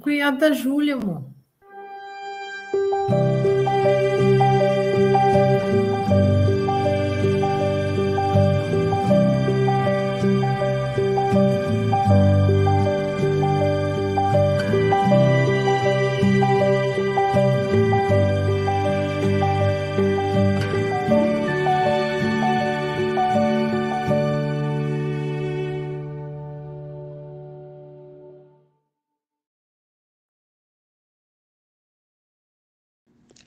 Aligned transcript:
Cunhado 0.00 0.38
da 0.38 0.52
Júlia, 0.52 0.94
amor. 0.94 1.37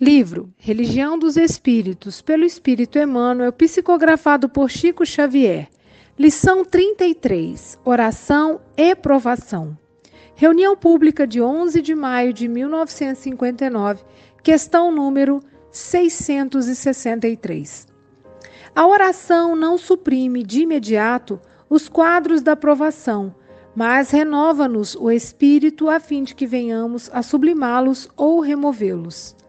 Livro 0.04 0.52
Religião 0.58 1.16
dos 1.16 1.38
Espíritos, 1.38 2.24
pelo 2.24 2.44
Espírito 2.44 2.98
Emmanuel, 2.98 3.54
psicografado 3.54 4.50
por 4.50 4.68
Chico 4.68 5.06
Xavier. 5.06 5.68
Lição 6.18 6.66
33: 6.66 7.78
Oração 7.86 8.60
e 8.76 8.96
Provação. 8.96 9.78
Reunião 10.34 10.76
pública 10.76 11.28
de 11.28 11.40
11 11.40 11.84
de 11.84 11.94
maio 11.94 12.34
de 12.34 12.48
1959, 12.48 14.04
questão 14.42 14.92
número 14.92 15.40
663. 15.70 17.88
A 18.76 18.88
oração 18.88 19.56
não 19.56 19.78
suprime 19.78 20.42
de 20.42 20.62
imediato 20.62 21.40
os 21.70 21.88
quadros 21.88 22.42
da 22.42 22.56
provação, 22.56 23.36
mas 23.76 24.10
renova-nos 24.10 24.96
o 24.96 25.12
espírito 25.12 25.92
a 25.92 26.00
fim 26.00 26.24
de 26.24 26.34
que 26.34 26.48
venhamos 26.48 27.08
a 27.14 27.22
sublimá-los 27.22 28.10
ou 28.18 28.40
removê-los. 28.40 29.40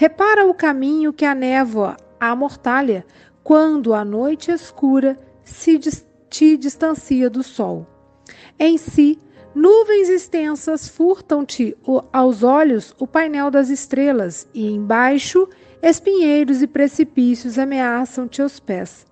Repara 0.00 0.46
o 0.46 0.54
caminho 0.54 1.12
que 1.12 1.26
a 1.26 1.34
névoa 1.34 1.94
amortalha 2.18 3.04
quando 3.44 3.92
a 3.92 4.02
noite 4.02 4.50
escura 4.50 5.20
se 5.44 5.78
te 6.30 6.56
distancia 6.56 7.28
do 7.28 7.42
sol. 7.42 7.86
Em 8.58 8.78
si, 8.78 9.18
nuvens 9.54 10.08
extensas 10.08 10.88
furtam-te 10.88 11.76
aos 12.10 12.42
olhos 12.42 12.96
o 12.98 13.06
painel 13.06 13.50
das 13.50 13.68
estrelas, 13.68 14.48
e 14.54 14.70
embaixo, 14.70 15.46
espinheiros 15.82 16.62
e 16.62 16.66
precipícios 16.66 17.58
ameaçam-te 17.58 18.40
os 18.40 18.58
pés. 18.58 19.06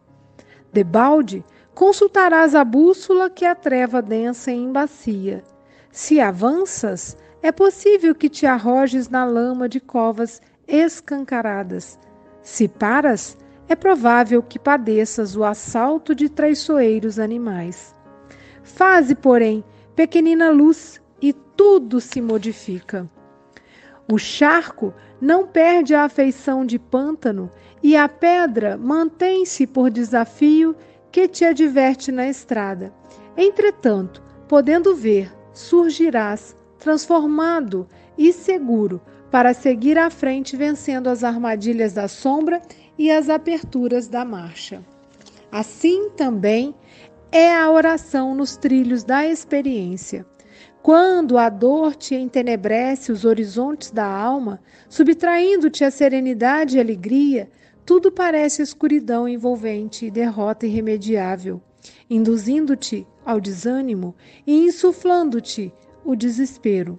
Debalde, 0.73 1.45
consultarás 1.75 2.55
a 2.55 2.65
bússola 2.65 3.29
que 3.29 3.45
a 3.45 3.55
treva 3.55 4.01
densa 4.01 4.51
embacia. 4.51 5.45
Se 5.93 6.19
avanças, 6.19 7.15
é 7.43 7.53
possível 7.53 8.15
que 8.15 8.31
te 8.31 8.47
arrojes 8.47 9.11
na 9.11 9.27
lama 9.27 9.69
de 9.69 9.81
covas 9.81 10.41
escancaradas. 10.69 11.99
Se 12.43 12.69
paras, 12.69 13.37
é 13.69 13.75
provável 13.75 14.43
que 14.43 14.59
padeças 14.59 15.35
o 15.35 15.43
assalto 15.43 16.15
de 16.15 16.29
traiçoeiros 16.29 17.19
animais. 17.19 17.95
Faze, 18.63 19.15
porém, 19.15 19.65
pequenina 19.97 20.51
luz 20.51 21.01
e 21.21 21.33
tudo 21.33 22.01
se 22.01 22.21
modifica. 22.21 23.09
O 24.11 24.19
charco 24.19 24.95
não 25.21 25.47
perde 25.47 25.95
a 25.95 26.05
afeição 26.05 26.65
de 26.65 26.79
pântano 26.79 27.51
e 27.83 27.97
a 27.97 28.09
pedra 28.09 28.77
mantém-se 28.77 29.67
por 29.67 29.91
desafio 29.91 30.75
que 31.11 31.27
te 31.29 31.45
adverte 31.45 32.13
na 32.13 32.29
estrada. 32.29 32.93
Entretanto, 33.37 34.23
podendo 34.47 34.95
ver, 34.95 35.33
surgirás 35.53 36.57
transformado 36.79 37.87
e 38.17 38.33
seguro 38.33 39.01
para 39.31 39.53
seguir 39.53 39.99
à 39.99 40.11
frente 40.11 40.57
vencendo 40.57 41.09
as 41.09 41.23
armadilhas 41.23 41.93
da 41.93 42.09
sombra 42.09 42.63
e 42.97 43.11
as 43.11 43.29
aperturas 43.29 44.09
da 44.09 44.25
marcha. 44.25 44.83
Assim 45.51 46.11
também 46.11 46.75
é 47.31 47.55
a 47.55 47.71
oração 47.71 48.35
nos 48.35 48.57
trilhos 48.57 49.05
da 49.05 49.27
experiência. 49.27 50.27
Quando 50.83 51.37
a 51.37 51.49
dor 51.49 51.95
te 51.95 52.15
entenebrece 52.15 53.13
os 53.13 53.25
horizontes 53.25 53.91
da 53.91 54.07
alma, 54.07 54.61
subtraindo-te 54.89 55.85
a 55.85 55.91
serenidade 55.91 56.77
e 56.77 56.81
alegria, 56.81 57.51
tudo 57.85 58.11
parece 58.11 58.63
escuridão 58.63 59.29
envolvente 59.29 60.07
e 60.07 60.11
derrota 60.11 60.67
irremediável, 60.67 61.61
induzindo-te 62.09 63.07
ao 63.25 63.41
desânimo 63.41 64.15
e 64.47 64.67
insuflando-te 64.67 65.73
o 66.05 66.15
desespero. 66.15 66.99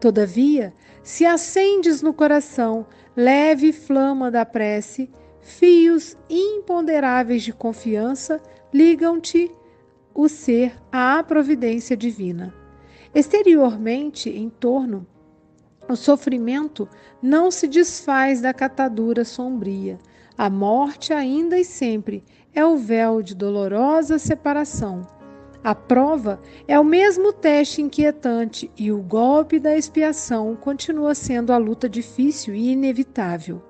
Todavia, 0.00 0.72
se 1.02 1.24
acendes 1.24 2.02
no 2.02 2.12
coração 2.12 2.86
leve 3.16 3.72
flama 3.72 4.30
da 4.30 4.44
prece, 4.44 5.10
fios 5.40 6.16
imponderáveis 6.28 7.42
de 7.42 7.52
confiança 7.52 8.40
ligam-te 8.72 9.50
o 10.14 10.28
ser 10.28 10.74
à 10.92 11.22
providência 11.22 11.96
divina. 11.96 12.54
Exteriormente, 13.14 14.30
em 14.30 14.48
torno, 14.48 15.06
o 15.88 15.96
sofrimento 15.96 16.88
não 17.20 17.50
se 17.50 17.66
desfaz 17.66 18.40
da 18.40 18.54
catadura 18.54 19.24
sombria. 19.24 19.98
A 20.38 20.48
morte, 20.48 21.12
ainda 21.12 21.58
e 21.58 21.64
sempre, 21.64 22.22
é 22.54 22.64
o 22.64 22.76
véu 22.76 23.22
de 23.22 23.34
dolorosa 23.34 24.18
separação 24.18 25.19
a 25.62 25.74
prova 25.74 26.40
é 26.66 26.80
o 26.80 26.84
mesmo 26.84 27.34
teste 27.34 27.82
inquietante 27.82 28.70
e 28.78 28.90
o 28.90 29.02
golpe 29.02 29.58
da 29.58 29.76
expiação 29.76 30.56
continua 30.56 31.14
sendo 31.14 31.52
a 31.52 31.58
luta 31.58 31.86
difícil 31.86 32.54
e 32.54 32.72
inevitável. 32.72 33.62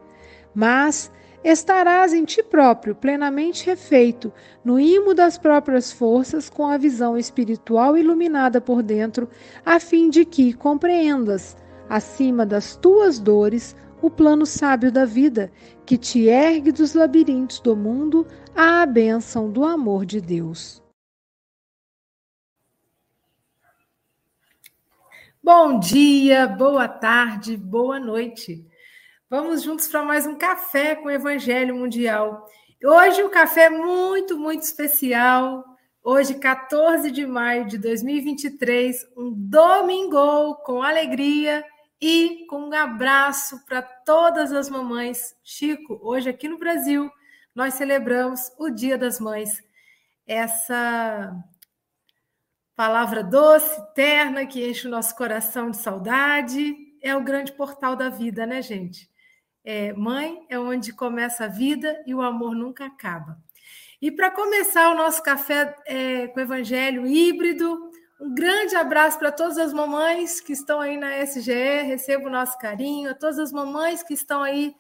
Mas 0.55 1.11
estarás 1.43 2.13
em 2.13 2.25
ti 2.25 2.45
próprio, 2.45 2.95
plenamente 2.95 3.67
refeito, 3.67 4.33
no 4.65 4.79
imo 4.79 5.15
das 5.15 5.37
próprias 5.37 5.91
forças, 5.91 6.49
com 6.49 6.65
a 6.67 6.77
visão 6.77 7.19
espiritual 7.19 7.97
iluminada 7.99 8.61
por 8.61 8.85
dentro, 8.85 9.29
a 9.67 9.81
fim 9.81 10.09
de 10.09 10.25
que 10.25 10.53
compreendas, 10.53 11.57
acima 11.89 12.47
das 12.47 12.77
tuas 12.77 13.19
dores, 13.19 13.75
o 14.01 14.09
plano 14.09 14.47
sábio 14.47 14.93
da 14.93 15.05
vida, 15.05 15.51
que 15.85 15.99
te 15.99 16.27
ergue 16.27 16.71
dos 16.71 16.95
labirintos 16.95 17.59
do 17.59 17.75
mundo 17.75 18.25
à 18.55 18.87
bênção 18.87 19.51
do 19.51 19.65
amor 19.65 20.07
de 20.07 20.21
Deus. 20.21 20.80
Bom 25.43 25.81
dia, 25.81 26.47
boa 26.47 26.87
tarde, 26.87 27.57
boa 27.57 27.99
noite. 27.99 28.63
Vamos 29.29 29.63
juntos 29.63 29.89
para 29.89 30.03
mais 30.03 30.27
um 30.27 30.37
café 30.37 30.95
com 30.95 31.07
o 31.07 31.11
Evangelho 31.11 31.75
Mundial. 31.75 32.47
Hoje 32.85 33.23
o 33.23 33.31
café 33.31 33.65
é 33.65 33.71
muito, 33.71 34.39
muito 34.39 34.65
especial. 34.65 35.65
Hoje, 36.05 36.35
14 36.35 37.11
de 37.11 37.27
maio 37.27 37.67
de 37.67 37.79
2023, 37.79 39.07
um 39.17 39.33
domingo 39.35 40.57
com 40.57 40.83
alegria 40.83 41.65
e 41.99 42.45
com 42.47 42.69
um 42.69 42.75
abraço 42.75 43.65
para 43.65 43.81
todas 43.81 44.53
as 44.53 44.69
mamães. 44.69 45.35
Chico, 45.43 45.99
hoje 46.03 46.29
aqui 46.29 46.49
no 46.49 46.59
Brasil, 46.59 47.11
nós 47.55 47.75
celebramos 47.75 48.53
o 48.59 48.69
Dia 48.69 48.99
das 48.99 49.19
Mães. 49.19 49.51
Essa 50.27 51.35
Palavra 52.81 53.23
doce, 53.23 53.79
terna, 53.95 54.47
que 54.47 54.67
enche 54.67 54.89
o 54.89 54.91
nosso 54.91 55.15
coração 55.15 55.71
de 55.71 55.77
saudade. 55.77 56.75
É 57.03 57.15
o 57.15 57.23
grande 57.23 57.53
portal 57.53 57.95
da 57.95 58.09
vida, 58.09 58.47
né, 58.47 58.63
gente? 58.63 59.07
É, 59.63 59.93
mãe 59.93 60.47
é 60.49 60.59
onde 60.59 60.91
começa 60.91 61.45
a 61.45 61.47
vida 61.47 62.03
e 62.07 62.15
o 62.15 62.23
amor 62.23 62.55
nunca 62.55 62.87
acaba. 62.87 63.37
E 64.01 64.11
para 64.11 64.31
começar 64.31 64.91
o 64.91 64.95
nosso 64.95 65.23
café 65.23 65.77
é, 65.85 66.29
com 66.29 66.41
Evangelho 66.41 67.07
híbrido, 67.07 67.91
um 68.19 68.35
grande 68.35 68.75
abraço 68.75 69.19
para 69.19 69.31
todas 69.31 69.59
as 69.59 69.75
mamães 69.75 70.41
que 70.41 70.55
estão 70.55 70.81
aí 70.81 70.97
na 70.97 71.19
SGE, 71.19 71.83
recebo 71.83 72.29
o 72.29 72.33
nosso 72.33 72.57
carinho, 72.57 73.11
a 73.11 73.15
todas 73.15 73.39
as 73.39 73.53
mamães 73.53 74.03
que 74.03 74.15
estão 74.15 74.43
aí 74.43 74.75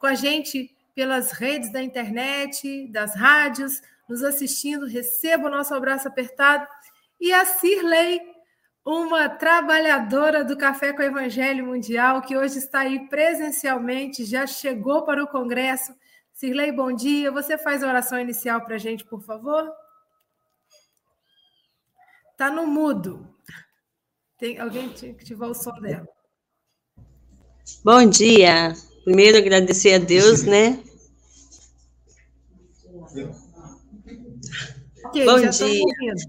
com 0.00 0.08
a 0.08 0.16
gente 0.16 0.74
pelas 0.96 1.30
redes 1.30 1.70
da 1.70 1.80
internet, 1.80 2.88
das 2.88 3.14
rádios, 3.14 3.80
nos 4.08 4.24
assistindo, 4.24 4.84
recebo 4.84 5.46
o 5.46 5.50
nosso 5.50 5.72
abraço 5.72 6.08
apertado 6.08 6.66
e 7.20 7.32
a 7.32 7.44
Cirlei, 7.44 8.20
uma 8.84 9.28
trabalhadora 9.28 10.44
do 10.44 10.56
Café 10.56 10.92
com 10.92 11.02
o 11.02 11.04
Evangelho 11.04 11.66
Mundial, 11.66 12.22
que 12.22 12.36
hoje 12.36 12.58
está 12.58 12.80
aí 12.80 13.08
presencialmente, 13.08 14.24
já 14.24 14.46
chegou 14.46 15.04
para 15.04 15.24
o 15.24 15.26
Congresso. 15.26 15.94
Cirlei, 16.32 16.70
bom 16.70 16.92
dia. 16.92 17.32
Você 17.32 17.58
faz 17.58 17.82
a 17.82 17.88
oração 17.88 18.20
inicial 18.20 18.60
para 18.62 18.76
a 18.76 18.78
gente, 18.78 19.04
por 19.04 19.22
favor? 19.22 19.72
Está 22.32 22.50
no 22.50 22.66
mudo. 22.66 23.34
Tem 24.38 24.58
alguém 24.58 24.90
que 24.90 25.10
ativou 25.10 25.50
o 25.50 25.54
som 25.54 25.72
dela. 25.80 26.06
Bom 27.82 28.04
dia. 28.04 28.74
Primeiro 29.04 29.38
agradecer 29.38 29.94
a 29.94 29.98
Deus, 29.98 30.42
né? 30.42 30.82
Okay, 35.06 35.24
Bom 35.24 35.38
dia. 35.38 35.84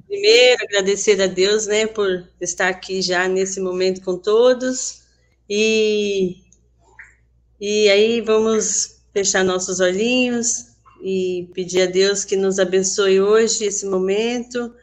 Primeiro, 0.07 0.63
agradecer 0.63 1.19
a 1.21 1.27
Deus, 1.27 1.65
né, 1.65 1.87
por 1.87 2.27
estar 2.39 2.67
aqui 2.67 3.01
já 3.01 3.27
nesse 3.27 3.59
momento 3.59 4.01
com 4.01 4.17
todos. 4.17 5.01
E, 5.49 6.37
e 7.59 7.89
aí 7.89 8.21
vamos 8.21 8.99
fechar 9.11 9.43
nossos 9.43 9.79
olhinhos 9.79 10.67
e 11.01 11.49
pedir 11.53 11.81
a 11.81 11.85
Deus 11.87 12.23
que 12.23 12.35
nos 12.35 12.59
abençoe 12.59 13.19
hoje 13.19 13.65
esse 13.65 13.85
momento. 13.85 14.73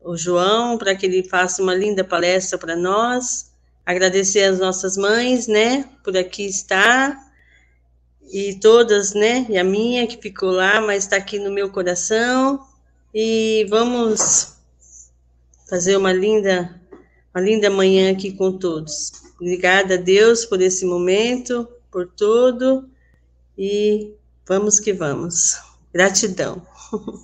O 0.00 0.16
João, 0.16 0.78
para 0.78 0.94
que 0.94 1.06
ele 1.06 1.28
faça 1.28 1.60
uma 1.62 1.74
linda 1.74 2.04
palestra 2.04 2.56
para 2.56 2.76
nós. 2.76 3.50
Agradecer 3.84 4.44
às 4.44 4.58
nossas 4.58 4.96
mães, 4.96 5.48
né, 5.48 5.88
por 6.04 6.16
aqui 6.16 6.46
estar 6.46 7.16
e 8.32 8.54
todas, 8.60 9.14
né? 9.14 9.46
E 9.48 9.58
a 9.58 9.64
minha 9.64 10.06
que 10.06 10.16
ficou 10.16 10.50
lá, 10.50 10.80
mas 10.80 11.04
está 11.04 11.16
aqui 11.16 11.38
no 11.38 11.50
meu 11.50 11.70
coração. 11.70 12.60
E 13.18 13.64
vamos 13.70 14.58
fazer 15.70 15.96
uma 15.96 16.12
linda, 16.12 16.78
uma 17.34 17.42
linda 17.42 17.70
manhã 17.70 18.12
aqui 18.12 18.30
com 18.30 18.58
todos. 18.58 19.10
Obrigada 19.40 19.94
a 19.94 19.96
Deus 19.96 20.44
por 20.44 20.60
esse 20.60 20.84
momento, 20.84 21.66
por 21.90 22.06
tudo. 22.08 22.86
E 23.56 24.12
vamos 24.46 24.78
que 24.78 24.92
vamos. 24.92 25.58
Gratidão. 25.94 26.60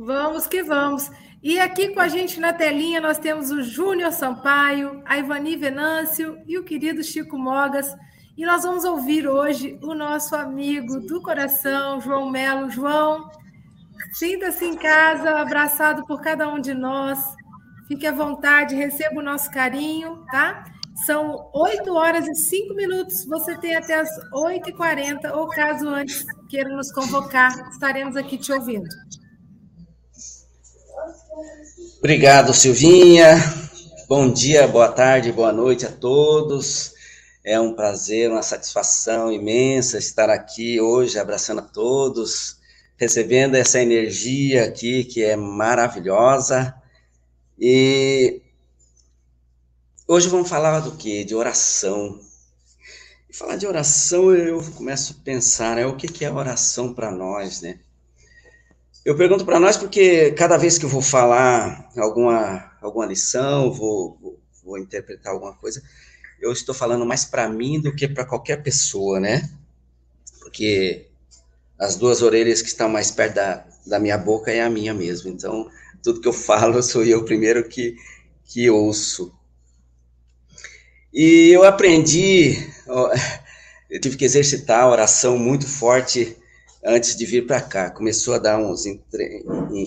Vamos 0.00 0.46
que 0.46 0.62
vamos. 0.62 1.10
E 1.42 1.58
aqui 1.58 1.88
com 1.88 1.98
a 1.98 2.06
gente 2.06 2.38
na 2.38 2.52
telinha 2.52 3.00
nós 3.00 3.18
temos 3.18 3.50
o 3.50 3.60
Júnior 3.64 4.12
Sampaio, 4.12 5.02
a 5.04 5.18
Ivani 5.18 5.56
Venâncio 5.56 6.38
e 6.46 6.56
o 6.56 6.62
querido 6.62 7.02
Chico 7.02 7.36
Mogas. 7.36 7.92
E 8.36 8.46
nós 8.46 8.62
vamos 8.62 8.84
ouvir 8.84 9.26
hoje 9.26 9.76
o 9.82 9.94
nosso 9.94 10.36
amigo 10.36 11.00
do 11.00 11.20
coração, 11.20 12.00
João 12.00 12.30
Melo. 12.30 12.70
João, 12.70 13.28
sinta-se 14.12 14.64
em 14.64 14.76
casa, 14.76 15.30
abraçado 15.38 16.04
por 16.06 16.20
cada 16.20 16.48
um 16.48 16.60
de 16.60 16.74
nós. 16.74 17.18
Fique 17.86 18.06
à 18.06 18.12
vontade, 18.12 18.74
receba 18.74 19.20
o 19.20 19.24
nosso 19.24 19.50
carinho, 19.50 20.24
tá? 20.30 20.64
São 21.06 21.48
8 21.54 21.94
horas 21.94 22.26
e 22.26 22.34
5 22.34 22.74
minutos. 22.74 23.24
Você 23.26 23.56
tem 23.58 23.76
até 23.76 24.00
as 24.00 24.10
8h40, 24.32 25.32
ou 25.34 25.48
caso 25.48 25.88
antes 25.88 26.24
queira 26.48 26.70
nos 26.70 26.92
convocar, 26.92 27.52
estaremos 27.70 28.16
aqui 28.16 28.36
te 28.36 28.52
ouvindo. 28.52 28.88
Obrigado, 31.98 32.52
Silvinha. 32.52 33.36
Bom 34.08 34.32
dia, 34.32 34.66
boa 34.66 34.90
tarde, 34.90 35.32
boa 35.32 35.52
noite 35.52 35.86
a 35.86 35.90
todos. 35.90 36.92
É 37.44 37.58
um 37.60 37.74
prazer, 37.74 38.30
uma 38.30 38.42
satisfação 38.42 39.32
imensa 39.32 39.98
estar 39.98 40.28
aqui 40.28 40.80
hoje, 40.80 41.18
abraçando 41.18 41.60
a 41.60 41.62
todos, 41.62 42.57
recebendo 42.98 43.54
essa 43.54 43.80
energia 43.80 44.64
aqui 44.64 45.04
que 45.04 45.22
é 45.22 45.36
maravilhosa. 45.36 46.74
E 47.58 48.42
hoje 50.06 50.28
vamos 50.28 50.48
falar 50.48 50.80
do 50.80 50.96
que? 50.96 51.24
De 51.24 51.34
oração. 51.34 52.20
E 53.30 53.36
falar 53.36 53.56
de 53.56 53.66
oração, 53.66 54.34
eu 54.34 54.60
começo 54.72 55.16
a 55.18 55.24
pensar, 55.24 55.76
né, 55.76 55.86
o 55.86 55.96
que, 55.96 56.08
que 56.08 56.24
é 56.24 56.30
oração 56.30 56.92
para 56.92 57.10
nós, 57.10 57.62
né? 57.62 57.78
Eu 59.04 59.16
pergunto 59.16 59.44
para 59.44 59.60
nós 59.60 59.76
porque 59.76 60.32
cada 60.32 60.56
vez 60.58 60.76
que 60.76 60.84
eu 60.84 60.88
vou 60.88 61.00
falar 61.00 61.90
alguma, 61.96 62.72
alguma 62.80 63.06
lição, 63.06 63.72
vou, 63.72 64.18
vou, 64.20 64.40
vou 64.62 64.78
interpretar 64.78 65.32
alguma 65.32 65.54
coisa, 65.54 65.82
eu 66.40 66.52
estou 66.52 66.74
falando 66.74 67.06
mais 67.06 67.24
para 67.24 67.48
mim 67.48 67.80
do 67.80 67.94
que 67.94 68.08
para 68.08 68.24
qualquer 68.24 68.62
pessoa, 68.62 69.18
né? 69.20 69.48
Porque 70.40 71.07
as 71.78 71.96
duas 71.96 72.22
orelhas 72.22 72.60
que 72.60 72.68
estão 72.68 72.88
mais 72.88 73.10
perto 73.10 73.34
da, 73.34 73.64
da 73.86 73.98
minha 73.98 74.18
boca 74.18 74.50
é 74.50 74.62
a 74.62 74.70
minha 74.70 74.92
mesmo. 74.92 75.30
Então, 75.30 75.70
tudo 76.02 76.20
que 76.20 76.28
eu 76.28 76.32
falo 76.32 76.82
sou 76.82 77.04
eu 77.04 77.24
primeiro 77.24 77.66
que, 77.68 77.96
que 78.44 78.68
ouço. 78.68 79.32
E 81.12 81.50
eu 81.50 81.64
aprendi, 81.64 82.58
eu 83.88 84.00
tive 84.00 84.16
que 84.16 84.24
exercitar 84.24 84.80
a 84.80 84.90
oração 84.90 85.38
muito 85.38 85.66
forte 85.66 86.36
antes 86.84 87.16
de 87.16 87.24
vir 87.24 87.46
para 87.46 87.60
cá. 87.60 87.90
Começou 87.90 88.34
a 88.34 88.38
dar 88.38 88.58
uns 88.58 88.84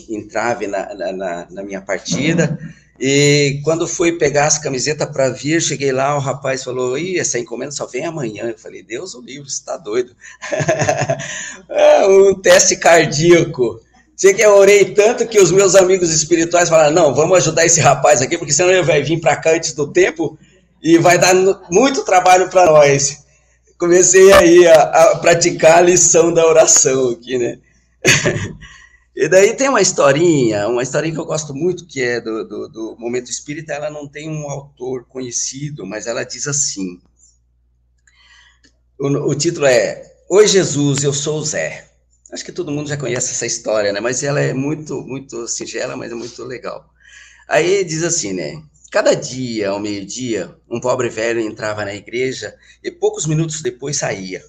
entrave 0.09 0.67
na, 0.67 0.93
na, 0.93 1.47
na 1.49 1.63
minha 1.63 1.81
partida. 1.81 2.57
E 3.03 3.59
quando 3.63 3.87
fui 3.87 4.11
pegar 4.11 4.45
as 4.45 4.59
camisetas 4.59 5.09
para 5.09 5.31
vir, 5.31 5.59
cheguei 5.59 5.91
lá, 5.91 6.15
o 6.15 6.19
rapaz 6.19 6.63
falou: 6.63 6.95
Ih, 6.95 7.17
essa 7.17 7.39
encomenda 7.39 7.71
só 7.71 7.87
vem 7.87 8.05
amanhã. 8.05 8.43
Eu 8.43 8.57
falei: 8.59 8.83
Deus 8.83 9.15
o 9.15 9.21
livre, 9.21 9.49
você 9.49 9.55
está 9.55 9.75
doido. 9.75 10.15
É 11.67 12.05
um 12.05 12.35
teste 12.35 12.75
cardíaco. 12.75 13.81
Sei 14.15 14.35
que 14.35 14.41
eu 14.41 14.55
orei 14.55 14.93
tanto 14.93 15.27
que 15.27 15.39
os 15.39 15.51
meus 15.51 15.73
amigos 15.73 16.11
espirituais 16.11 16.69
falaram: 16.69 16.93
Não, 16.93 17.15
vamos 17.15 17.37
ajudar 17.37 17.65
esse 17.65 17.81
rapaz 17.81 18.21
aqui, 18.21 18.37
porque 18.37 18.53
senão 18.53 18.69
ele 18.69 18.83
vai 18.83 19.01
vir 19.01 19.19
para 19.19 19.35
cá 19.35 19.53
antes 19.53 19.73
do 19.73 19.91
tempo 19.91 20.37
e 20.83 20.99
vai 20.99 21.17
dar 21.17 21.33
muito 21.71 22.05
trabalho 22.05 22.49
para 22.51 22.67
nós. 22.67 23.25
Comecei 23.79 24.31
aí 24.31 24.67
a, 24.67 24.81
a 24.81 25.17
praticar 25.17 25.79
a 25.79 25.81
lição 25.81 26.31
da 26.31 26.45
oração 26.45 27.09
aqui, 27.09 27.39
né? 27.39 27.57
E 29.13 29.27
daí 29.27 29.53
tem 29.55 29.67
uma 29.67 29.81
historinha, 29.81 30.69
uma 30.69 30.81
historinha 30.81 31.13
que 31.13 31.19
eu 31.19 31.25
gosto 31.25 31.53
muito, 31.53 31.85
que 31.85 32.01
é 32.01 32.21
do, 32.21 32.47
do, 32.47 32.69
do, 32.69 32.95
Momento 32.97 33.29
Espírita, 33.29 33.73
ela 33.73 33.89
não 33.89 34.07
tem 34.07 34.29
um 34.29 34.49
autor 34.49 35.05
conhecido, 35.05 35.85
mas 35.85 36.07
ela 36.07 36.23
diz 36.23 36.47
assim, 36.47 36.97
o, 38.97 39.07
o 39.07 39.35
título 39.35 39.65
é 39.65 40.15
Oi 40.29 40.47
Jesus, 40.47 41.03
eu 41.03 41.13
sou 41.13 41.39
o 41.39 41.45
Zé. 41.45 41.89
Acho 42.31 42.45
que 42.45 42.53
todo 42.53 42.71
mundo 42.71 42.87
já 42.87 42.95
conhece 42.95 43.31
essa 43.31 43.45
história, 43.45 43.91
né? 43.91 43.99
Mas 43.99 44.23
ela 44.23 44.39
é 44.39 44.53
muito, 44.53 45.01
muito 45.01 45.45
singela, 45.45 45.97
mas 45.97 46.13
é 46.13 46.15
muito 46.15 46.41
legal. 46.45 46.89
Aí 47.49 47.83
diz 47.83 48.03
assim, 48.03 48.31
né? 48.31 48.63
Cada 48.89 49.13
dia, 49.13 49.71
ao 49.71 49.79
meio-dia, 49.79 50.55
um 50.69 50.79
pobre 50.79 51.09
velho 51.09 51.41
entrava 51.41 51.83
na 51.83 51.93
igreja 51.93 52.55
e 52.81 52.89
poucos 52.89 53.25
minutos 53.25 53.61
depois 53.61 53.97
saía. 53.97 54.41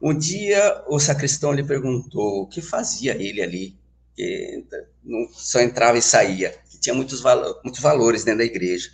Um 0.00 0.16
dia, 0.16 0.84
o 0.86 1.00
sacristão 1.00 1.52
lhe 1.52 1.64
perguntou 1.64 2.42
o 2.42 2.46
que 2.46 2.62
fazia 2.62 3.20
ele 3.20 3.42
ali 3.42 3.85
que 4.16 4.64
não 5.04 5.28
só 5.32 5.60
entrava 5.60 5.98
e 5.98 6.02
saía, 6.02 6.54
que 6.70 6.78
tinha 6.78 6.94
muitos, 6.94 7.20
valo, 7.20 7.60
muitos 7.62 7.80
valores 7.80 8.24
dentro 8.24 8.38
da 8.38 8.44
igreja. 8.44 8.90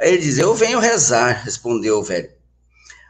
Aí 0.00 0.14
ele 0.14 0.22
diz: 0.22 0.38
Eu 0.38 0.54
venho 0.54 0.80
rezar, 0.80 1.44
respondeu 1.44 1.98
o 1.98 2.02
velho. 2.02 2.30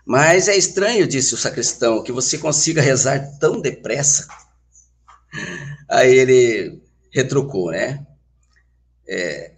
Mas 0.04 0.48
é 0.48 0.56
estranho, 0.56 1.06
disse 1.06 1.32
o 1.34 1.38
sacristão, 1.38 2.02
que 2.02 2.10
você 2.10 2.36
consiga 2.36 2.82
rezar 2.82 3.38
tão 3.38 3.60
depressa. 3.60 4.26
Aí 5.88 6.12
ele 6.12 6.82
retrucou, 7.12 7.70
né? 7.70 8.04
É, 9.06 9.52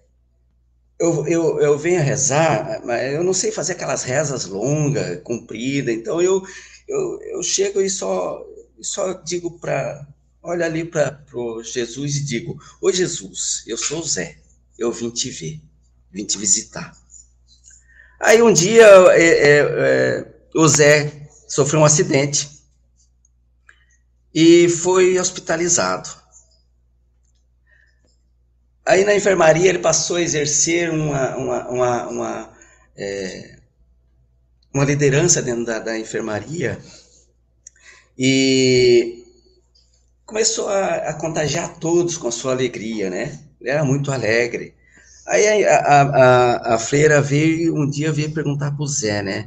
eu, 0.98 1.26
eu, 1.26 1.60
eu 1.60 1.78
venho 1.78 2.02
rezar, 2.02 2.82
mas 2.84 3.12
eu 3.12 3.24
não 3.24 3.32
sei 3.34 3.50
fazer 3.50 3.72
aquelas 3.72 4.02
rezas 4.02 4.46
longas, 4.46 5.20
compridas, 5.22 5.94
então 5.94 6.20
eu, 6.20 6.42
eu, 6.88 7.20
eu 7.22 7.42
chego 7.42 7.80
e 7.80 7.90
só, 7.90 8.44
só 8.80 9.12
digo 9.12 9.58
para 9.58 10.06
olho 10.44 10.64
ali 10.64 10.84
para 10.84 11.18
Jesus 11.62 12.16
e 12.16 12.24
digo: 12.24 12.62
Ô 12.80 12.92
Jesus, 12.92 13.64
eu 13.66 13.78
sou 13.78 14.00
o 14.00 14.06
Zé, 14.06 14.36
eu 14.78 14.92
vim 14.92 15.10
te 15.10 15.30
ver, 15.30 15.60
vim 16.12 16.24
te 16.24 16.38
visitar. 16.38 16.96
Aí 18.20 18.40
um 18.42 18.52
dia 18.52 18.86
é, 19.12 19.22
é, 19.22 19.58
é, 19.58 20.34
o 20.54 20.68
Zé 20.68 21.28
sofreu 21.48 21.80
um 21.80 21.84
acidente 21.84 22.62
e 24.32 24.68
foi 24.68 25.18
hospitalizado. 25.18 26.08
Aí 28.86 29.02
na 29.04 29.14
enfermaria 29.14 29.70
ele 29.70 29.78
passou 29.78 30.16
a 30.16 30.22
exercer 30.22 30.90
uma, 30.90 31.36
uma, 31.36 31.68
uma, 31.68 32.06
uma, 32.08 32.56
é, 32.94 33.58
uma 34.72 34.84
liderança 34.84 35.40
dentro 35.40 35.64
da, 35.64 35.78
da 35.78 35.98
enfermaria 35.98 36.78
e 38.16 39.23
começou 40.26 40.68
a, 40.68 40.96
a, 40.96 41.14
contagiar 41.14 41.76
todos 41.78 42.16
com 42.16 42.28
a 42.28 42.32
sua 42.32 42.52
alegria, 42.52 43.10
né? 43.10 43.38
Ele 43.60 43.70
era 43.70 43.84
muito 43.84 44.10
alegre. 44.10 44.74
Aí 45.26 45.64
a, 45.64 45.76
a, 45.78 46.74
a, 46.74 46.78
freira 46.78 47.20
veio, 47.20 47.74
um 47.74 47.88
dia 47.88 48.12
veio 48.12 48.32
perguntar 48.32 48.72
para 48.72 48.82
o 48.82 48.86
Zé, 48.86 49.22
né? 49.22 49.46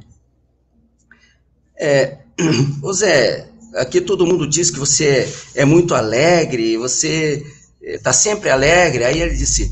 É, 1.80 2.18
o 2.82 2.94
Zé, 2.94 3.48
aqui 3.76 4.02
todo 4.02 4.26
mundo 4.26 4.48
diz 4.48 4.72
que 4.72 4.80
você 4.80 5.32
é 5.54 5.66
muito 5.66 5.94
alegre, 5.94 6.78
você 6.78 7.46
está 7.82 8.12
sempre 8.12 8.50
alegre. 8.50 9.04
Aí 9.04 9.22
ele 9.22 9.36
disse, 9.36 9.72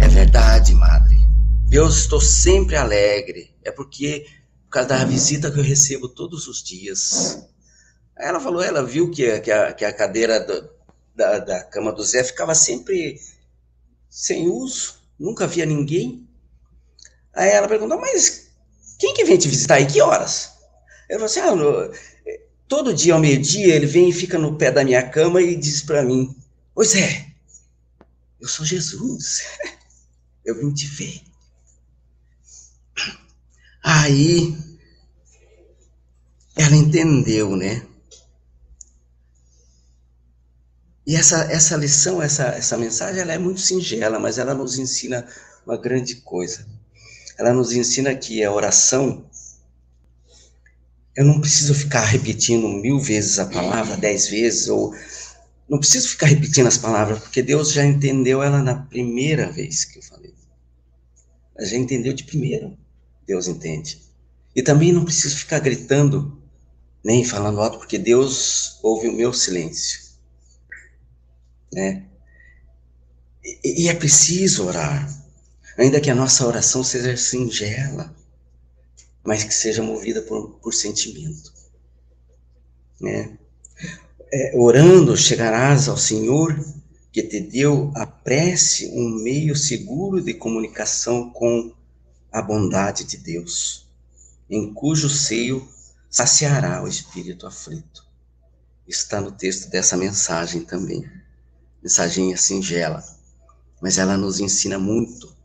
é 0.00 0.08
verdade, 0.08 0.74
madre. 0.74 1.18
Eu 1.70 1.88
estou 1.88 2.20
sempre 2.20 2.76
alegre. 2.76 3.50
É 3.62 3.70
porque, 3.70 4.26
por 4.64 4.70
causa 4.70 4.88
da 4.88 5.04
visita 5.04 5.50
que 5.50 5.58
eu 5.58 5.64
recebo 5.64 6.08
todos 6.08 6.46
os 6.46 6.62
dias. 6.62 7.46
Ela 8.16 8.40
falou, 8.40 8.62
ela 8.62 8.84
viu 8.84 9.10
que, 9.10 9.40
que, 9.40 9.50
a, 9.50 9.72
que 9.72 9.84
a 9.84 9.92
cadeira 9.92 10.40
do, 10.40 10.70
da, 11.14 11.38
da 11.38 11.64
cama 11.64 11.92
do 11.92 12.02
Zé 12.04 12.22
ficava 12.22 12.54
sempre 12.54 13.20
sem 14.08 14.48
uso, 14.48 14.94
nunca 15.18 15.46
via 15.46 15.66
ninguém. 15.66 16.28
Aí 17.32 17.50
ela 17.50 17.68
perguntou, 17.68 17.98
mas 18.00 18.50
quem 18.98 19.14
que 19.14 19.24
vem 19.24 19.36
te 19.36 19.48
visitar 19.48 19.80
e 19.80 19.86
que 19.86 20.00
horas? 20.00 20.52
Ele 21.08 21.18
falou 21.18 21.26
assim, 21.26 21.40
ah, 21.40 21.54
no, 21.54 21.92
todo 22.68 22.94
dia 22.94 23.14
ao 23.14 23.20
meio-dia 23.20 23.74
ele 23.74 23.86
vem 23.86 24.08
e 24.08 24.12
fica 24.12 24.38
no 24.38 24.56
pé 24.56 24.70
da 24.70 24.84
minha 24.84 25.08
cama 25.08 25.42
e 25.42 25.56
diz 25.56 25.82
para 25.82 26.02
mim, 26.02 26.34
Ô 26.74 26.82
Zé, 26.82 27.32
Eu 28.40 28.48
sou 28.48 28.66
Jesus. 28.66 29.42
Eu 30.44 30.58
vim 30.58 30.74
te 30.74 30.86
ver. 30.86 31.22
Aí 33.82 34.56
ela 36.56 36.76
entendeu, 36.76 37.56
né? 37.56 37.86
E 41.06 41.16
essa, 41.16 41.52
essa 41.52 41.76
lição, 41.76 42.22
essa, 42.22 42.44
essa 42.44 42.78
mensagem, 42.78 43.20
ela 43.20 43.34
é 43.34 43.38
muito 43.38 43.60
singela, 43.60 44.18
mas 44.18 44.38
ela 44.38 44.54
nos 44.54 44.78
ensina 44.78 45.26
uma 45.66 45.76
grande 45.76 46.16
coisa. 46.16 46.66
Ela 47.38 47.52
nos 47.52 47.72
ensina 47.72 48.14
que 48.14 48.42
a 48.42 48.50
oração, 48.50 49.28
eu 51.14 51.24
não 51.24 51.40
preciso 51.40 51.74
ficar 51.74 52.04
repetindo 52.04 52.66
mil 52.68 52.98
vezes 52.98 53.38
a 53.38 53.46
palavra, 53.46 53.98
dez 53.98 54.28
vezes, 54.28 54.68
ou 54.68 54.94
não 55.68 55.78
preciso 55.78 56.08
ficar 56.08 56.26
repetindo 56.26 56.68
as 56.68 56.78
palavras, 56.78 57.18
porque 57.18 57.42
Deus 57.42 57.72
já 57.72 57.84
entendeu 57.84 58.42
ela 58.42 58.62
na 58.62 58.74
primeira 58.74 59.50
vez 59.50 59.84
que 59.84 59.98
eu 59.98 60.02
falei. 60.02 60.32
Ela 61.54 61.66
já 61.68 61.76
entendeu 61.76 62.14
de 62.14 62.24
primeiro. 62.24 62.78
Deus 63.26 63.46
entende. 63.46 64.00
E 64.56 64.62
também 64.62 64.92
não 64.92 65.04
preciso 65.04 65.36
ficar 65.36 65.58
gritando, 65.58 66.40
nem 67.04 67.24
falando 67.24 67.60
alto, 67.60 67.78
porque 67.78 67.98
Deus 67.98 68.78
ouve 68.82 69.08
o 69.08 69.12
meu 69.12 69.32
silêncio 69.32 70.03
né? 71.74 72.04
E, 73.42 73.84
e 73.84 73.88
é 73.88 73.94
preciso 73.94 74.66
orar, 74.66 75.12
ainda 75.76 76.00
que 76.00 76.10
a 76.10 76.14
nossa 76.14 76.46
oração 76.46 76.84
seja 76.84 77.16
singela, 77.16 78.14
mas 79.22 79.42
que 79.42 79.52
seja 79.52 79.82
movida 79.82 80.22
por, 80.22 80.50
por 80.60 80.72
sentimento, 80.72 81.52
né? 83.00 83.36
É, 84.32 84.52
orando, 84.56 85.16
chegarás 85.16 85.88
ao 85.88 85.96
Senhor 85.96 86.58
que 87.12 87.22
te 87.22 87.40
deu 87.40 87.92
a 87.94 88.06
prece 88.06 88.90
um 88.92 89.08
meio 89.22 89.54
seguro 89.54 90.20
de 90.20 90.34
comunicação 90.34 91.30
com 91.30 91.72
a 92.32 92.42
bondade 92.42 93.04
de 93.04 93.16
Deus, 93.16 93.86
em 94.50 94.72
cujo 94.74 95.08
seio 95.08 95.68
saciará 96.10 96.82
o 96.82 96.88
espírito 96.88 97.46
aflito. 97.46 98.04
Está 98.86 99.20
no 99.20 99.30
texto 99.30 99.70
dessa 99.70 99.96
mensagem 99.96 100.62
também 100.62 101.08
mensaginha 101.84 102.34
singela, 102.38 103.04
mas 103.80 103.98
ela 103.98 104.16
nos 104.16 104.40
ensina 104.40 104.78
muito. 104.78 105.36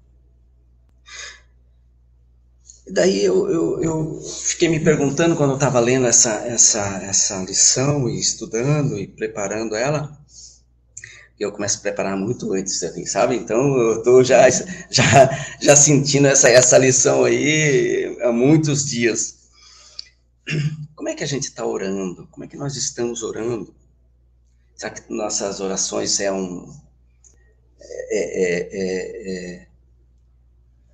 E 2.87 2.93
daí 2.93 3.23
eu, 3.23 3.51
eu, 3.51 3.83
eu 3.83 4.21
fiquei 4.21 4.69
me 4.69 4.79
perguntando 4.79 5.35
quando 5.35 5.51
eu 5.51 5.57
estava 5.57 5.81
lendo 5.81 6.07
essa, 6.07 6.31
essa, 6.47 6.79
essa 7.03 7.43
lição 7.43 8.09
e 8.09 8.17
estudando 8.17 8.97
e 8.97 9.05
preparando 9.05 9.75
ela, 9.75 10.17
eu 11.37 11.51
começo 11.51 11.77
a 11.77 11.81
preparar 11.81 12.17
muito 12.17 12.53
antes, 12.53 12.81
assim, 12.83 13.05
sabe? 13.05 13.35
Então 13.35 13.77
eu 13.77 13.97
estou 13.99 14.23
já, 14.23 14.49
já, 14.89 15.29
já 15.61 15.75
sentindo 15.75 16.27
essa, 16.27 16.49
essa 16.49 16.77
lição 16.77 17.25
aí 17.25 18.17
há 18.21 18.31
muitos 18.31 18.85
dias. 18.85 19.37
Como 20.95 21.09
é 21.09 21.15
que 21.15 21.23
a 21.23 21.27
gente 21.27 21.43
está 21.43 21.65
orando? 21.65 22.27
Como 22.31 22.43
é 22.43 22.47
que 22.47 22.57
nós 22.57 22.75
estamos 22.75 23.23
orando? 23.23 23.73
Será 24.79 24.93
que 24.93 25.13
nossas 25.13 25.59
orações 25.59 26.21
é 26.21 26.31
um. 26.31 26.73
É, 27.81 28.43
é, 28.43 28.69
é, 28.71 29.33
é, 29.33 29.67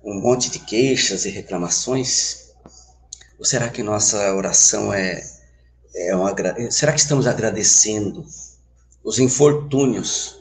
um 0.02 0.20
monte 0.20 0.50
de 0.50 0.58
queixas 0.58 1.24
e 1.24 1.30
reclamações? 1.30 2.48
Ou 3.38 3.44
será 3.44 3.68
que 3.68 3.84
nossa 3.84 4.34
oração 4.34 4.92
é, 4.92 5.24
é 5.94 6.16
um, 6.16 6.24
será 6.68 6.92
que 6.92 6.98
estamos 6.98 7.28
agradecendo 7.28 8.26
os 9.04 9.20
infortúnios? 9.20 10.36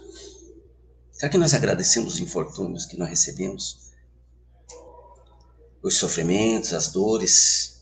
Será 1.12 1.30
que 1.30 1.38
nós 1.38 1.54
agradecemos 1.54 2.16
os 2.16 2.20
infortúnios 2.20 2.88
que 2.88 2.98
nós 2.98 3.10
recebemos? 3.10 3.92
Os 5.84 5.98
sofrimentos, 5.98 6.74
as 6.74 6.88
dores? 6.88 7.75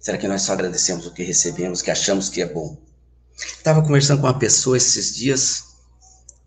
Será 0.00 0.16
que 0.16 0.26
nós 0.26 0.40
só 0.40 0.54
agradecemos 0.54 1.06
o 1.06 1.12
que 1.12 1.22
recebemos, 1.22 1.82
que 1.82 1.90
achamos 1.90 2.30
que 2.30 2.40
é 2.40 2.46
bom? 2.46 2.78
Estava 3.36 3.82
conversando 3.82 4.20
com 4.20 4.26
uma 4.26 4.38
pessoa 4.38 4.76
esses 4.76 5.14
dias 5.14 5.74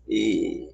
e, 0.08 0.68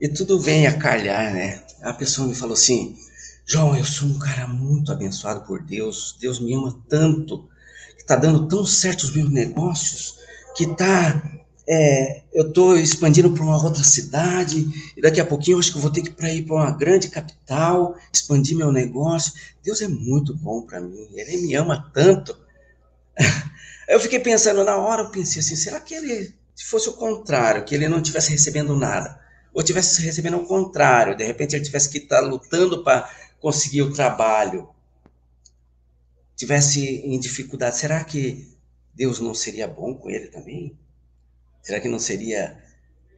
e 0.00 0.08
tudo 0.08 0.40
vem 0.40 0.66
a 0.66 0.78
calhar, 0.78 1.32
né? 1.32 1.62
A 1.82 1.92
pessoa 1.92 2.26
me 2.26 2.34
falou 2.34 2.54
assim: 2.54 2.96
João, 3.44 3.76
eu 3.76 3.84
sou 3.84 4.08
um 4.08 4.18
cara 4.18 4.46
muito 4.46 4.90
abençoado 4.90 5.42
por 5.42 5.62
Deus, 5.62 6.16
Deus 6.20 6.40
me 6.40 6.54
ama 6.54 6.78
tanto, 6.88 7.48
que 7.96 8.02
está 8.02 8.16
dando 8.16 8.48
tão 8.48 8.64
certo 8.64 9.04
os 9.04 9.14
meus 9.14 9.30
negócios, 9.30 10.18
que 10.56 10.64
está 10.64 11.22
é, 11.68 12.22
eu 12.32 12.48
estou 12.48 12.76
expandindo 12.76 13.32
para 13.32 13.42
uma 13.42 13.62
outra 13.62 13.82
cidade, 13.82 14.92
e 14.96 15.00
daqui 15.00 15.20
a 15.20 15.26
pouquinho 15.26 15.56
eu 15.56 15.58
acho 15.58 15.72
que 15.72 15.78
eu 15.78 15.82
vou 15.82 15.90
ter 15.90 16.02
que 16.02 16.26
ir 16.26 16.42
para 16.42 16.54
uma 16.54 16.70
grande 16.70 17.08
capital, 17.08 17.96
expandir 18.12 18.56
meu 18.56 18.70
negócio. 18.70 19.32
Deus 19.64 19.82
é 19.82 19.88
muito 19.88 20.34
bom 20.34 20.62
para 20.62 20.80
mim, 20.80 21.08
Ele 21.12 21.38
me 21.38 21.54
ama 21.54 21.90
tanto. 21.92 22.36
Eu 23.88 24.00
fiquei 24.00 24.18
pensando, 24.18 24.64
na 24.64 24.76
hora 24.76 25.02
eu 25.02 25.10
pensei 25.10 25.40
assim, 25.40 25.54
será 25.54 25.80
que 25.80 25.94
ele, 25.94 26.34
se 26.54 26.64
fosse 26.64 26.88
o 26.88 26.94
contrário, 26.94 27.64
que 27.64 27.74
ele 27.74 27.88
não 27.88 27.98
estivesse 27.98 28.30
recebendo 28.30 28.76
nada, 28.76 29.20
ou 29.54 29.62
tivesse 29.62 30.02
recebendo 30.02 30.38
o 30.38 30.46
contrário, 30.46 31.16
de 31.16 31.24
repente 31.24 31.54
ele 31.54 31.64
tivesse 31.64 31.88
que 31.88 31.98
estar 31.98 32.20
lutando 32.20 32.82
para 32.82 33.08
conseguir 33.40 33.82
o 33.82 33.92
trabalho, 33.92 34.68
tivesse 36.34 36.80
em 37.04 37.18
dificuldade, 37.18 37.78
será 37.78 38.02
que 38.02 38.56
Deus 38.94 39.20
não 39.20 39.34
seria 39.34 39.68
bom 39.68 39.94
com 39.94 40.10
ele 40.10 40.28
também? 40.28 40.76
Será 41.62 41.80
que 41.80 41.88
não 41.88 41.98
seria. 41.98 42.62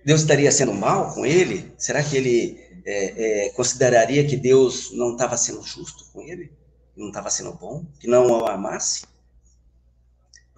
Deus 0.05 0.23
estaria 0.23 0.51
sendo 0.51 0.73
mal 0.73 1.15
com 1.15 1.25
ele? 1.25 1.73
Será 1.77 2.03
que 2.03 2.17
ele 2.17 2.59
é, 2.85 3.47
é, 3.47 3.49
consideraria 3.51 4.27
que 4.27 4.37
Deus 4.37 4.91
não 4.93 5.13
estava 5.13 5.37
sendo 5.37 5.63
justo 5.63 6.05
com 6.13 6.23
ele? 6.23 6.51
Não 6.97 7.09
estava 7.09 7.31
sendo 7.31 7.53
bom? 7.53 7.85
Que 8.01 8.09
não 8.09 8.27
o 8.27 8.47
amasse? 8.47 9.03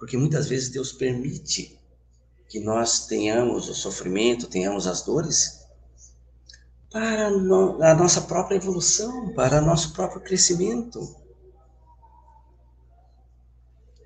Porque 0.01 0.17
muitas 0.17 0.47
vezes 0.47 0.69
Deus 0.69 0.91
permite 0.91 1.79
que 2.49 2.59
nós 2.59 3.05
tenhamos 3.05 3.69
o 3.69 3.75
sofrimento, 3.75 4.47
tenhamos 4.47 4.87
as 4.87 5.03
dores, 5.03 5.59
para 6.91 7.27
a 7.27 7.93
nossa 7.93 8.21
própria 8.21 8.55
evolução, 8.55 9.31
para 9.35 9.61
nosso 9.61 9.93
próprio 9.93 10.19
crescimento. 10.19 11.15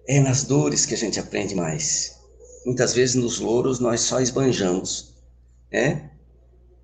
É 0.05 0.19
nas 0.19 0.43
dores 0.43 0.85
que 0.85 0.93
a 0.93 0.97
gente 0.97 1.17
aprende 1.17 1.55
mais. 1.55 2.17
Muitas 2.65 2.93
vezes 2.93 3.15
nos 3.15 3.39
louros 3.39 3.79
nós 3.79 4.01
só 4.01 4.19
esbanjamos, 4.19 5.15
né? 5.71 6.11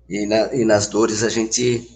E, 0.08 0.24
na, 0.24 0.54
e 0.54 0.64
nas 0.64 0.86
dores 0.86 1.22
a 1.22 1.28
gente. 1.28 1.86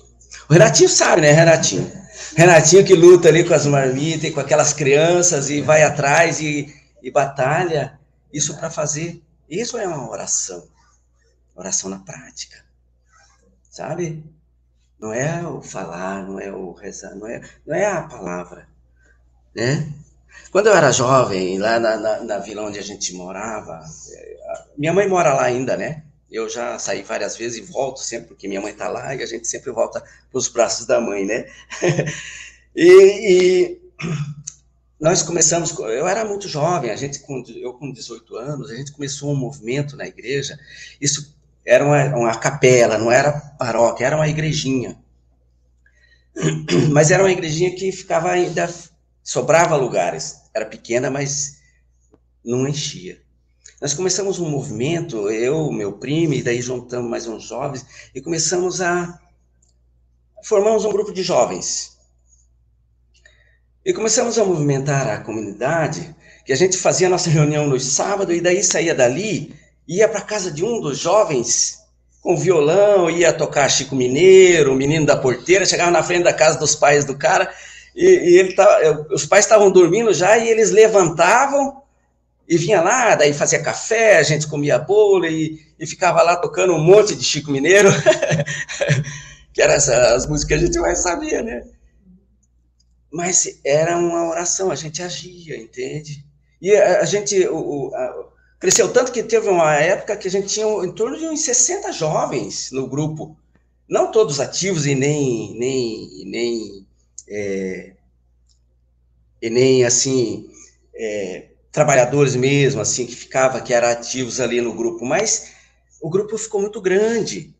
O 0.50 0.52
Renatinho 0.52 0.90
sabe, 0.90 1.22
né, 1.22 1.32
Renatinho? 1.32 1.90
Renatinho 2.36 2.84
que 2.84 2.94
luta 2.94 3.28
ali 3.28 3.42
com 3.42 3.54
as 3.54 3.64
marmitas 3.64 4.24
e 4.24 4.32
com 4.32 4.40
aquelas 4.40 4.74
crianças 4.74 5.48
e 5.48 5.62
vai 5.62 5.82
atrás 5.82 6.42
e 6.42 6.84
e 7.06 7.10
batalha 7.10 8.00
isso 8.32 8.56
para 8.56 8.68
fazer. 8.68 9.22
Isso 9.48 9.78
é 9.78 9.86
uma 9.86 10.10
oração. 10.10 10.68
Oração 11.54 11.88
na 11.88 12.00
prática. 12.00 12.64
Sabe? 13.70 14.24
Não 14.98 15.12
é 15.12 15.46
o 15.46 15.62
falar, 15.62 16.24
não 16.24 16.40
é 16.40 16.50
o 16.50 16.72
rezar, 16.72 17.14
não 17.14 17.28
é, 17.28 17.40
não 17.64 17.76
é 17.76 17.86
a 17.86 18.02
palavra. 18.02 18.68
Né? 19.54 19.92
Quando 20.50 20.66
eu 20.66 20.74
era 20.74 20.90
jovem, 20.90 21.58
lá 21.58 21.78
na, 21.78 21.96
na, 21.96 22.20
na 22.24 22.38
vila 22.38 22.64
onde 22.64 22.80
a 22.80 22.82
gente 22.82 23.14
morava, 23.14 23.84
é, 24.10 24.64
minha 24.76 24.92
mãe 24.92 25.08
mora 25.08 25.32
lá 25.32 25.44
ainda, 25.44 25.76
né? 25.76 26.02
Eu 26.28 26.48
já 26.48 26.76
saí 26.76 27.02
várias 27.02 27.36
vezes 27.36 27.58
e 27.58 27.72
volto 27.72 28.00
sempre, 28.00 28.28
porque 28.28 28.48
minha 28.48 28.60
mãe 28.60 28.72
está 28.72 28.88
lá 28.88 29.14
e 29.14 29.22
a 29.22 29.26
gente 29.26 29.46
sempre 29.46 29.70
volta 29.70 30.00
para 30.00 30.38
os 30.38 30.48
braços 30.48 30.86
da 30.86 31.00
mãe, 31.00 31.24
né? 31.24 31.46
e, 32.74 33.78
e 33.78 33.80
nós 34.98 35.22
começamos, 35.22 35.78
eu 35.78 36.08
era 36.08 36.24
muito 36.24 36.48
jovem, 36.48 36.90
a 36.90 36.96
gente 36.96 37.20
com, 37.20 37.42
eu 37.54 37.74
com 37.74 37.92
18 37.92 38.36
anos, 38.36 38.70
a 38.70 38.74
gente 38.74 38.92
começou 38.92 39.30
um 39.30 39.36
movimento 39.36 39.96
na 39.96 40.06
igreja, 40.06 40.58
isso 41.00 41.36
era 41.64 41.84
uma, 41.84 42.04
uma 42.16 42.34
capela, 42.38 42.96
não 42.96 43.10
era 43.10 43.32
paróquia, 43.58 44.06
era 44.06 44.16
uma 44.16 44.28
igrejinha. 44.28 44.98
Mas 46.92 47.10
era 47.10 47.22
uma 47.22 47.32
igrejinha 47.32 47.74
que 47.74 47.92
ficava 47.92 48.30
ainda, 48.30 48.72
sobrava 49.22 49.76
lugares, 49.76 50.42
era 50.54 50.64
pequena, 50.64 51.10
mas 51.10 51.58
não 52.44 52.66
enchia. 52.66 53.20
Nós 53.80 53.92
começamos 53.92 54.38
um 54.38 54.48
movimento, 54.48 55.28
eu, 55.28 55.70
meu 55.70 55.92
primo, 55.94 56.32
e 56.34 56.42
daí 56.42 56.62
juntamos 56.62 57.10
mais 57.10 57.26
uns 57.26 57.42
jovens, 57.42 57.84
e 58.14 58.20
começamos 58.20 58.80
a 58.80 59.20
formamos 60.42 60.84
um 60.84 60.92
grupo 60.92 61.12
de 61.12 61.22
jovens, 61.22 61.95
e 63.86 63.92
começamos 63.92 64.36
a 64.36 64.44
movimentar 64.44 65.08
a 65.08 65.18
comunidade, 65.18 66.12
que 66.44 66.52
a 66.52 66.56
gente 66.56 66.76
fazia 66.76 67.08
nossa 67.08 67.30
reunião 67.30 67.68
no 67.68 67.78
sábado 67.78 68.32
e 68.32 68.40
daí 68.40 68.60
saía 68.60 68.92
dali, 68.92 69.54
ia 69.86 70.08
para 70.08 70.22
casa 70.22 70.50
de 70.50 70.64
um 70.64 70.80
dos 70.80 70.98
jovens 70.98 71.78
com 72.20 72.36
violão, 72.36 73.08
ia 73.08 73.32
tocar 73.32 73.70
Chico 73.70 73.94
Mineiro, 73.94 74.72
o 74.72 74.76
menino 74.76 75.06
da 75.06 75.16
porteira, 75.16 75.64
chegava 75.64 75.92
na 75.92 76.02
frente 76.02 76.24
da 76.24 76.32
casa 76.32 76.58
dos 76.58 76.74
pais 76.74 77.04
do 77.04 77.16
cara, 77.16 77.48
e, 77.94 78.04
e 78.04 78.38
ele 78.40 78.54
tava, 78.54 79.06
os 79.12 79.24
pais 79.24 79.44
estavam 79.44 79.70
dormindo 79.70 80.12
já 80.12 80.36
e 80.36 80.48
eles 80.48 80.72
levantavam 80.72 81.80
e 82.48 82.58
vinha 82.58 82.82
lá, 82.82 83.14
daí 83.14 83.32
fazia 83.32 83.62
café, 83.62 84.18
a 84.18 84.24
gente 84.24 84.48
comia 84.48 84.80
bolo 84.80 85.26
e, 85.26 85.60
e 85.78 85.86
ficava 85.86 86.22
lá 86.22 86.34
tocando 86.34 86.72
um 86.72 86.82
monte 86.82 87.14
de 87.14 87.22
Chico 87.22 87.52
Mineiro, 87.52 87.90
que 89.54 89.62
eram 89.62 89.74
as, 89.74 89.88
as 89.88 90.26
músicas 90.26 90.58
que 90.58 90.64
a 90.64 90.66
gente 90.66 90.80
mais 90.80 91.00
sabia, 91.04 91.40
né? 91.40 91.62
Mas 93.16 93.60
era 93.64 93.96
uma 93.96 94.28
oração, 94.28 94.70
a 94.70 94.74
gente 94.74 95.02
agia, 95.02 95.56
entende? 95.56 96.22
E 96.60 96.76
a, 96.76 97.00
a 97.00 97.04
gente 97.06 97.48
o, 97.48 97.56
o, 97.56 97.94
a, 97.94 98.28
cresceu 98.60 98.92
tanto 98.92 99.10
que 99.10 99.22
teve 99.22 99.48
uma 99.48 99.74
época 99.74 100.18
que 100.18 100.28
a 100.28 100.30
gente 100.30 100.48
tinha 100.48 100.66
em 100.84 100.92
torno 100.92 101.16
de 101.16 101.24
uns 101.24 101.40
60 101.40 101.92
jovens 101.92 102.70
no 102.72 102.86
grupo. 102.86 103.34
Não 103.88 104.10
todos 104.12 104.38
ativos 104.38 104.84
e 104.84 104.94
nem, 104.94 105.58
nem, 105.58 106.24
nem, 106.26 106.86
é, 107.26 107.94
e 109.40 109.48
nem 109.48 109.82
assim, 109.82 110.50
é, 110.94 111.46
trabalhadores 111.72 112.36
mesmo, 112.36 112.82
assim, 112.82 113.06
que 113.06 113.16
ficava, 113.16 113.62
que 113.62 113.72
eram 113.72 113.88
ativos 113.88 114.40
ali 114.40 114.60
no 114.60 114.74
grupo, 114.74 115.06
mas 115.06 115.52
o 116.02 116.10
grupo 116.10 116.36
ficou 116.36 116.60
muito 116.60 116.82
grande 116.82 117.54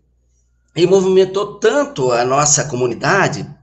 e 0.74 0.86
movimentou 0.86 1.58
tanto 1.58 2.12
a 2.12 2.26
nossa 2.26 2.64
comunidade 2.64 3.55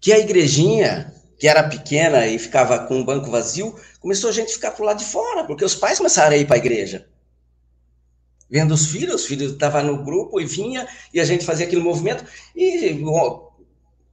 que 0.00 0.12
a 0.12 0.18
igrejinha, 0.18 1.12
que 1.38 1.46
era 1.46 1.68
pequena 1.68 2.26
e 2.26 2.38
ficava 2.38 2.86
com 2.86 2.96
um 2.96 3.04
banco 3.04 3.30
vazio, 3.30 3.74
começou 4.00 4.30
a 4.30 4.32
gente 4.32 4.52
ficar 4.52 4.72
por 4.72 4.84
lá 4.84 4.94
de 4.94 5.04
fora, 5.04 5.44
porque 5.44 5.64
os 5.64 5.74
pais 5.74 5.98
começaram 5.98 6.34
a 6.34 6.36
ir 6.36 6.46
para 6.46 6.56
a 6.56 6.58
igreja. 6.58 7.08
Vendo 8.50 8.72
os 8.72 8.86
filhos, 8.86 9.22
os 9.22 9.26
filhos 9.26 9.52
estavam 9.52 9.82
no 9.82 10.02
grupo 10.02 10.40
e 10.40 10.46
vinha, 10.46 10.88
e 11.12 11.20
a 11.20 11.24
gente 11.24 11.44
fazia 11.44 11.66
aquele 11.66 11.82
movimento, 11.82 12.24
e 12.56 12.92
bom, 12.94 13.52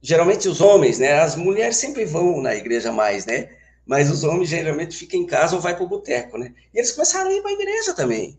geralmente 0.02 0.48
os 0.48 0.60
homens, 0.60 0.98
né, 0.98 1.14
as 1.14 1.36
mulheres 1.36 1.76
sempre 1.76 2.04
vão 2.04 2.42
na 2.42 2.54
igreja 2.54 2.92
mais, 2.92 3.24
né, 3.24 3.48
mas 3.86 4.10
os 4.10 4.24
homens 4.24 4.50
geralmente 4.50 4.96
ficam 4.96 5.20
em 5.20 5.26
casa 5.26 5.56
ou 5.56 5.60
vai 5.60 5.74
para 5.74 5.84
o 5.84 5.88
boteco, 5.88 6.36
né, 6.36 6.52
e 6.74 6.78
eles 6.78 6.92
começaram 6.92 7.30
a 7.30 7.32
ir 7.32 7.40
para 7.40 7.50
a 7.50 7.54
igreja 7.54 7.94
também. 7.94 8.38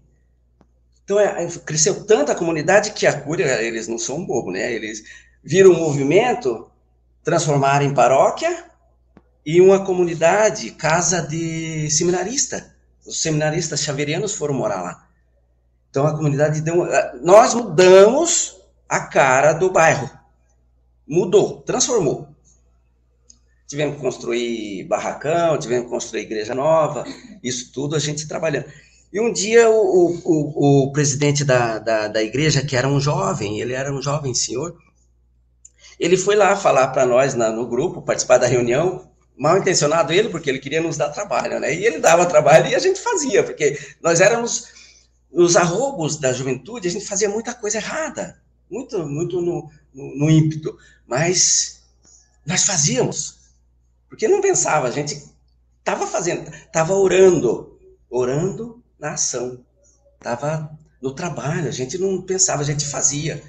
Então, 1.03 1.19
é, 1.19 1.47
cresceu 1.65 2.05
tanto 2.05 2.31
a 2.31 2.35
comunidade 2.35 2.91
que 2.91 3.07
a 3.07 3.19
cura, 3.19 3.63
eles 3.63 3.87
não 3.87 3.97
são 3.97 4.23
bobo, 4.23 4.51
né, 4.51 4.71
eles 4.71 5.03
viram 5.43 5.71
um 5.71 5.79
movimento, 5.79 6.69
transformaram 7.27 7.86
em 7.86 7.93
paróquia, 7.93 8.63
e 9.46 9.60
uma 9.60 9.84
comunidade, 9.84 10.72
casa 10.72 11.22
de 11.22 11.91
seminarista. 11.91 12.74
Os 13.05 13.22
seminaristas 13.22 13.81
xaverianos 13.81 14.34
foram 14.34 14.53
morar 14.53 14.81
lá. 14.81 15.05
Então 15.89 16.07
a 16.07 16.15
comunidade 16.15 16.62
deu. 16.62 16.88
Nós 17.22 17.53
mudamos 17.53 18.55
a 18.88 19.01
cara 19.01 19.51
do 19.51 19.69
bairro. 19.69 20.10
Mudou, 21.05 21.62
transformou. 21.63 22.29
Tivemos 23.67 23.96
que 23.96 24.01
construir 24.01 24.86
barracão, 24.86 25.60
tivemos 25.60 25.88
que 25.88 25.91
construir 25.91 26.22
igreja 26.22 26.55
nova, 26.55 27.03
isso 27.43 27.74
tudo 27.74 27.98
a 27.98 28.00
gente 28.00 28.25
trabalhando. 28.25 28.67
E 29.12 29.19
um 29.19 29.34
dia 29.34 29.69
o, 29.69 30.17
o, 30.24 30.86
o 30.86 30.91
presidente 30.93 31.43
da, 31.43 31.77
da, 31.77 32.07
da 32.07 32.24
igreja, 32.24 32.65
que 32.65 32.77
era 32.77 32.88
um 32.88 33.01
jovem, 33.01 33.60
ele 33.60 33.74
era 33.74 33.93
um 33.93 34.01
jovem 34.01 34.34
senhor, 34.34 34.77
ele 35.99 36.17
foi 36.17 36.35
lá 36.35 36.55
falar 36.55 36.87
para 36.89 37.05
nós 37.05 37.33
na, 37.33 37.51
no 37.51 37.67
grupo, 37.67 38.01
participar 38.01 38.37
da 38.37 38.47
reunião, 38.47 39.09
mal 39.37 39.57
intencionado 39.57 40.13
ele, 40.13 40.29
porque 40.29 40.49
ele 40.49 40.59
queria 40.59 40.81
nos 40.81 40.97
dar 40.97 41.09
trabalho, 41.09 41.59
né? 41.59 41.73
E 41.73 41.85
ele 41.85 41.99
dava 41.99 42.25
trabalho 42.25 42.67
e 42.67 42.75
a 42.75 42.79
gente 42.79 42.99
fazia, 42.99 43.43
porque 43.43 43.79
nós 44.01 44.19
éramos 44.19 44.67
os 45.31 45.55
arrobos 45.55 46.17
da 46.17 46.33
juventude, 46.33 46.87
a 46.87 46.91
gente 46.91 47.05
fazia 47.05 47.29
muita 47.29 47.53
coisa 47.53 47.77
errada, 47.77 48.41
muito, 48.69 48.97
muito 49.07 49.41
no, 49.41 49.69
no, 49.93 50.15
no 50.15 50.29
ímpeto, 50.29 50.77
mas 51.05 51.83
nós 52.45 52.65
fazíamos, 52.65 53.37
porque 54.09 54.27
não 54.27 54.41
pensava, 54.41 54.87
a 54.87 54.91
gente 54.91 55.21
estava 55.79 56.07
fazendo, 56.07 56.49
estava 56.49 56.93
orando, 56.93 57.77
orando 58.09 58.83
na 58.99 59.11
ação, 59.11 59.63
estava 60.17 60.77
no 61.01 61.13
trabalho, 61.13 61.67
a 61.67 61.71
gente 61.71 61.97
não 61.97 62.21
pensava, 62.21 62.62
a 62.62 62.65
gente 62.65 62.86
fazia. 62.86 63.41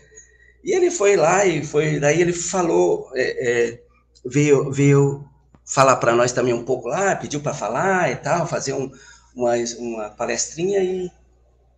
E 0.69 0.73
ele 0.75 0.91
foi 0.91 1.17
lá 1.17 1.47
e 1.47 1.65
foi, 1.65 1.99
daí 1.99 2.21
ele 2.21 2.35
falou, 2.35 3.11
é, 3.15 3.23
é, 3.71 3.83
veio, 4.23 4.71
veio 4.71 5.25
falar 5.65 5.97
para 5.97 6.15
nós 6.15 6.31
também 6.31 6.53
um 6.53 6.63
pouco 6.63 6.89
lá, 6.89 7.17
pediu 7.17 7.41
para 7.41 7.55
falar 7.55 8.13
e 8.13 8.17
tal, 8.17 8.47
fazer 8.47 8.75
um, 8.75 8.93
uma, 9.35 9.55
uma 9.79 10.11
palestrinha 10.11 10.81
e, 10.85 11.11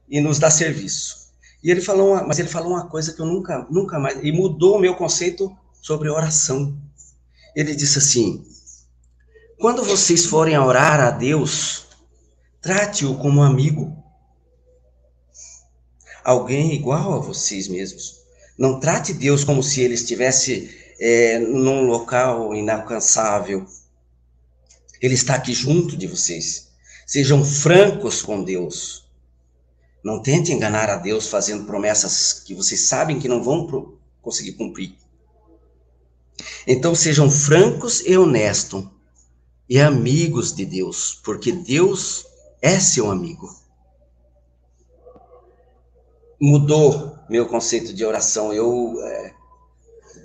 e 0.08 0.20
nos 0.20 0.40
dar 0.40 0.50
serviço. 0.50 1.30
E 1.62 1.70
ele 1.70 1.80
falou, 1.80 2.14
uma, 2.14 2.24
mas 2.24 2.40
ele 2.40 2.48
falou 2.48 2.72
uma 2.72 2.88
coisa 2.88 3.12
que 3.12 3.20
eu 3.20 3.26
nunca, 3.26 3.64
nunca 3.70 3.96
mais, 3.96 4.18
e 4.24 4.32
mudou 4.32 4.74
o 4.74 4.80
meu 4.80 4.96
conceito 4.96 5.56
sobre 5.80 6.10
oração. 6.10 6.76
Ele 7.54 7.76
disse 7.76 7.98
assim: 7.98 8.44
quando 9.60 9.84
vocês 9.84 10.26
forem 10.26 10.58
orar 10.58 10.98
a 10.98 11.12
Deus, 11.12 11.86
trate-o 12.60 13.16
como 13.18 13.40
amigo, 13.40 13.96
alguém 16.24 16.74
igual 16.74 17.14
a 17.14 17.18
vocês 17.20 17.68
mesmos. 17.68 18.19
Não 18.60 18.78
trate 18.78 19.14
Deus 19.14 19.42
como 19.42 19.62
se 19.62 19.80
ele 19.80 19.94
estivesse 19.94 20.70
é, 21.00 21.38
num 21.38 21.86
local 21.86 22.54
inalcançável, 22.54 23.66
ele 25.00 25.14
está 25.14 25.36
aqui 25.36 25.54
junto 25.54 25.96
de 25.96 26.06
vocês. 26.06 26.68
Sejam 27.06 27.42
francos 27.42 28.20
com 28.20 28.44
Deus. 28.44 29.08
Não 30.04 30.20
tente 30.22 30.52
enganar 30.52 30.90
a 30.90 30.96
Deus 30.96 31.28
fazendo 31.28 31.64
promessas 31.64 32.34
que 32.34 32.54
vocês 32.54 32.82
sabem 32.82 33.18
que 33.18 33.28
não 33.28 33.42
vão 33.42 33.96
conseguir 34.20 34.52
cumprir. 34.52 34.94
Então 36.66 36.94
sejam 36.94 37.30
francos 37.30 38.02
e 38.04 38.14
honestos 38.14 38.86
e 39.70 39.80
amigos 39.80 40.54
de 40.54 40.66
Deus, 40.66 41.18
porque 41.24 41.50
Deus 41.50 42.26
é 42.60 42.78
seu 42.78 43.10
amigo. 43.10 43.48
Mudou 46.38 47.19
meu 47.30 47.46
conceito 47.46 47.94
de 47.94 48.04
oração. 48.04 48.52
Eu 48.52 49.00
é, 49.04 49.32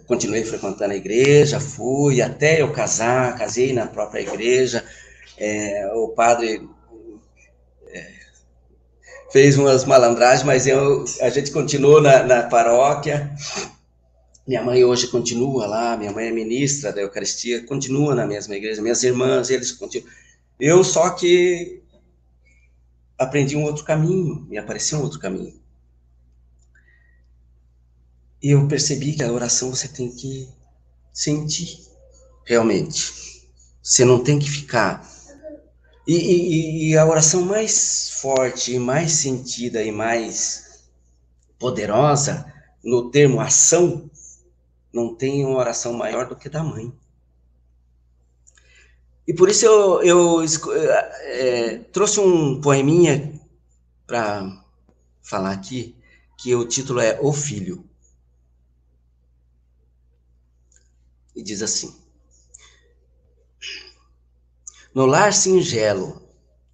continuei 0.08 0.44
frequentando 0.44 0.92
a 0.92 0.98
igreja, 0.98 1.60
fui 1.60 2.20
até 2.22 2.62
eu 2.62 2.72
casar, 2.74 3.38
casei 3.38 3.72
na 3.72 3.86
própria 3.86 4.22
igreja. 4.22 4.84
É, 5.38 5.88
o 5.94 6.10
padre 6.10 6.68
é, 7.90 8.12
fez 9.32 9.56
umas 9.56 9.86
malandragens, 9.86 10.44
mas 10.44 10.66
eu, 10.66 11.06
a 11.22 11.30
gente 11.30 11.52
continuou 11.52 12.02
na, 12.02 12.24
na 12.24 12.44
paróquia. 12.44 13.32
Minha 14.48 14.64
mãe 14.64 14.84
hoje 14.84 15.08
continua 15.08 15.68
lá, 15.68 15.98
minha 15.98 16.12
mãe 16.12 16.28
é 16.28 16.32
ministra 16.32 16.92
da 16.92 17.02
Eucaristia, 17.02 17.66
continua 17.66 18.16
na 18.16 18.26
mesma 18.26 18.56
igreja, 18.56 18.82
minhas 18.82 19.04
irmãs, 19.04 19.50
eles 19.50 19.72
continuam. 19.72 20.10
Eu 20.60 20.84
só 20.84 21.10
que 21.12 21.82
aprendi 23.18 23.56
um 23.58 23.64
outro 23.64 23.84
caminho, 23.84 24.46
me 24.48 24.58
apareceu 24.58 25.00
um 25.00 25.04
outro 25.04 25.20
caminho. 25.20 25.65
E 28.42 28.52
eu 28.52 28.68
percebi 28.68 29.14
que 29.14 29.24
a 29.24 29.32
oração 29.32 29.70
você 29.70 29.88
tem 29.88 30.12
que 30.12 30.50
sentir, 31.14 31.80
realmente. 32.46 33.44
Você 33.82 34.04
não 34.04 34.24
tem 34.24 34.40
que 34.40 34.50
ficar. 34.50 35.10
E, 36.08 36.16
e, 36.16 36.90
e 36.90 36.98
a 36.98 37.06
oração 37.06 37.42
mais 37.42 38.10
forte, 38.10 38.78
mais 38.78 39.12
sentida 39.14 39.82
e 39.82 39.92
mais 39.92 40.84
poderosa, 41.58 42.52
no 42.84 43.10
termo 43.10 43.40
ação, 43.40 44.10
não 44.94 45.16
tem 45.16 45.44
uma 45.46 45.58
oração 45.58 45.94
maior 45.94 46.28
do 46.28 46.36
que 46.36 46.48
da 46.48 46.64
mãe. 46.64 46.94
E 49.28 49.34
por 49.34 49.50
isso 49.50 49.66
eu, 49.66 50.04
eu 50.04 50.46
é, 51.24 51.78
trouxe 51.92 52.20
um 52.20 52.62
poeminha 52.62 53.42
para 54.06 54.64
falar 55.24 55.52
aqui, 55.52 55.96
que 56.38 56.54
o 56.54 56.68
título 56.68 57.00
é 57.00 57.20
O 57.22 57.34
Filho. 57.34 57.84
E 61.36 61.44
diz 61.44 61.62
assim: 61.62 61.94
No 64.94 65.06
lar 65.06 65.34
singelo, 65.34 66.22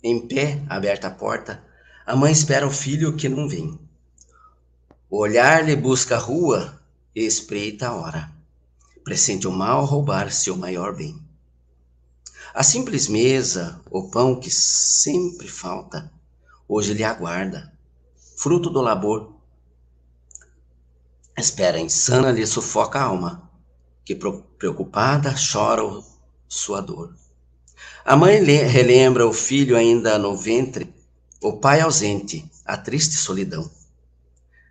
em 0.04 0.28
pé, 0.28 0.63
aberta 0.69 1.08
a 1.08 1.12
porta, 1.12 1.63
a 2.06 2.15
mãe 2.15 2.32
espera 2.32 2.67
o 2.67 2.71
filho 2.71 3.15
que 3.15 3.28
não 3.28 3.47
vem. 3.47 3.80
O 5.10 5.17
olhar 5.17 5.65
lhe 5.65 5.76
busca 5.76 6.15
a 6.15 6.19
rua 6.19 6.82
e 7.15 7.26
espreita 7.26 7.88
a 7.88 7.95
hora. 7.95 8.32
Pressente 9.04 9.47
o 9.47 9.52
mal 9.52 9.86
roubar 9.86 10.32
seu 10.32 10.56
maior 10.56 10.95
bem. 10.95 11.19
A 12.54 12.63
simples 12.63 13.08
mesa, 13.08 13.82
o 13.89 14.10
pão 14.10 14.39
que 14.39 14.52
sempre 14.52 15.47
falta, 15.47 16.12
hoje 16.67 16.93
lhe 16.93 17.04
aguarda, 17.04 17.71
fruto 18.38 18.69
do 18.69 18.82
labor. 18.82 19.36
Espera 21.38 21.80
insana 21.80 22.32
lhe 22.32 22.45
sufoca 22.45 23.00
a 23.00 23.04
alma, 23.04 23.50
que 24.03 24.15
preocupada 24.15 25.35
chora 25.35 25.83
sua 26.47 26.81
dor. 26.81 27.15
A 28.03 28.15
mãe 28.15 28.43
relembra 28.43 29.27
o 29.27 29.33
filho 29.33 29.77
ainda 29.77 30.17
no 30.17 30.35
ventre, 30.35 30.93
o 31.41 31.53
pai 31.53 31.81
ausente, 31.81 32.49
a 32.65 32.77
triste 32.77 33.15
solidão. 33.15 33.69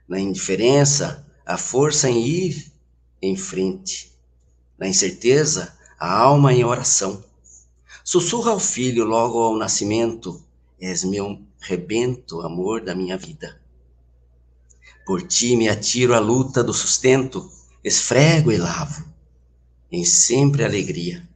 Na 0.08 0.18
indiferença, 0.18 1.24
a 1.46 1.56
força 1.56 2.10
em 2.10 2.20
ir 2.26 2.72
em 3.22 3.36
frente. 3.36 4.12
Na 4.78 4.88
incerteza, 4.88 5.72
a 5.98 6.12
alma 6.12 6.52
em 6.52 6.64
oração. 6.64 7.22
Sussurra 8.04 8.52
ao 8.52 8.58
filho 8.58 9.04
logo 9.04 9.38
ao 9.38 9.56
nascimento: 9.56 10.42
És 10.80 11.04
meu 11.04 11.40
rebento, 11.60 12.40
amor 12.40 12.82
da 12.82 12.94
minha 12.94 13.16
vida. 13.16 13.60
Por 15.04 15.22
ti 15.22 15.56
me 15.56 15.68
atiro 15.68 16.14
à 16.14 16.18
luta 16.18 16.62
do 16.62 16.72
sustento, 16.72 17.50
esfrego 17.82 18.50
e 18.50 18.56
lavo, 18.56 19.04
em 19.90 20.04
sempre 20.04 20.64
alegria. 20.64 21.28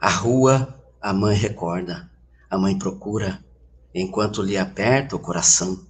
A 0.00 0.10
rua 0.10 0.82
a 1.02 1.12
mãe 1.12 1.36
recorda, 1.36 2.08
a 2.48 2.56
mãe 2.56 2.78
procura, 2.78 3.44
enquanto 3.92 4.40
lhe 4.40 4.56
aperta 4.56 5.16
o 5.16 5.18
coração. 5.18 5.84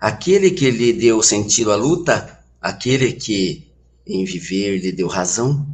Aquele 0.00 0.50
que 0.50 0.70
lhe 0.72 0.92
deu 0.92 1.22
sentido 1.22 1.70
à 1.70 1.76
luta, 1.76 2.40
aquele 2.60 3.12
que 3.12 3.72
em 4.04 4.24
viver 4.24 4.78
lhe 4.78 4.90
deu 4.90 5.06
razão, 5.06 5.66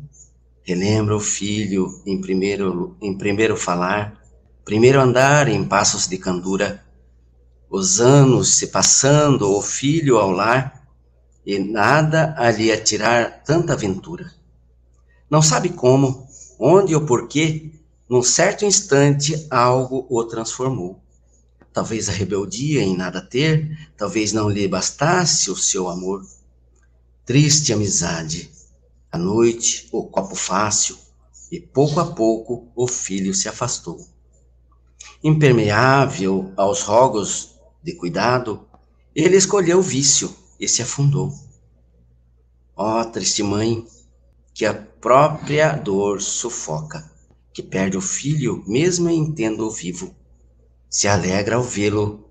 relembra 0.63 1.17
o 1.17 1.21
filho 1.21 2.03
em 2.05 2.21
primeiro, 2.21 2.97
em 3.01 3.17
primeiro 3.17 3.57
falar, 3.57 4.21
primeiro 4.63 5.01
andar 5.01 5.49
em 5.49 5.65
passos 5.65 6.07
de 6.07 6.19
candura, 6.19 6.85
os 7.71 8.01
anos 8.01 8.57
se 8.57 8.67
passando, 8.67 9.51
o 9.51 9.63
filho 9.63 10.19
ao 10.19 10.31
lar, 10.31 10.87
e 11.47 11.59
nada 11.59 12.35
a 12.37 12.51
lhe 12.51 12.71
atirar 12.71 13.43
tanta 13.43 13.73
aventura. 13.73 14.31
Não 15.31 15.41
sabe 15.41 15.69
como, 15.69 16.27
onde 16.59 16.93
ou 16.95 17.07
porquê, 17.07 17.71
num 18.09 18.23
certo 18.23 18.65
instante 18.65 19.47
algo 19.49 20.05
o 20.11 20.25
transformou. 20.25 21.01
Talvez 21.73 22.09
a 22.09 22.13
rebeldia 22.13 22.83
em 22.83 22.97
nada 22.97 23.21
ter, 23.21 23.89
talvez 23.97 24.33
não 24.33 24.51
lhe 24.51 24.67
bastasse 24.67 25.49
o 25.49 25.57
seu 25.57 25.89
amor. 25.89 26.27
Triste 27.25 27.73
amizade, 27.73 28.51
à 29.13 29.17
noite 29.17 29.89
o 29.93 30.03
copo 30.03 30.35
fácil, 30.35 30.99
e 31.53 31.61
pouco 31.61 32.01
a 32.01 32.13
pouco 32.13 32.67
o 32.75 32.89
filho 32.89 33.33
se 33.33 33.49
afastou. 33.49 34.05
Impermeável 35.23 36.53
aos 36.57 36.83
rogos 36.83 37.51
de 37.83 37.95
cuidado, 37.95 38.67
ele 39.15 39.37
escolheu 39.37 39.79
o 39.79 39.83
vício 39.83 40.35
e 40.59 40.67
se 40.67 40.83
afundou. 40.83 41.33
Ó 42.77 43.01
oh, 43.01 43.05
triste 43.05 43.43
mãe, 43.45 43.87
que 44.61 44.67
a 44.67 44.75
própria 44.75 45.73
dor 45.73 46.21
sufoca, 46.21 47.11
que 47.51 47.63
perde 47.63 47.97
o 47.97 48.01
filho 48.03 48.63
mesmo 48.67 49.09
em 49.09 49.33
tendo-o 49.33 49.71
vivo 49.71 50.15
se 50.87 51.09
alegra 51.09 51.57
ao 51.57 51.63
vê-lo 51.63 52.29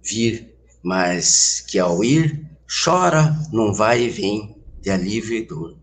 vir, 0.00 0.54
mas 0.80 1.60
que 1.66 1.80
ao 1.80 2.04
ir 2.04 2.48
chora 2.68 3.36
num 3.50 3.72
vai 3.72 4.04
e 4.04 4.10
vem 4.10 4.56
de 4.80 4.90
alívio 4.92 5.36
e 5.36 5.44
dor 5.44 5.76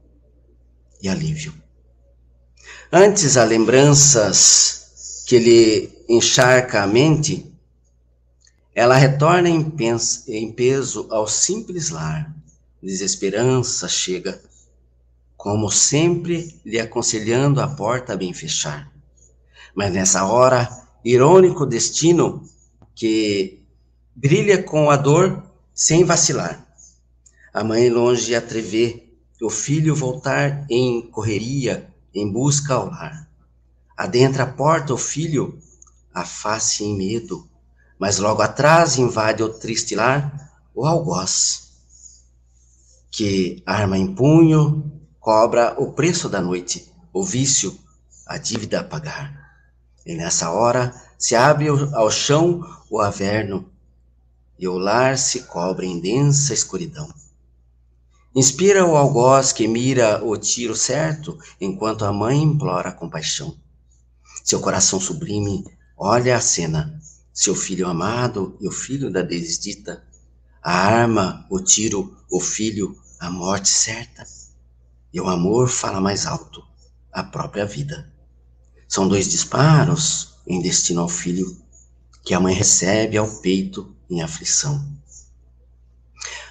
e 1.01 1.09
alívio. 1.09 1.53
Antes 2.89 3.35
há 3.35 3.43
lembranças 3.43 5.25
que 5.27 5.37
lhe 5.37 5.91
encharca 6.07 6.81
a 6.81 6.87
mente, 6.87 7.53
ela 8.73 8.95
retorna 8.95 9.49
em 9.49 10.53
peso 10.53 11.07
ao 11.09 11.27
simples 11.27 11.89
lar. 11.89 12.33
Desesperança 12.81 13.89
chega, 13.89 14.41
como 15.39 15.71
sempre 15.71 16.59
lhe 16.65 16.81
aconselhando 16.81 17.61
a 17.61 17.67
porta 17.69 18.13
bem 18.17 18.33
fechar. 18.33 18.91
Mas 19.73 19.93
nessa 19.93 20.25
hora 20.25 20.69
irônico 21.01 21.65
destino 21.65 22.43
que 22.93 23.63
brilha 24.13 24.61
com 24.61 24.91
a 24.91 24.97
dor 24.97 25.41
sem 25.73 26.03
vacilar. 26.03 26.67
A 27.53 27.63
mãe 27.63 27.89
longe 27.89 28.35
atrever, 28.35 29.17
o 29.41 29.49
filho 29.49 29.95
voltar 29.95 30.65
em 30.69 31.09
correria, 31.09 31.89
em 32.13 32.29
busca 32.29 32.73
ao 32.73 32.87
lar. 32.89 33.25
Adentra 33.95 34.43
a 34.43 34.51
porta 34.51 34.93
o 34.93 34.97
filho, 34.97 35.57
a 36.13 36.25
face 36.25 36.83
em 36.83 36.97
medo, 36.97 37.47
mas 37.97 38.19
logo 38.19 38.41
atrás 38.41 38.97
invade 38.97 39.41
o 39.41 39.47
triste 39.47 39.95
lar 39.95 40.51
o 40.75 40.85
algoz, 40.85 41.69
que 43.09 43.63
arma 43.65 43.97
em 43.97 44.13
punho, 44.13 44.98
cobra 45.19 45.75
o 45.77 45.91
preço 45.91 46.29
da 46.29 46.41
noite, 46.41 46.91
o 47.11 47.23
vício, 47.23 47.77
a 48.25 48.37
dívida 48.37 48.79
a 48.79 48.83
pagar. 48.83 49.33
E 50.05 50.15
nessa 50.15 50.51
hora 50.51 50.93
se 51.17 51.35
abre 51.35 51.67
ao 51.67 52.09
chão 52.09 52.61
o 52.89 52.99
averno, 52.99 53.69
e 54.57 54.67
o 54.67 54.77
lar 54.77 55.17
se 55.17 55.43
cobre 55.43 55.87
em 55.87 55.99
densa 55.99 56.53
escuridão. 56.53 57.09
Inspira 58.35 58.85
o 58.85 58.95
algoz 58.95 59.51
que 59.51 59.67
mira 59.67 60.23
o 60.23 60.37
tiro 60.37 60.75
certo, 60.75 61.37
enquanto 61.59 62.05
a 62.05 62.13
mãe 62.13 62.41
implora 62.41 62.91
compaixão. 62.91 63.57
Seu 64.43 64.59
coração 64.59 64.99
sublime 64.99 65.65
olha 65.97 66.37
a 66.37 66.41
cena, 66.41 66.99
seu 67.33 67.55
filho 67.55 67.87
amado 67.87 68.57
e 68.59 68.67
o 68.67 68.71
filho 68.71 69.11
da 69.11 69.21
desdita, 69.21 70.03
a 70.61 70.71
arma, 70.71 71.45
o 71.49 71.59
tiro, 71.59 72.17
o 72.31 72.39
filho, 72.39 72.95
a 73.19 73.29
morte 73.29 73.69
certa. 73.69 74.38
E 75.13 75.19
o 75.19 75.27
amor 75.27 75.67
fala 75.67 75.99
mais 75.99 76.25
alto, 76.25 76.63
a 77.11 77.23
própria 77.23 77.65
vida. 77.65 78.11
São 78.87 79.07
dois 79.07 79.29
disparos 79.29 80.35
em 80.47 80.61
destino 80.61 81.01
ao 81.01 81.09
filho 81.09 81.57
que 82.23 82.33
a 82.33 82.39
mãe 82.39 82.53
recebe 82.53 83.17
ao 83.17 83.27
peito 83.27 83.95
em 84.09 84.21
aflição. 84.21 84.85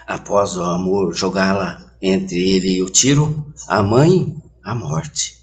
Após 0.07 0.57
o 0.57 0.63
amor 0.63 1.15
jogá-la 1.15 1.93
entre 2.01 2.51
ele 2.51 2.77
e 2.77 2.83
o 2.83 2.89
tiro, 2.89 3.53
a 3.67 3.83
mãe, 3.83 4.41
a 4.63 4.75
morte, 4.75 5.39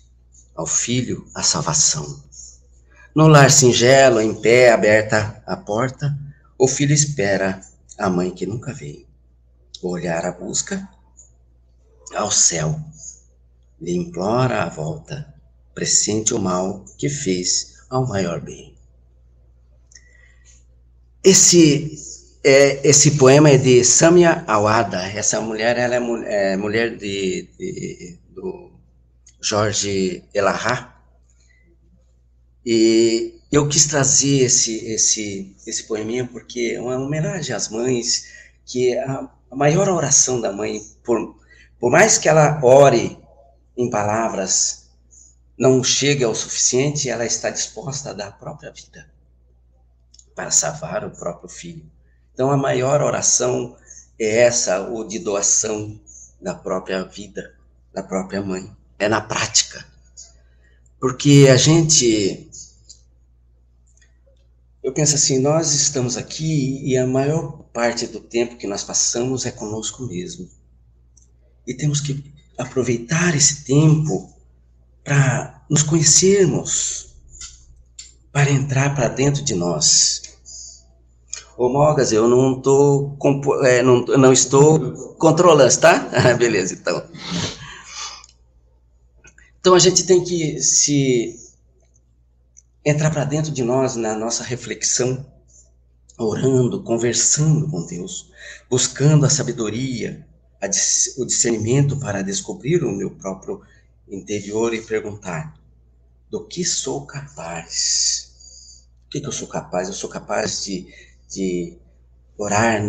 ao 0.55 0.65
filho, 0.65 1.27
a 1.35 1.43
salvação. 1.43 2.23
No 3.13 3.27
lar 3.27 3.51
singelo, 3.51 4.19
em 4.19 4.33
pé, 4.33 4.71
aberta 4.71 5.41
a 5.45 5.55
porta, 5.55 6.17
o 6.57 6.67
filho 6.67 6.93
espera 6.93 7.61
a 7.97 8.09
mãe 8.09 8.31
que 8.31 8.45
nunca 8.45 8.73
veio. 8.73 9.05
O 9.81 9.89
olhar 9.89 10.25
a 10.25 10.31
busca 10.31 10.87
ao 12.13 12.31
céu, 12.31 12.79
lhe 13.85 13.95
implora 13.95 14.63
a 14.63 14.69
volta 14.69 15.31
pressente 15.75 16.33
o 16.33 16.39
mal 16.39 16.83
que 16.97 17.07
fez 17.07 17.75
ao 17.87 18.07
maior 18.07 18.41
bem. 18.41 18.73
Esse 21.23 21.95
é, 22.43 22.87
esse 22.87 23.11
poema 23.11 23.49
é 23.49 23.57
de 23.57 23.83
Samia 23.83 24.43
Awada. 24.47 25.03
Essa 25.03 25.39
mulher, 25.39 25.77
ela 25.77 25.95
é, 25.95 26.53
é 26.53 26.57
mulher 26.57 26.97
de, 26.97 27.47
de, 27.59 28.17
do 28.29 28.71
Jorge 29.39 30.23
Elahá. 30.33 30.99
E 32.65 33.35
eu 33.51 33.67
quis 33.67 33.85
trazer 33.85 34.45
esse, 34.45 34.83
esse, 34.87 35.55
esse 35.65 35.83
poeminha 35.83 36.25
porque 36.25 36.73
é 36.75 36.81
uma 36.81 36.97
homenagem 36.97 37.55
às 37.55 37.69
mães, 37.69 38.31
que 38.65 38.97
a, 38.97 39.29
a 39.51 39.55
maior 39.55 39.89
oração 39.89 40.41
da 40.41 40.51
mãe, 40.51 40.81
por, 41.03 41.35
por 41.79 41.91
mais 41.91 42.17
que 42.17 42.27
ela 42.27 42.59
ore 42.63 43.24
em 43.77 43.89
palavras 43.89 44.89
não 45.57 45.83
chega 45.83 46.25
ao 46.25 46.35
suficiente, 46.35 47.09
ela 47.09 47.25
está 47.25 47.49
disposta 47.49 48.09
a 48.09 48.13
dar 48.13 48.27
a 48.27 48.31
própria 48.31 48.71
vida 48.71 49.09
para 50.35 50.51
salvar 50.51 51.05
o 51.05 51.11
próprio 51.11 51.49
filho. 51.49 51.89
Então, 52.33 52.51
a 52.51 52.57
maior 52.57 53.01
oração 53.01 53.77
é 54.19 54.41
essa, 54.41 54.81
o 54.89 55.05
de 55.05 55.19
doação 55.19 55.99
da 56.41 56.53
própria 56.53 57.03
vida, 57.05 57.55
da 57.93 58.03
própria 58.03 58.41
mãe. 58.41 58.69
É 58.99 59.07
na 59.07 59.21
prática. 59.21 59.85
Porque 60.99 61.47
a 61.49 61.55
gente. 61.55 62.49
Eu 64.83 64.93
penso 64.93 65.15
assim, 65.15 65.39
nós 65.39 65.71
estamos 65.73 66.15
aqui 66.17 66.81
e 66.85 66.97
a 66.97 67.07
maior 67.07 67.63
parte 67.73 68.05
do 68.05 68.19
tempo 68.19 68.57
que 68.57 68.67
nós 68.67 68.83
passamos 68.83 69.45
é 69.45 69.51
conosco 69.51 70.05
mesmo. 70.05 70.47
E 71.65 71.73
temos 71.73 71.99
que 71.99 72.33
aproveitar 72.57 73.35
esse 73.35 73.63
tempo 73.63 74.33
para 75.03 75.61
nos 75.69 75.83
conhecermos, 75.83 77.15
para 78.31 78.51
entrar 78.51 78.95
para 78.95 79.07
dentro 79.07 79.43
de 79.43 79.55
nós. 79.55 80.21
Ô 81.57 81.69
Mogas, 81.69 82.11
eu 82.11 82.27
não, 82.27 82.59
tô, 82.59 83.17
é, 83.63 83.81
não, 83.81 84.01
não 84.05 84.33
estou 84.33 85.15
controlando, 85.15 85.77
tá? 85.77 86.09
Beleza, 86.37 86.73
então. 86.73 87.03
Então 89.59 89.73
a 89.73 89.79
gente 89.79 90.03
tem 90.05 90.23
que 90.23 90.59
se 90.61 91.39
entrar 92.85 93.09
para 93.09 93.25
dentro 93.25 93.51
de 93.51 93.63
nós 93.63 93.95
na 93.95 94.15
nossa 94.15 94.43
reflexão, 94.43 95.25
orando, 96.17 96.83
conversando 96.83 97.67
com 97.69 97.85
Deus, 97.85 98.29
buscando 98.69 99.25
a 99.25 99.29
sabedoria, 99.29 100.27
o 101.17 101.25
discernimento 101.25 101.99
para 101.99 102.21
descobrir 102.21 102.83
o 102.83 102.91
meu 102.91 103.11
próprio 103.11 103.61
interior 104.07 104.73
e 104.73 104.81
perguntar: 104.81 105.53
do 106.29 106.45
que 106.45 106.63
sou 106.63 107.05
capaz? 107.05 108.83
O 109.05 109.09
que, 109.09 109.21
que 109.21 109.27
eu 109.27 109.31
sou 109.31 109.47
capaz? 109.47 109.87
Eu 109.87 109.93
sou 109.93 110.09
capaz 110.09 110.63
de, 110.63 110.87
de 111.29 111.77
orar 112.37 112.81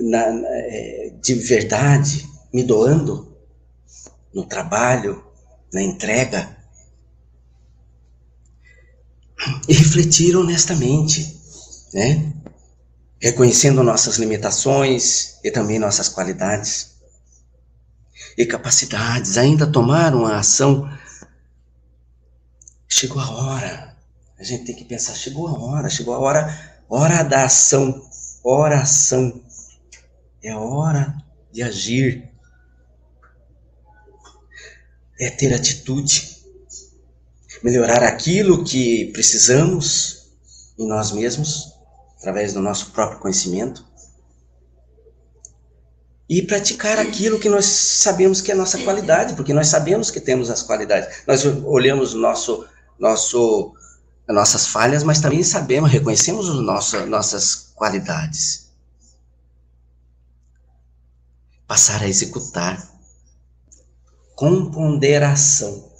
na, 0.00 0.32
na, 0.32 0.48
é, 0.48 1.14
de 1.20 1.34
verdade, 1.34 2.28
me 2.52 2.62
doando 2.62 3.36
no 4.32 4.44
trabalho, 4.46 5.24
na 5.72 5.82
entrega. 5.82 6.56
e 9.68 9.72
refletir 9.72 10.36
honestamente, 10.36 11.36
né? 11.94 12.39
Reconhecendo 13.20 13.82
nossas 13.82 14.16
limitações 14.16 15.38
e 15.44 15.50
também 15.50 15.78
nossas 15.78 16.08
qualidades 16.08 16.90
e 18.36 18.46
capacidades, 18.46 19.36
ainda 19.36 19.66
tomaram 19.66 20.24
a 20.24 20.38
ação. 20.38 20.90
Chegou 22.88 23.20
a 23.20 23.30
hora. 23.30 23.96
A 24.38 24.42
gente 24.42 24.64
tem 24.64 24.74
que 24.74 24.84
pensar, 24.84 25.14
chegou 25.14 25.46
a 25.48 25.58
hora, 25.58 25.90
chegou 25.90 26.14
a 26.14 26.18
hora, 26.18 26.82
hora 26.88 27.22
da 27.22 27.44
ação, 27.44 28.08
oração. 28.42 29.42
É 30.42 30.56
hora 30.56 31.22
de 31.52 31.62
agir. 31.62 32.30
É 35.20 35.28
ter 35.28 35.52
atitude. 35.52 36.38
Melhorar 37.62 38.02
aquilo 38.02 38.64
que 38.64 39.12
precisamos 39.12 40.30
em 40.78 40.88
nós 40.88 41.12
mesmos, 41.12 41.69
através 42.20 42.52
do 42.52 42.60
nosso 42.60 42.90
próprio 42.90 43.18
conhecimento 43.18 43.84
e 46.30 46.42
praticar 46.42 46.96
aquilo 47.00 47.40
que 47.40 47.48
nós 47.48 47.64
sabemos 47.64 48.40
que 48.40 48.52
é 48.52 48.54
nossa 48.54 48.78
qualidade, 48.84 49.34
porque 49.34 49.52
nós 49.52 49.66
sabemos 49.66 50.12
que 50.12 50.20
temos 50.20 50.48
as 50.48 50.62
qualidades. 50.62 51.24
Nós 51.26 51.44
olhamos 51.64 52.14
nosso, 52.14 52.64
nosso, 53.00 53.74
nossas 54.28 54.68
falhas, 54.68 55.02
mas 55.02 55.20
também 55.20 55.42
sabemos, 55.42 55.90
reconhecemos 55.90 56.46
nosso, 56.62 57.04
nossas 57.06 57.72
qualidades. 57.74 58.70
Passar 61.66 62.00
a 62.00 62.08
executar. 62.08 62.88
Com 64.36 64.70
ponderação. 64.70 65.90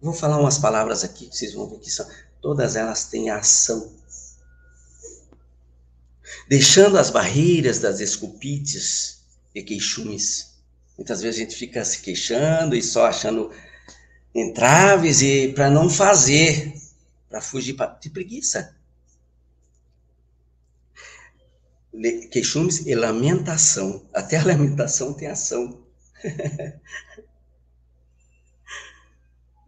Vou 0.00 0.14
falar 0.14 0.38
umas 0.38 0.58
palavras 0.58 1.02
aqui, 1.02 1.28
vocês 1.32 1.54
vão 1.54 1.68
ver 1.68 1.78
que 1.78 1.90
são, 1.90 2.06
todas 2.40 2.76
elas 2.76 3.06
têm 3.06 3.30
ação. 3.30 3.90
Deixando 6.48 6.98
as 6.98 7.10
barreiras 7.10 7.78
das 7.78 8.00
esculpites, 8.00 9.14
e 9.54 9.62
queixumes. 9.62 10.54
Muitas 10.96 11.22
vezes 11.22 11.40
a 11.40 11.44
gente 11.44 11.54
fica 11.56 11.84
se 11.84 12.00
queixando 12.00 12.74
e 12.74 12.82
só 12.82 13.06
achando 13.06 13.52
entraves 14.34 15.22
e 15.22 15.52
para 15.52 15.70
não 15.70 15.88
fazer, 15.88 16.74
para 17.28 17.40
fugir 17.40 17.76
de 18.00 18.10
preguiça. 18.10 18.74
Queixumes 22.32 22.84
e 22.86 22.94
lamentação. 22.94 24.04
Até 24.12 24.36
a 24.38 24.44
lamentação 24.44 25.14
tem 25.14 25.28
ação. 25.28 25.80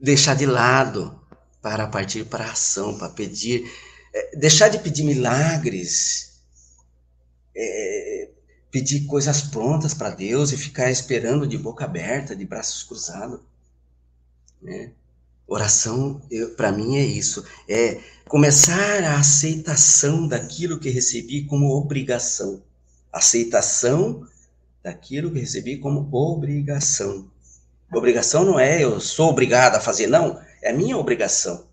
Deixar 0.01 0.35
de 0.35 0.45
lado 0.47 1.19
para 1.63 1.87
partir 1.87 2.25
para 2.27 2.45
a 2.45 2.53
ação, 2.53 2.99
para 2.99 3.09
pedir, 3.09 3.73
é, 4.15 4.37
deixar 4.37 4.69
de 4.69 4.79
pedir 4.79 5.03
milagres, 5.05 6.36
é, 7.57 8.29
pedir 8.71 9.07
coisas 9.07 9.41
prontas 9.41 9.95
para 9.95 10.11
Deus 10.11 10.53
e 10.53 10.57
ficar 10.57 10.91
esperando 10.91 11.47
de 11.47 11.57
boca 11.57 11.85
aberta, 11.85 12.37
de 12.37 12.45
braços 12.45 12.83
cruzados. 12.83 13.41
Né? 14.61 14.93
Oração, 15.47 16.21
para 16.57 16.73
mim, 16.73 16.97
é 16.97 17.05
isso. 17.05 17.45
É 17.69 18.01
começar 18.29 19.03
a 19.05 19.19
aceitação 19.19 20.27
daquilo 20.27 20.79
que 20.79 20.91
recebi 20.91 21.45
como 21.45 21.71
obrigação. 21.71 22.63
Aceitação 23.13 24.27
daquilo 24.83 25.31
que 25.31 25.39
recebi 25.39 25.79
como 25.79 26.09
obrigação. 26.13 27.31
Obrigação 27.95 28.45
não 28.45 28.59
é 28.59 28.83
eu 28.83 29.01
sou 29.01 29.31
obrigado 29.31 29.77
a 29.77 29.81
fazer, 29.81 30.09
não. 30.09 30.41
É 30.61 30.73
minha 30.73 30.99
obrigação. 30.99 31.65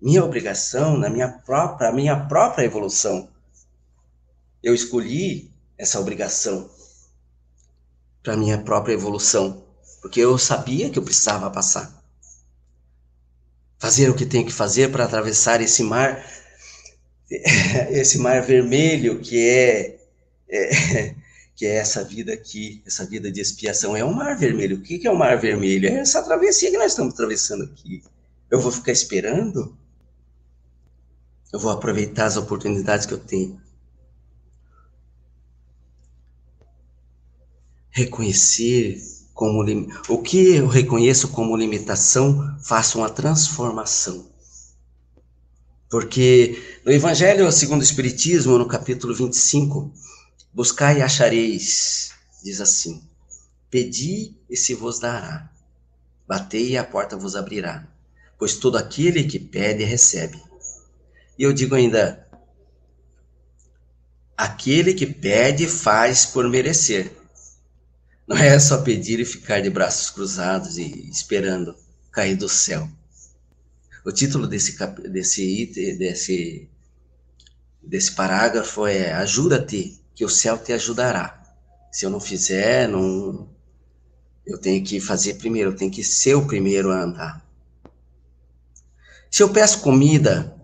Minha 0.00 0.22
obrigação 0.22 0.98
na 0.98 1.08
minha 1.08 1.28
própria, 1.28 1.90
minha 1.90 2.26
própria 2.26 2.64
evolução. 2.64 3.29
Eu 4.62 4.74
escolhi 4.74 5.50
essa 5.78 5.98
obrigação 5.98 6.70
para 8.22 8.36
minha 8.36 8.58
própria 8.58 8.92
evolução, 8.92 9.64
porque 10.02 10.20
eu 10.20 10.36
sabia 10.38 10.90
que 10.90 10.98
eu 10.98 11.02
precisava 11.02 11.50
passar. 11.50 11.98
Fazer 13.78 14.10
o 14.10 14.14
que 14.14 14.26
tenho 14.26 14.44
que 14.44 14.52
fazer 14.52 14.90
para 14.92 15.04
atravessar 15.04 15.62
esse 15.62 15.82
mar, 15.82 16.22
esse 17.90 18.18
mar 18.18 18.42
vermelho 18.42 19.20
que 19.20 19.48
é, 19.48 20.00
é, 20.48 21.14
que 21.56 21.64
é 21.64 21.76
essa 21.76 22.04
vida 22.04 22.32
aqui, 22.32 22.82
essa 22.86 23.06
vida 23.06 23.32
de 23.32 23.40
expiação. 23.40 23.96
É 23.96 24.04
um 24.04 24.12
mar 24.12 24.36
vermelho. 24.36 24.76
O 24.76 24.82
que 24.82 25.06
é 25.06 25.10
o 25.10 25.14
um 25.14 25.16
mar 25.16 25.38
vermelho? 25.38 25.88
É 25.88 26.00
essa 26.00 26.22
travessia 26.22 26.70
que 26.70 26.78
nós 26.78 26.92
estamos 26.92 27.14
atravessando 27.14 27.64
aqui. 27.64 28.02
Eu 28.50 28.60
vou 28.60 28.70
ficar 28.70 28.92
esperando? 28.92 29.76
Eu 31.52 31.58
vou 31.58 31.70
aproveitar 31.70 32.26
as 32.26 32.36
oportunidades 32.36 33.06
que 33.06 33.14
eu 33.14 33.18
tenho. 33.18 33.59
Reconhecer 37.90 39.00
como 39.34 39.64
o 40.08 40.18
que 40.18 40.56
eu 40.56 40.66
reconheço 40.66 41.28
como 41.28 41.56
limitação, 41.56 42.58
faça 42.62 42.98
uma 42.98 43.08
transformação. 43.08 44.28
Porque 45.88 46.62
no 46.84 46.92
Evangelho 46.92 47.50
segundo 47.50 47.80
o 47.80 47.84
Espiritismo, 47.84 48.58
no 48.58 48.68
capítulo 48.68 49.14
25, 49.14 49.92
buscai 50.52 50.98
e 50.98 51.02
achareis, 51.02 52.12
diz 52.44 52.60
assim: 52.60 53.02
Pedi 53.70 54.36
e 54.48 54.56
se 54.56 54.74
vos 54.74 55.00
dará, 55.00 55.50
batei 56.28 56.70
e 56.70 56.78
a 56.78 56.84
porta 56.84 57.16
vos 57.16 57.34
abrirá, 57.34 57.88
pois 58.38 58.54
todo 58.56 58.76
aquele 58.76 59.24
que 59.24 59.38
pede 59.38 59.82
recebe. 59.82 60.40
E 61.38 61.42
eu 61.42 61.52
digo 61.52 61.74
ainda: 61.74 62.28
aquele 64.36 64.94
que 64.94 65.06
pede 65.06 65.66
faz 65.66 66.24
por 66.26 66.48
merecer. 66.48 67.19
Não 68.30 68.36
é 68.36 68.56
só 68.60 68.80
pedir 68.80 69.18
e 69.18 69.24
ficar 69.24 69.60
de 69.60 69.68
braços 69.68 70.08
cruzados 70.08 70.78
e 70.78 71.10
esperando 71.10 71.74
cair 72.12 72.36
do 72.36 72.48
céu. 72.48 72.88
O 74.04 74.12
título 74.12 74.46
desse 74.46 74.78
desse 75.10 75.96
desse 75.98 76.70
desse 77.82 78.12
parágrafo 78.12 78.86
é 78.86 79.12
Ajuda-te, 79.14 80.00
que 80.14 80.24
o 80.24 80.28
céu 80.28 80.56
te 80.56 80.72
ajudará. 80.72 81.42
Se 81.90 82.06
eu 82.06 82.10
não 82.10 82.20
fizer, 82.20 82.86
não 82.86 83.48
eu 84.46 84.58
tenho 84.58 84.84
que 84.84 85.00
fazer 85.00 85.34
primeiro, 85.34 85.70
eu 85.70 85.76
tenho 85.76 85.90
que 85.90 86.04
ser 86.04 86.36
o 86.36 86.46
primeiro 86.46 86.92
a 86.92 87.02
andar. 87.02 87.44
Se 89.28 89.42
eu 89.42 89.52
peço 89.52 89.80
comida 89.80 90.54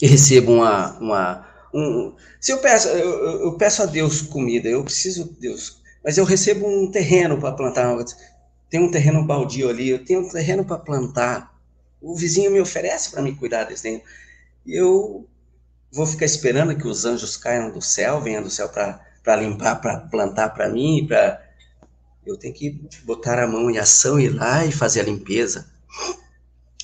e 0.00 0.06
recebo 0.06 0.52
uma, 0.52 0.98
uma 1.00 1.48
um, 1.74 2.14
se 2.40 2.52
eu 2.52 2.58
peço, 2.58 2.86
eu, 2.86 3.40
eu 3.40 3.58
peço 3.58 3.82
a 3.82 3.86
Deus 3.86 4.22
comida, 4.22 4.68
eu 4.68 4.84
preciso 4.84 5.24
de 5.24 5.40
Deus 5.40 5.82
mas 6.04 6.18
eu 6.18 6.24
recebo 6.24 6.68
um 6.68 6.90
terreno 6.90 7.38
para 7.38 7.52
plantar. 7.52 7.96
Tem 8.68 8.78
um 8.78 8.90
terreno 8.90 9.24
baldio 9.24 9.70
ali, 9.70 9.88
eu 9.88 10.04
tenho 10.04 10.20
um 10.20 10.28
terreno 10.28 10.64
para 10.64 10.78
plantar. 10.78 11.54
O 12.00 12.14
vizinho 12.14 12.50
me 12.50 12.60
oferece 12.60 13.10
para 13.10 13.22
me 13.22 13.34
cuidar 13.34 13.64
desse 13.64 13.84
terreno. 13.84 14.02
E 14.66 14.78
eu 14.78 15.26
vou 15.90 16.06
ficar 16.06 16.26
esperando 16.26 16.76
que 16.76 16.86
os 16.86 17.06
anjos 17.06 17.36
caiam 17.36 17.70
do 17.70 17.80
céu, 17.80 18.20
venham 18.20 18.42
do 18.42 18.50
céu 18.50 18.68
para 18.68 19.36
limpar, 19.36 19.76
para 19.80 20.00
plantar 20.00 20.50
para 20.50 20.68
mim, 20.68 21.06
para 21.08 21.42
eu 22.26 22.36
tenho 22.36 22.54
que 22.54 22.80
botar 23.04 23.38
a 23.38 23.46
mão 23.46 23.70
em 23.70 23.78
ação, 23.78 24.18
ir 24.18 24.30
lá 24.30 24.64
e 24.64 24.72
fazer 24.72 25.00
a 25.00 25.04
limpeza. 25.04 25.66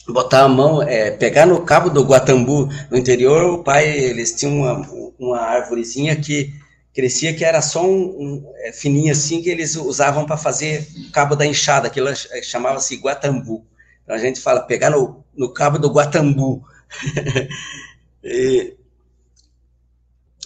Botar 0.07 0.45
a 0.45 0.49
mão, 0.49 0.83
é, 0.83 1.11
pegar 1.11 1.47
no 1.47 1.63
cabo 1.63 1.89
do 1.89 2.05
Guatambu, 2.05 2.69
no 2.91 2.97
interior, 2.97 3.45
o 3.45 3.63
pai, 3.63 3.89
eles 3.89 4.33
tinham 4.33 4.59
uma, 4.59 5.13
uma 5.19 5.41
árvorezinha 5.41 6.15
que 6.17 6.60
crescia 6.93 7.35
que 7.35 7.45
era 7.45 7.63
só 7.63 7.85
um, 7.87 8.05
um 8.21 8.53
é, 8.57 8.73
fininho 8.73 9.13
assim 9.13 9.43
que 9.43 9.49
eles 9.49 9.77
usavam 9.77 10.27
para 10.27 10.37
fazer 10.37 10.87
cabo 11.13 11.37
da 11.37 11.47
enxada, 11.47 11.87
aquilo 11.87 12.09
é, 12.09 12.43
chamava-se 12.43 12.97
guatambu. 12.97 13.65
Então 14.03 14.15
a 14.15 14.19
gente 14.19 14.41
fala 14.41 14.63
pegar 14.63 14.91
no, 14.91 15.25
no 15.35 15.53
cabo 15.53 15.79
do 15.79 15.91
guatambu 15.91 16.65
e, 18.25 18.77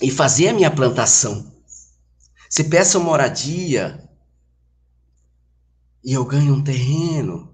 e 0.02 0.10
fazer 0.10 0.48
a 0.48 0.52
minha 0.52 0.70
plantação. 0.70 1.52
Se 2.48 2.64
peço 2.64 3.00
moradia 3.00 4.00
e 6.04 6.12
eu 6.12 6.24
ganho 6.24 6.54
um 6.54 6.62
terreno, 6.62 7.52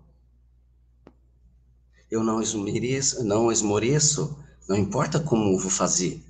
eu 2.10 2.24
não 2.24 2.42
esmoreço, 2.42 3.24
não 3.24 3.52
esmoreço, 3.52 4.36
não 4.68 4.76
importa 4.76 5.20
como 5.20 5.56
vou 5.56 5.70
fazer 5.70 6.20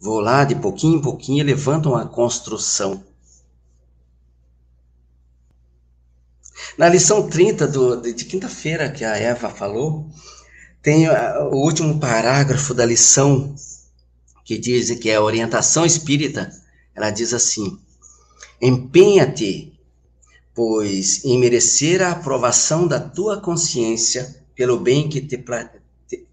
Vou 0.00 0.18
lá, 0.18 0.44
de 0.44 0.54
pouquinho 0.54 0.98
em 0.98 1.02
pouquinho, 1.02 1.44
levantam 1.44 1.94
a 1.94 2.06
construção. 2.06 3.04
Na 6.78 6.88
lição 6.88 7.28
30 7.28 7.66
do, 7.66 8.00
de 8.00 8.24
quinta-feira, 8.24 8.90
que 8.90 9.04
a 9.04 9.16
Eva 9.16 9.50
falou, 9.50 10.08
tem 10.82 11.06
o 11.08 11.56
último 11.56 12.00
parágrafo 12.00 12.72
da 12.72 12.86
lição, 12.86 13.54
que 14.44 14.56
diz 14.56 14.90
que 14.98 15.10
é 15.10 15.16
a 15.16 15.22
orientação 15.22 15.84
espírita. 15.84 16.50
Ela 16.94 17.10
diz 17.10 17.34
assim: 17.34 17.78
empenha-te, 18.60 19.78
pois, 20.54 21.24
em 21.26 21.38
merecer 21.38 22.00
a 22.00 22.12
aprovação 22.12 22.86
da 22.86 22.98
tua 22.98 23.40
consciência 23.40 24.42
pelo 24.54 24.78
bem 24.78 25.08
que 25.10 25.20
te, 25.20 25.44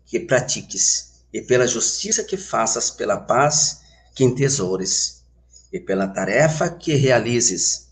que 0.05 0.19
pratiques, 0.21 1.16
e 1.33 1.41
pela 1.41 1.67
justiça 1.67 2.23
que 2.23 2.37
faças, 2.37 2.89
pela 2.89 3.17
paz 3.17 3.81
que 4.15 4.23
entesoures, 4.23 5.23
e 5.71 5.79
pela 5.79 6.07
tarefa 6.07 6.69
que 6.69 6.93
realizes, 6.95 7.87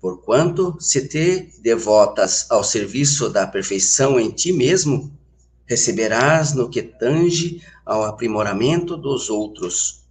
porquanto 0.00 0.76
se 0.78 1.08
te 1.08 1.50
devotas 1.60 2.46
ao 2.50 2.62
serviço 2.62 3.30
da 3.30 3.46
perfeição 3.46 4.20
em 4.20 4.30
ti 4.30 4.52
mesmo, 4.52 5.10
receberás 5.66 6.52
no 6.52 6.68
que 6.68 6.82
tange 6.82 7.62
ao 7.84 8.04
aprimoramento 8.04 8.96
dos 8.96 9.30
outros, 9.30 10.02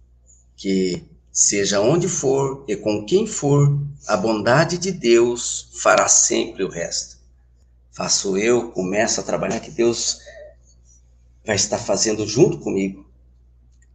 que 0.56 1.04
seja 1.32 1.80
onde 1.80 2.08
for 2.08 2.64
e 2.68 2.76
com 2.76 3.04
quem 3.06 3.26
for, 3.26 3.78
a 4.06 4.16
bondade 4.16 4.78
de 4.78 4.92
Deus 4.92 5.68
fará 5.72 6.08
sempre 6.08 6.64
o 6.64 6.68
resto. 6.68 7.16
Faço 7.92 8.36
eu, 8.36 8.70
começo 8.72 9.20
a 9.20 9.24
trabalhar 9.24 9.60
que 9.60 9.70
Deus 9.70 10.18
vai 11.44 11.56
estar 11.56 11.78
fazendo 11.78 12.26
junto 12.26 12.58
comigo. 12.58 13.04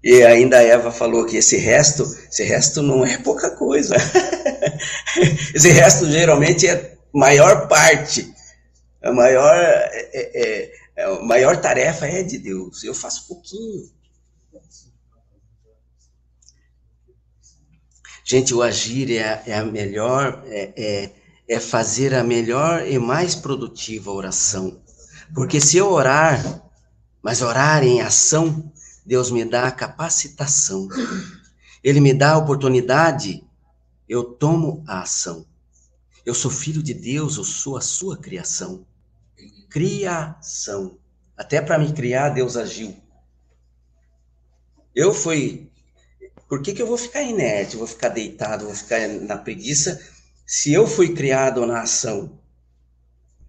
E 0.03 0.23
ainda 0.23 0.57
a 0.57 0.63
Eva 0.63 0.91
falou 0.91 1.25
que 1.25 1.37
esse 1.37 1.57
resto, 1.57 2.03
esse 2.03 2.43
resto 2.43 2.81
não 2.81 3.05
é 3.05 3.17
pouca 3.17 3.51
coisa. 3.51 3.95
esse 5.53 5.69
resto 5.69 6.09
geralmente 6.09 6.67
é 6.67 6.97
maior 7.13 7.67
parte. 7.67 8.33
A 9.01 9.11
maior, 9.11 9.55
é, 9.55 10.09
é, 10.13 10.71
é, 10.95 11.03
a 11.03 11.21
maior 11.21 11.57
tarefa 11.57 12.05
é 12.05 12.23
de 12.23 12.37
Deus. 12.37 12.83
Eu 12.83 12.93
faço 12.93 13.27
pouquinho. 13.27 13.89
Gente, 18.23 18.53
o 18.53 18.61
agir 18.61 19.17
é, 19.17 19.41
é 19.47 19.55
a 19.55 19.65
melhor, 19.65 20.43
é, 20.45 20.71
é, 20.77 21.11
é 21.47 21.59
fazer 21.59 22.13
a 22.13 22.23
melhor 22.23 22.87
e 22.87 22.99
mais 22.99 23.35
produtiva 23.35 24.11
oração. 24.11 24.79
Porque 25.33 25.59
se 25.59 25.77
eu 25.77 25.89
orar 25.91 26.68
mas 27.21 27.41
orar 27.41 27.83
em 27.83 28.01
ação, 28.01 28.71
Deus 29.05 29.31
me 29.31 29.43
dá 29.43 29.67
a 29.67 29.71
capacitação. 29.71 30.87
Ele 31.83 31.99
me 31.99 32.13
dá 32.13 32.33
a 32.33 32.37
oportunidade, 32.37 33.43
eu 34.07 34.23
tomo 34.23 34.83
a 34.87 35.01
ação. 35.01 35.45
Eu 36.25 36.33
sou 36.33 36.51
filho 36.51 36.83
de 36.83 36.93
Deus, 36.93 37.37
eu 37.37 37.43
sou 37.43 37.77
a 37.77 37.81
sua 37.81 38.17
criação. 38.17 38.85
Criação. 39.69 40.97
Até 41.37 41.61
para 41.61 41.79
me 41.79 41.93
criar, 41.93 42.29
Deus 42.29 42.57
agiu. 42.57 42.95
Eu 44.93 45.13
fui. 45.13 45.71
Por 46.47 46.61
que, 46.61 46.73
que 46.73 46.81
eu 46.81 46.87
vou 46.87 46.97
ficar 46.97 47.21
inerte, 47.21 47.77
vou 47.77 47.87
ficar 47.87 48.09
deitado, 48.09 48.65
vou 48.65 48.75
ficar 48.75 49.07
na 49.07 49.37
preguiça, 49.37 50.01
se 50.45 50.73
eu 50.73 50.87
fui 50.87 51.13
criado 51.13 51.65
na 51.65 51.81
ação? 51.81 52.39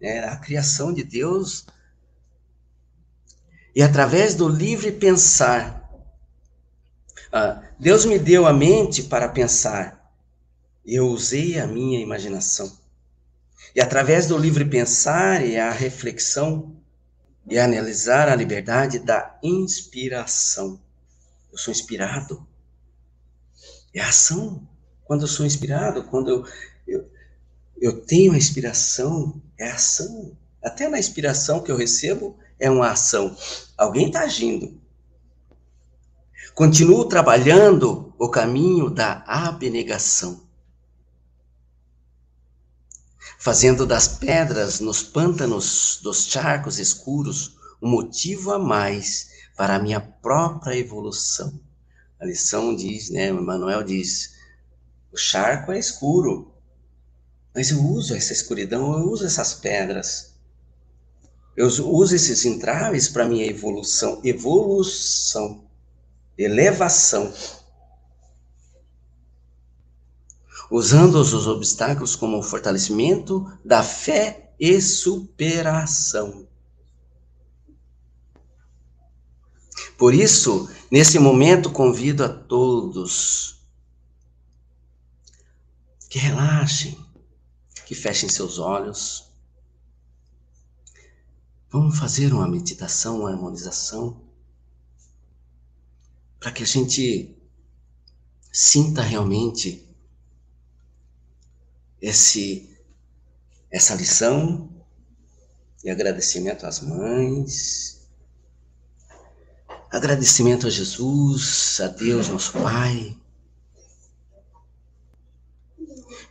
É, 0.01 0.21
a 0.21 0.37
criação 0.37 0.93
de 0.93 1.03
Deus 1.03 1.67
e 3.75 3.83
através 3.83 4.35
do 4.35 4.49
livre 4.49 4.93
pensar, 4.93 5.81
ah, 7.33 7.63
Deus 7.79 8.05
me 8.05 8.19
deu 8.19 8.47
a 8.47 8.53
mente 8.53 9.05
para 9.05 9.29
pensar, 9.29 10.13
eu 10.85 11.09
usei 11.09 11.59
a 11.59 11.67
minha 11.67 12.01
imaginação. 12.01 12.79
E 13.75 13.81
através 13.81 14.27
do 14.27 14.37
livre 14.37 14.65
pensar 14.65 15.45
e 15.45 15.57
a 15.57 15.71
reflexão, 15.71 16.77
e 17.47 17.59
analisar 17.59 18.29
a 18.29 18.35
liberdade 18.35 18.99
da 18.99 19.39
inspiração. 19.43 20.81
Eu 21.51 21.59
sou 21.59 21.73
inspirado. 21.73 22.47
É 23.95 24.01
ação. 24.01 24.67
Quando 25.05 25.23
eu 25.23 25.29
sou 25.29 25.45
inspirado, 25.45 26.05
quando 26.05 26.31
eu, 26.31 26.45
eu, 26.87 27.11
eu 27.81 28.01
tenho 28.03 28.33
a 28.33 28.37
inspiração, 28.37 29.41
é 29.59 29.71
ação. 29.71 30.37
Até 30.63 30.89
na 30.89 30.99
inspiração 30.99 31.63
que 31.63 31.73
eu 31.73 31.77
recebo, 31.77 32.37
é 32.59 32.71
uma 32.71 32.91
ação. 32.91 33.35
Alguém 33.77 34.09
está 34.09 34.21
agindo. 34.21 34.79
Continuo 36.55 37.07
trabalhando 37.07 38.13
o 38.19 38.29
caminho 38.29 38.91
da 38.91 39.25
abnegação. 39.27 40.47
Fazendo 43.39 43.87
das 43.87 44.07
pedras 44.07 44.81
nos 44.81 45.03
pântanos 45.03 45.99
dos 46.03 46.27
charcos 46.27 46.79
escuros 46.79 47.59
um 47.81 47.89
motivo 47.89 48.53
a 48.53 48.59
mais 48.59 49.31
para 49.57 49.77
a 49.77 49.79
minha 49.79 50.01
própria 50.01 50.77
evolução. 50.77 51.59
A 52.21 52.27
lição 52.27 52.77
diz, 52.77 53.09
né, 53.09 53.29
Emmanuel 53.31 53.83
diz, 53.83 54.35
o 55.11 55.17
charco 55.17 55.73
é 55.73 55.79
escuro, 55.79 56.53
mas 57.55 57.71
eu 57.71 57.83
uso 57.83 58.15
essa 58.15 58.35
escuridão, 58.35 58.93
eu 58.93 59.09
uso 59.09 59.25
essas 59.25 59.55
pedras 59.55 60.30
eu 61.61 61.67
uso 61.67 62.17
esses 62.17 62.47
entraves 62.47 63.07
para 63.07 63.29
minha 63.29 63.45
evolução, 63.45 64.19
evolução, 64.25 65.69
elevação. 66.39 67.31
Usando 70.71 71.17
os 71.17 71.47
obstáculos 71.47 72.17
como 72.17 72.43
fortalecimento 72.43 73.47
da 73.63 73.83
fé 73.83 74.55
e 74.59 74.81
superação. 74.81 76.49
Por 79.99 80.15
isso, 80.15 80.67
nesse 80.91 81.19
momento, 81.19 81.71
convido 81.71 82.25
a 82.25 82.29
todos 82.31 83.61
que 86.09 86.19
relaxem, 86.19 86.97
que 87.85 87.95
fechem 87.95 88.31
seus 88.31 88.59
olhos 88.59 89.30
Vamos 91.71 92.01
fazer 92.01 92.33
uma 92.33 92.49
meditação, 92.49 93.21
uma 93.21 93.31
harmonização, 93.31 94.21
para 96.41 96.51
que 96.51 96.65
a 96.65 96.67
gente 96.67 97.37
sinta 98.53 99.03
realmente 99.03 99.89
esse, 102.01 102.77
essa 103.71 103.95
lição 103.95 104.69
e 105.85 105.91
agradecimento 105.91 106.67
às 106.67 106.81
mães, 106.81 108.09
agradecimento 109.93 110.67
a 110.67 110.71
Jesus, 110.71 111.79
a 111.81 111.87
Deus, 111.87 112.29
nosso 112.29 112.53
Pai. 112.53 113.17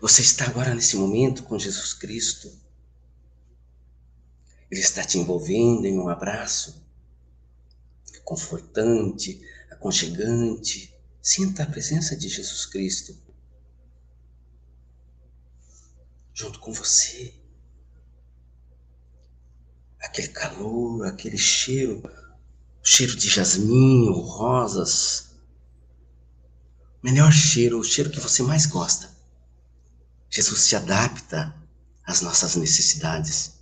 Você 0.01 0.21
está 0.21 0.47
agora 0.47 0.75
nesse 0.75 0.97
momento 0.97 1.43
com 1.43 1.57
Jesus 1.57 1.93
Cristo. 1.93 2.51
Ele 4.69 4.81
está 4.81 5.03
te 5.03 5.17
envolvendo 5.17 5.85
em 5.85 5.97
um 5.97 6.09
abraço 6.09 6.87
confortante, 8.29 9.41
aconchegante. 9.71 10.95
Sinta 11.19 11.63
a 11.63 11.65
presença 11.65 12.15
de 12.15 12.29
Jesus 12.29 12.67
Cristo 12.67 13.17
junto 16.31 16.59
com 16.59 16.71
você. 16.71 17.33
Aquele 19.99 20.29
calor, 20.29 21.07
aquele 21.07 21.39
cheiro, 21.39 22.03
cheiro 22.83 23.15
de 23.15 23.27
jasmim 23.27 24.09
rosas. 24.11 25.31
Melhor 27.01 27.33
cheiro, 27.33 27.79
o 27.79 27.83
cheiro 27.83 28.11
que 28.11 28.19
você 28.19 28.43
mais 28.43 28.67
gosta. 28.67 29.09
Jesus 30.29 30.61
se 30.61 30.75
adapta 30.75 31.53
às 32.05 32.21
nossas 32.21 32.55
necessidades. 32.55 33.58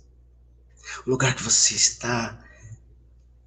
O 1.06 1.10
lugar 1.10 1.34
que 1.34 1.42
você 1.42 1.74
está 1.74 2.38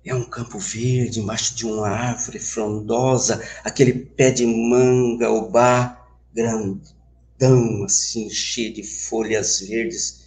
é 0.04 0.15
um 0.15 0.23
campo 0.23 0.58
verde, 0.58 1.19
embaixo 1.19 1.56
de 1.56 1.65
uma 1.65 1.88
árvore 1.88 2.39
frondosa, 2.39 3.43
aquele 3.63 3.93
pé 3.93 4.32
de 4.32 4.45
manga, 4.45 5.30
bar 5.49 6.01
grandão, 6.34 7.84
assim, 7.84 8.30
cheio 8.30 8.73
de 8.73 8.84
folhas 8.84 9.60
verdes, 9.60 10.21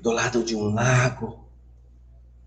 do 0.00 0.10
lado 0.10 0.42
de 0.42 0.56
um 0.56 0.72
lago, 0.74 1.48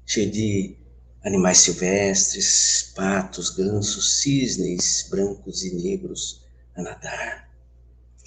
cheio 0.05 0.31
de 0.31 0.77
animais 1.23 1.59
silvestres, 1.59 2.91
patos, 2.95 3.49
gansos, 3.51 4.21
cisnes 4.21 5.07
brancos 5.09 5.63
e 5.63 5.75
negros 5.75 6.43
a 6.75 6.81
nadar. 6.81 7.49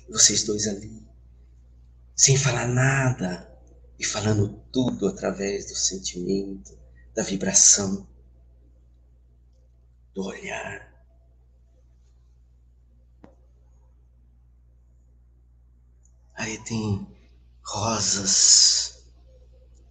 Vocês 0.09 0.45
dois 0.45 0.69
ali, 0.69 1.03
sem 2.15 2.37
falar 2.37 2.69
nada, 2.69 3.54
e 4.05 4.07
falando 4.07 4.49
tudo 4.71 5.09
através 5.09 5.67
do 5.67 5.75
sentimento, 5.75 6.79
da 7.15 7.23
vibração, 7.23 8.07
do 10.13 10.25
olhar. 10.25 10.93
Aí 16.35 16.63
tem 16.65 17.07
rosas, 17.63 19.07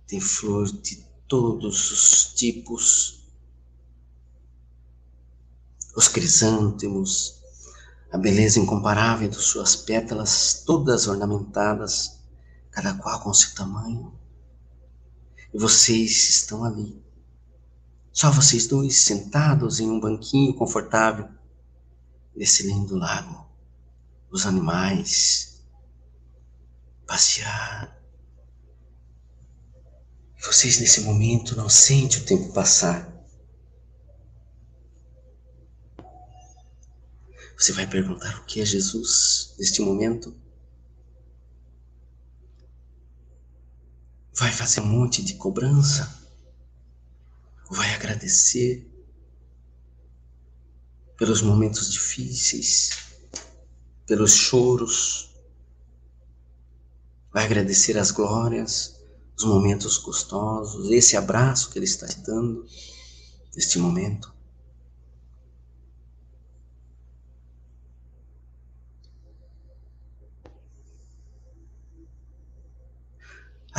tem 0.06 0.22
flor 0.22 0.72
de 0.72 0.98
todos 1.28 1.92
os 1.92 2.34
tipos, 2.36 3.24
os 5.96 6.08
crisântemos, 6.08 7.42
a 8.12 8.18
beleza 8.18 8.60
incomparável 8.60 9.28
de 9.28 9.38
suas 9.38 9.76
pétalas, 9.76 10.62
todas 10.66 11.08
ornamentadas 11.08 12.23
cada 12.74 12.96
qual 12.96 13.22
com 13.22 13.34
seu 13.34 13.54
tamanho. 13.54 14.14
E 15.54 15.58
vocês 15.58 16.30
estão 16.30 16.64
ali, 16.64 17.02
Só 18.12 18.32
vocês 18.32 18.68
dois 18.68 18.98
sentados 18.98 19.80
em 19.80 19.90
um 19.90 20.00
banquinho 20.00 20.54
confortável 20.54 21.28
nesse 22.36 22.68
lindo 22.68 22.96
lago. 22.96 23.48
Os 24.30 24.46
animais 24.46 25.64
passear. 27.08 28.00
Vocês 30.44 30.80
nesse 30.80 31.02
momento 31.02 31.56
não 31.56 31.70
sentem 31.70 32.20
o 32.20 32.26
tempo 32.26 32.54
passar. 32.54 33.12
Você 37.58 37.72
vai 37.72 37.88
perguntar 37.88 38.40
o 38.40 38.46
que 38.46 38.62
é 38.62 38.66
Jesus 38.66 39.56
neste 39.58 39.82
momento? 39.82 40.36
Vai 44.36 44.52
fazer 44.52 44.82
um 44.82 44.88
monte 44.88 45.24
de 45.24 45.36
cobrança? 45.36 46.12
Vai 47.70 47.94
agradecer 47.94 48.90
pelos 51.18 51.42
momentos 51.42 51.92
difíceis, 51.92 52.90
pelos 54.08 54.34
choros? 54.34 55.30
Vai 57.32 57.46
agradecer 57.46 57.96
as 57.98 58.10
glórias, 58.10 59.00
os 59.38 59.44
momentos 59.44 59.98
gostosos, 59.98 60.90
esse 60.90 61.16
abraço 61.16 61.70
que 61.70 61.78
Ele 61.78 61.86
está 61.86 62.08
te 62.08 62.20
dando 62.22 62.66
neste 63.56 63.78
momento? 63.78 64.33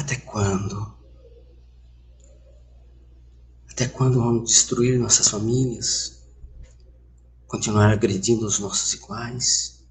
Até 0.04 0.16
quando? 0.16 0.94
Até 3.70 3.88
quando 3.88 4.18
vamos 4.18 4.50
destruir 4.50 4.98
nossas 4.98 5.30
famílias? 5.30 6.22
Continuar 7.46 7.90
agredindo 7.90 8.44
os 8.44 8.58
nossos 8.58 8.92
iguais? 8.92 9.82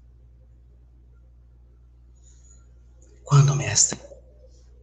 Quando, 3.24 3.56
mestre, 3.56 3.98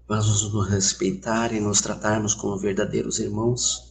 vamos 0.06 0.52
nos 0.52 0.68
respeitar 0.68 1.54
e 1.54 1.62
nos 1.62 1.80
tratarmos 1.80 2.34
como 2.34 2.60
verdadeiros 2.60 3.18
irmãos? 3.18 3.90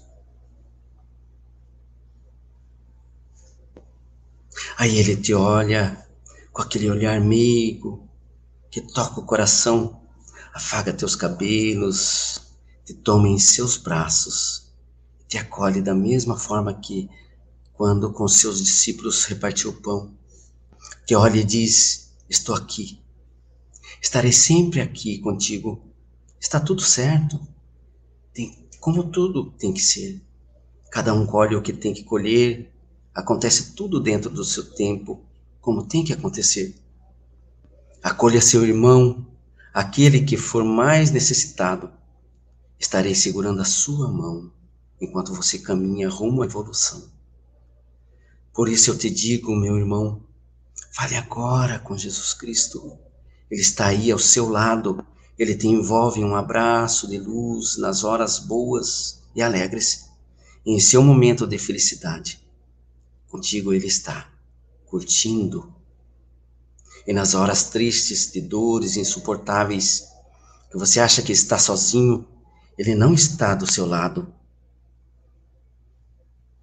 Aí 4.76 4.98
ele 4.98 5.16
te 5.16 5.32
olha 5.32 6.06
com 6.52 6.60
aquele 6.60 6.90
olhar 6.90 7.18
meigo 7.18 8.06
que 8.70 8.82
toca 8.82 9.20
o 9.20 9.24
coração 9.24 9.99
afaga 10.52 10.92
teus 10.92 11.14
cabelos, 11.14 12.40
te 12.84 12.94
toma 12.94 13.28
em 13.28 13.38
seus 13.38 13.76
braços, 13.76 14.72
te 15.28 15.38
acolhe 15.38 15.80
da 15.80 15.94
mesma 15.94 16.36
forma 16.36 16.74
que 16.74 17.08
quando 17.72 18.12
com 18.12 18.26
seus 18.28 18.62
discípulos 18.62 19.24
repartiu 19.24 19.70
o 19.70 19.80
pão, 19.80 20.12
te 21.06 21.14
olha 21.14 21.40
e 21.40 21.44
diz: 21.44 22.12
Estou 22.28 22.54
aqui, 22.54 23.00
estarei 24.02 24.32
sempre 24.32 24.80
aqui 24.80 25.18
contigo, 25.18 25.82
está 26.40 26.58
tudo 26.58 26.82
certo, 26.82 27.40
tem, 28.34 28.68
como 28.80 29.04
tudo 29.04 29.50
tem 29.52 29.72
que 29.72 29.80
ser. 29.80 30.20
Cada 30.90 31.14
um 31.14 31.24
colhe 31.24 31.54
o 31.54 31.62
que 31.62 31.72
tem 31.72 31.94
que 31.94 32.02
colher, 32.02 32.72
acontece 33.14 33.72
tudo 33.74 34.00
dentro 34.00 34.28
do 34.28 34.44
seu 34.44 34.74
tempo, 34.74 35.20
como 35.60 35.86
tem 35.86 36.04
que 36.04 36.12
acontecer. 36.12 36.74
Acolha 38.02 38.40
seu 38.40 38.66
irmão, 38.66 39.26
Aquele 39.72 40.22
que 40.22 40.36
for 40.36 40.64
mais 40.64 41.12
necessitado, 41.12 41.92
estarei 42.78 43.14
segurando 43.14 43.60
a 43.60 43.64
sua 43.64 44.10
mão 44.10 44.50
enquanto 45.00 45.32
você 45.32 45.60
caminha 45.60 46.08
rumo 46.08 46.42
à 46.42 46.46
evolução. 46.46 47.08
Por 48.52 48.68
isso 48.68 48.90
eu 48.90 48.98
te 48.98 49.08
digo, 49.08 49.54
meu 49.54 49.76
irmão, 49.76 50.22
fale 50.92 51.14
agora 51.14 51.78
com 51.78 51.96
Jesus 51.96 52.34
Cristo. 52.34 52.98
Ele 53.48 53.60
está 53.60 53.86
aí 53.86 54.10
ao 54.10 54.18
seu 54.18 54.48
lado, 54.48 55.06
ele 55.38 55.54
te 55.54 55.68
envolve 55.68 56.20
em 56.20 56.24
um 56.24 56.34
abraço 56.34 57.08
de 57.08 57.18
luz 57.18 57.76
nas 57.78 58.02
horas 58.02 58.40
boas 58.40 59.22
e 59.36 59.40
alegres. 59.40 60.10
Em 60.66 60.80
seu 60.80 61.02
momento 61.02 61.46
de 61.46 61.58
felicidade, 61.58 62.44
contigo 63.28 63.72
ele 63.72 63.86
está, 63.86 64.28
curtindo 64.84 65.72
e 67.06 67.12
nas 67.12 67.34
horas 67.34 67.70
tristes, 67.70 68.30
de 68.32 68.40
dores 68.40 68.96
insuportáveis, 68.96 70.08
que 70.70 70.78
você 70.78 71.00
acha 71.00 71.22
que 71.22 71.32
está 71.32 71.58
sozinho, 71.58 72.26
ele 72.78 72.94
não 72.94 73.12
está 73.12 73.54
do 73.54 73.70
seu 73.70 73.86
lado. 73.86 74.32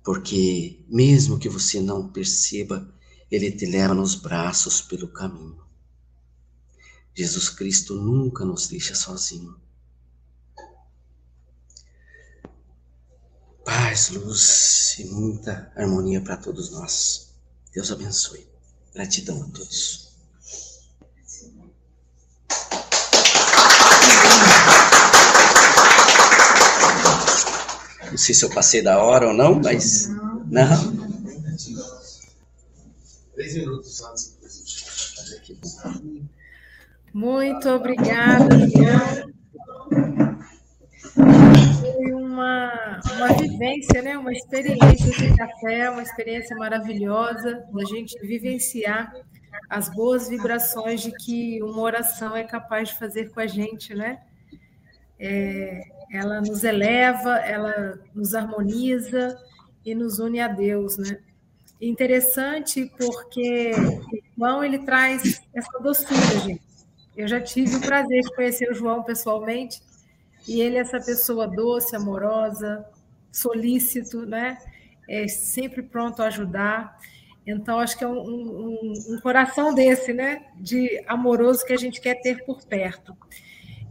Porque, 0.03 0.85
mesmo 0.87 1.37
que 1.37 1.49
você 1.49 1.81
não 1.81 2.07
perceba, 2.07 2.87
ele 3.29 3.51
te 3.51 3.65
leva 3.65 3.93
nos 3.93 4.15
braços 4.15 4.81
pelo 4.81 5.09
caminho. 5.09 5.61
Jesus 7.13 7.49
Cristo 7.49 7.95
nunca 7.95 8.45
nos 8.45 8.67
deixa 8.67 8.95
sozinho. 8.95 9.59
Paz, 13.65 14.09
luz 14.11 14.95
e 14.99 15.05
muita 15.05 15.73
harmonia 15.75 16.21
para 16.21 16.37
todos 16.37 16.71
nós. 16.71 17.33
Deus 17.73 17.91
abençoe. 17.91 18.47
Gratidão 18.93 19.43
a 19.43 19.47
todos. 19.49 20.06
Não 28.17 28.23
sei 28.23 28.33
se 28.33 28.43
eu 28.43 28.49
passei 28.49 28.81
da 28.81 28.99
hora 28.99 29.27
ou 29.27 29.33
não, 29.33 29.61
mas. 29.61 30.09
Não. 30.49 30.97
Três 33.35 33.55
minutos 33.55 34.01
antes. 34.01 34.35
Muito 37.13 37.69
obrigada. 37.69 38.55
Foi 41.13 42.11
uma, 42.11 43.01
uma 43.17 43.33
vivência, 43.39 44.01
né? 44.01 44.17
uma 44.17 44.33
experiência 44.33 45.11
de 45.11 45.37
café, 45.37 45.87
uma 45.91 46.01
experiência 46.01 46.55
maravilhosa 46.55 47.67
da 47.71 47.85
gente 47.85 48.19
vivenciar 48.25 49.13
as 49.69 49.89
boas 49.89 50.27
vibrações 50.27 51.01
de 51.01 51.11
que 51.11 51.61
uma 51.61 51.83
oração 51.83 52.35
é 52.35 52.43
capaz 52.43 52.89
de 52.89 52.97
fazer 52.97 53.29
com 53.29 53.39
a 53.39 53.45
gente, 53.45 53.93
né? 53.93 54.21
É, 55.19 55.96
ela 56.11 56.41
nos 56.41 56.63
eleva, 56.63 57.37
ela 57.37 57.99
nos 58.13 58.33
harmoniza 58.33 59.37
e 59.85 59.93
nos 59.93 60.19
une 60.19 60.39
a 60.39 60.47
Deus, 60.47 60.97
né? 60.97 61.19
Interessante 61.79 62.91
porque 62.97 63.71
João 64.37 64.63
ele 64.63 64.79
traz 64.79 65.41
essa 65.53 65.79
doçura, 65.79 66.39
gente. 66.39 66.61
Eu 67.15 67.27
já 67.27 67.41
tive 67.41 67.75
o 67.75 67.81
prazer 67.81 68.21
de 68.21 68.35
conhecer 68.35 68.71
o 68.71 68.73
João 68.75 69.03
pessoalmente 69.03 69.81
e 70.47 70.61
ele 70.61 70.77
é 70.77 70.81
essa 70.81 70.99
pessoa 70.99 71.47
doce, 71.47 71.95
amorosa, 71.95 72.85
solícito, 73.31 74.25
né? 74.25 74.57
É 75.07 75.27
sempre 75.27 75.81
pronto 75.81 76.21
a 76.21 76.27
ajudar. 76.27 76.97
Então, 77.45 77.79
acho 77.79 77.97
que 77.97 78.03
é 78.03 78.07
um, 78.07 78.19
um, 78.19 78.93
um 79.09 79.19
coração 79.21 79.73
desse, 79.73 80.13
né? 80.13 80.45
De 80.55 81.03
amoroso 81.07 81.65
que 81.65 81.73
a 81.73 81.77
gente 81.77 82.01
quer 82.01 82.15
ter 82.21 82.43
por 82.45 82.63
perto. 82.65 83.15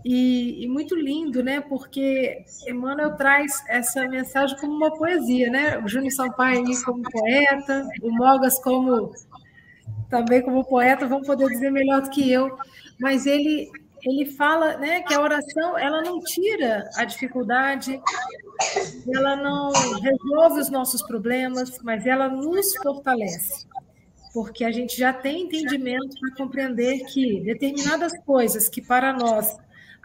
E, 0.08 0.62
e, 0.62 0.68
muito 0.68 0.94
lindo, 0.94 1.42
né? 1.42 1.60
Porque 1.60 2.44
Emmanuel 2.64 3.16
traz 3.16 3.60
essa 3.68 4.06
mensagem 4.06 4.56
como 4.56 4.72
uma 4.72 4.96
poesia, 4.96 5.50
né? 5.50 5.78
O 5.78 5.88
Júnior 5.88 6.12
Sampaio 6.12 6.62
como 6.84 7.02
poeta, 7.02 7.84
o 8.00 8.12
Mogas 8.12 8.56
como 8.62 9.12
também 10.08 10.42
como 10.42 10.64
poeta, 10.64 11.08
vão 11.08 11.22
poder 11.22 11.48
dizer 11.48 11.72
melhor 11.72 12.02
do 12.02 12.10
que 12.10 12.30
eu, 12.30 12.56
mas 13.00 13.26
ele 13.26 13.68
ele 14.04 14.26
fala, 14.26 14.76
né, 14.76 15.02
que 15.02 15.12
a 15.12 15.20
oração 15.20 15.76
ela 15.76 16.00
não 16.00 16.20
tira 16.20 16.88
a 16.94 17.04
dificuldade, 17.04 18.00
ela 19.12 19.34
não 19.34 19.72
resolve 19.72 20.60
os 20.60 20.70
nossos 20.70 21.02
problemas, 21.02 21.80
mas 21.82 22.06
ela 22.06 22.28
nos 22.28 22.76
fortalece 22.76 23.66
porque 24.32 24.64
a 24.64 24.70
gente 24.70 24.98
já 24.98 25.14
tem 25.14 25.44
entendimento 25.44 26.14
para 26.20 26.34
compreender 26.36 27.06
que 27.06 27.40
determinadas 27.40 28.12
coisas 28.26 28.68
que 28.68 28.82
para 28.82 29.10
nós 29.14 29.56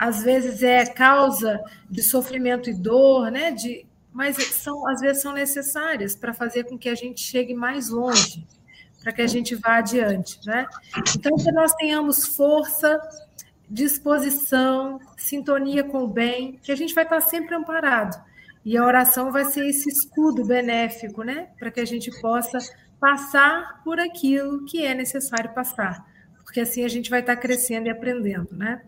às 0.02 0.24
vezes 0.24 0.64
é 0.64 0.84
causa 0.84 1.64
de 1.88 2.02
sofrimento 2.02 2.72
e 2.72 2.74
dor, 2.74 3.30
né? 3.30 3.52
De, 3.52 3.86
mas 4.12 4.36
são, 4.36 4.88
às 4.88 4.99
vezes 4.99 5.22
são 5.22 5.32
necessárias 5.32 6.16
para 6.16 6.34
fazer 6.34 6.64
com 6.64 6.76
que 6.76 6.89
a 6.89 6.95
gente 6.95 7.22
chegue 7.22 7.54
mais 7.54 7.89
longe, 7.89 8.43
para 9.04 9.12
que 9.12 9.22
a 9.22 9.28
gente 9.28 9.54
vá 9.54 9.76
adiante, 9.78 10.39
né? 10.43 10.66
Então, 11.16 11.38
que 11.38 11.52
nós 11.52 11.72
tenhamos 11.76 12.26
força, 12.26 12.99
disposição, 13.70 14.99
sintonia 15.16 15.84
com 15.84 15.99
o 15.99 16.08
bem, 16.08 16.60
que 16.64 16.72
a 16.72 16.76
gente 16.76 16.95
vai 16.95 17.04
estar 17.04 17.22
sempre 17.22 17.54
amparado. 17.54 18.20
E 18.66 18.76
a 18.76 18.84
oração 18.84 19.32
vai 19.32 19.45
ser 19.45 19.68
esse 19.68 19.88
escudo 19.88 20.43
benéfico, 20.43 21.22
né? 21.22 21.49
Para 21.60 21.70
que 21.70 21.80
a 21.80 21.86
gente 21.86 22.10
possa 22.20 22.58
passar 22.99 23.84
por 23.84 23.99
aquilo 23.99 24.66
que 24.66 24.84
é 24.84 24.95
necessário 24.95 25.54
passar, 25.54 26.04
porque 26.44 26.60
assim 26.60 26.84
a 26.84 26.88
gente 26.88 27.10
vai 27.10 27.22
estar 27.22 27.36
crescendo 27.36 27.88
e 27.88 27.89
aprendendo, 27.89 28.50
né? 28.52 28.82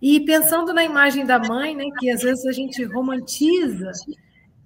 E 0.00 0.20
pensando 0.24 0.72
na 0.72 0.82
imagem 0.82 1.24
da 1.24 1.38
mãe, 1.38 1.76
né, 1.76 1.84
que 1.98 2.10
às 2.10 2.22
vezes 2.22 2.44
a 2.44 2.52
gente 2.52 2.82
romantiza 2.84 3.92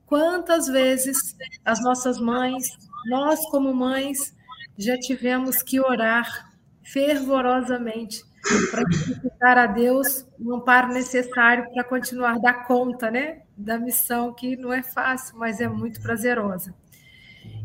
quantas 0.07 0.67
vezes 0.67 1.37
as 1.65 1.83
nossas 1.83 2.19
mães, 2.19 2.69
nós 3.07 3.45
como 3.51 3.75
mães, 3.75 4.35
já 4.79 4.99
tivemos 4.99 5.63
que 5.63 5.81
orar 5.81 6.53
fervorosamente 6.83 8.23
para 8.71 8.83
solicitar 8.93 9.59
a 9.59 9.67
Deus 9.67 10.27
um 10.39 10.55
amparo 10.55 10.89
necessário 10.89 11.69
para 11.73 11.85
continuar 11.85 12.39
dar 12.39 12.67
conta, 12.67 13.11
né, 13.11 13.43
da 13.57 13.79
missão 13.79 14.33
que 14.33 14.57
não 14.57 14.73
é 14.73 14.83
fácil, 14.83 15.37
mas 15.37 15.61
é 15.61 15.69
muito 15.69 16.01
prazerosa. 16.01 16.75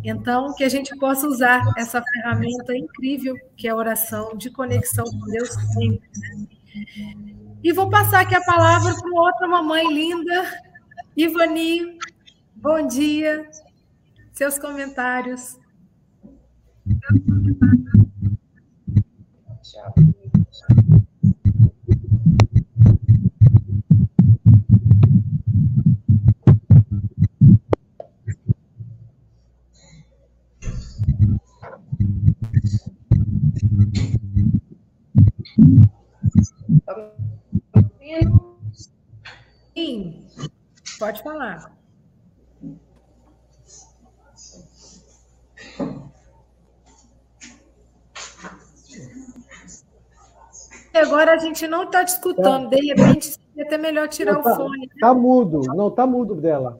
Então, 0.04 0.54
que 0.56 0.64
a 0.64 0.70
gente 0.70 0.96
possa 0.98 1.28
usar 1.28 1.62
essa 1.78 2.02
ferramenta 2.02 2.76
incrível 2.76 3.36
que 3.56 3.68
é 3.68 3.72
a 3.72 3.76
oração 3.76 4.36
de 4.36 4.50
conexão 4.50 5.06
com 5.06 5.26
Deus 5.28 5.50
sempre. 5.50 6.10
Né? 6.18 6.48
E 7.64 7.72
vou 7.72 7.90
passar 7.90 8.22
aqui 8.22 8.34
a 8.34 8.42
palavra 8.42 8.96
para 8.96 9.12
outra 9.12 9.48
mamãe 9.48 9.88
linda, 9.94 10.64
Ivani. 11.16 12.00
Bom 12.56 12.88
dia. 12.88 13.48
Seus 14.34 14.58
comentários. 14.58 15.61
Pode 41.02 41.24
falar. 41.24 41.72
Agora 50.94 51.34
a 51.34 51.38
gente 51.38 51.68
não 51.68 51.84
está 51.84 52.04
discutindo, 52.04 52.70
de 52.70 52.86
repente 52.86 53.26
seria 53.26 53.66
até 53.66 53.78
melhor 53.80 54.08
tirar 54.10 54.34
não, 54.34 54.42
o 54.42 54.44
tá, 54.44 54.56
fone. 54.56 54.86
Está 54.94 55.14
né? 55.14 55.20
mudo, 55.20 55.62
não 55.74 55.88
está 55.88 56.06
mudo 56.06 56.36
dela. 56.36 56.80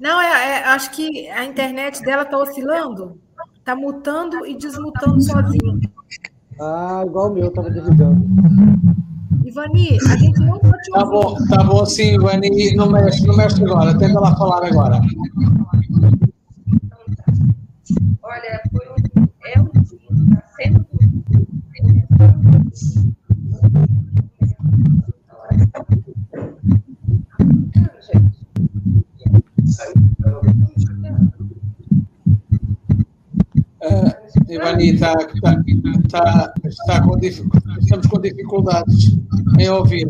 Não, 0.00 0.20
é, 0.20 0.58
é, 0.58 0.64
acho 0.64 0.90
que 0.90 1.28
a 1.28 1.44
internet 1.44 2.02
dela 2.02 2.22
está 2.22 2.36
oscilando, 2.36 3.20
está 3.56 3.76
mutando 3.76 4.44
e 4.44 4.56
desmutando 4.56 5.20
sozinho. 5.22 5.80
Ah, 6.60 7.04
igual 7.06 7.30
o 7.30 7.34
meu, 7.34 7.48
estava 7.48 7.70
desligando. 7.70 8.26
Ivani, 9.58 9.98
a 10.08 10.16
gente 10.16 10.40
não 10.40 10.58
pode 10.60 10.82
te 10.82 10.90
Tá 10.92 11.04
bom, 11.04 11.36
tá 11.48 11.64
bom 11.64 11.84
sim, 11.84 12.14
Ivani, 12.14 12.74
não 12.76 12.88
mexe, 12.90 13.26
não 13.26 13.36
mexe 13.36 13.62
agora, 13.64 13.98
tenta 13.98 14.20
lá 14.20 14.36
falar 14.36 14.64
agora. 14.64 15.00
Olha, 18.22 18.62
foi 18.70 18.86
um, 18.88 19.28
é 19.44 19.60
um 19.60 19.70
está 19.82 20.42
sendo 20.56 20.86
Uh, 22.20 23.17
Ivani, 34.48 34.94
está, 34.94 35.12
está, 35.34 35.62
está, 36.04 36.54
está 36.64 37.02
com, 37.02 37.18
estamos 37.18 38.06
com 38.06 38.20
dificuldades 38.20 39.18
em 39.58 39.68
ouvir. 39.68 40.06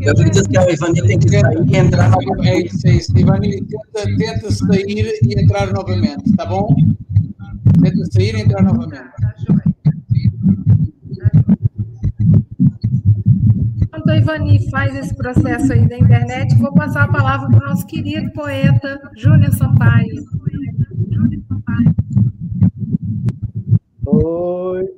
Eu 0.00 0.12
acredito 0.12 0.48
que 0.48 0.58
a 0.58 0.70
Ivani 0.70 1.02
tem 1.02 1.18
que 1.18 1.28
sair 1.30 1.44
e 1.70 1.76
entrar 1.76 2.10
novamente. 2.10 2.48
É 2.48 2.66
isso, 2.66 2.86
é 2.86 2.90
isso. 2.92 3.18
Ivani, 3.18 3.62
tenta, 3.62 4.16
tenta 4.18 4.50
sair 4.50 5.18
e 5.22 5.40
entrar 5.40 5.72
novamente, 5.72 6.32
tá 6.36 6.44
bom? 6.44 6.74
Tenta 7.82 8.04
sair 8.12 8.34
e 8.34 8.40
entrar 8.40 8.62
novamente. 8.62 9.02
A 14.12 14.16
Ivani 14.16 14.68
faz 14.68 14.94
esse 14.94 15.14
processo 15.14 15.72
aí 15.72 15.88
da 15.88 15.96
internet, 15.96 16.54
vou 16.58 16.72
passar 16.74 17.04
a 17.04 17.12
palavra 17.12 17.48
para 17.48 17.64
o 17.64 17.70
nosso 17.70 17.86
querido 17.86 18.30
poeta 18.32 19.00
Júnior 19.16 19.52
Sampaio. 19.54 20.22
Oi. 24.04 24.96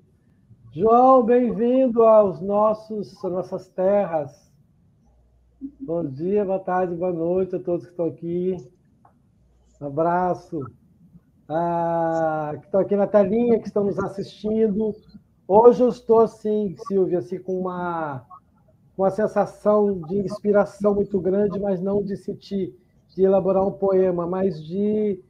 João, 0.72 1.22
bem-vindo 1.22 2.02
aos 2.02 2.40
nossos, 2.40 3.24
às 3.24 3.30
nossas 3.30 3.68
terras. 3.68 4.50
Bom 5.78 6.04
dia, 6.04 6.44
boa 6.44 6.58
tarde, 6.58 6.96
boa 6.96 7.12
noite 7.12 7.54
a 7.54 7.60
todos 7.60 7.84
que 7.84 7.92
estão 7.92 8.06
aqui. 8.06 8.56
Um 9.80 9.86
abraço. 9.86 10.60
Ah, 11.48 12.54
que 12.58 12.64
estão 12.66 12.80
aqui 12.80 12.96
na 12.96 13.06
telinha, 13.06 13.60
que 13.60 13.68
estão 13.68 13.84
nos 13.84 13.98
assistindo. 14.00 14.92
Hoje 15.46 15.84
eu 15.84 15.88
estou 15.88 16.20
assim, 16.20 16.74
Silvia, 16.88 17.20
assim, 17.20 17.38
com 17.38 17.60
uma, 17.60 18.26
uma 18.96 19.10
sensação 19.10 20.00
de 20.02 20.18
inspiração 20.18 20.94
muito 20.94 21.20
grande, 21.20 21.58
mas 21.58 21.80
não 21.80 22.02
de 22.02 22.16
sentir, 22.16 22.74
de 23.14 23.22
elaborar 23.22 23.66
um 23.66 23.72
poema, 23.72 24.26
mas 24.26 24.62
de, 24.62 25.20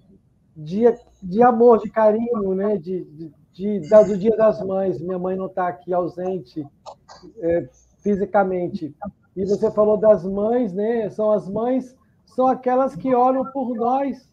de, 0.57 0.85
de 1.23 1.43
amor, 1.43 1.79
de 1.79 1.91
carinho, 1.91 2.55
né? 2.55 2.77
de, 2.77 3.05
de, 3.05 3.33
de 3.53 3.89
do 3.89 4.19
Dia 4.19 4.37
das 4.37 4.61
Mães. 4.63 5.01
Minha 5.01 5.19
mãe 5.19 5.37
não 5.37 5.47
está 5.47 5.69
aqui 5.69 5.93
ausente 5.93 6.67
é, 7.39 7.69
fisicamente. 8.03 8.95
E 9.37 9.45
você 9.45 9.71
falou 9.71 9.97
das 9.97 10.25
mães, 10.25 10.73
né? 10.73 11.09
São 11.11 11.33
as 11.33 11.49
mães, 11.49 11.97
são 12.27 12.47
aquelas 12.47 12.95
que 12.95 13.15
olham 13.15 13.45
por 13.51 13.75
nós, 13.75 14.29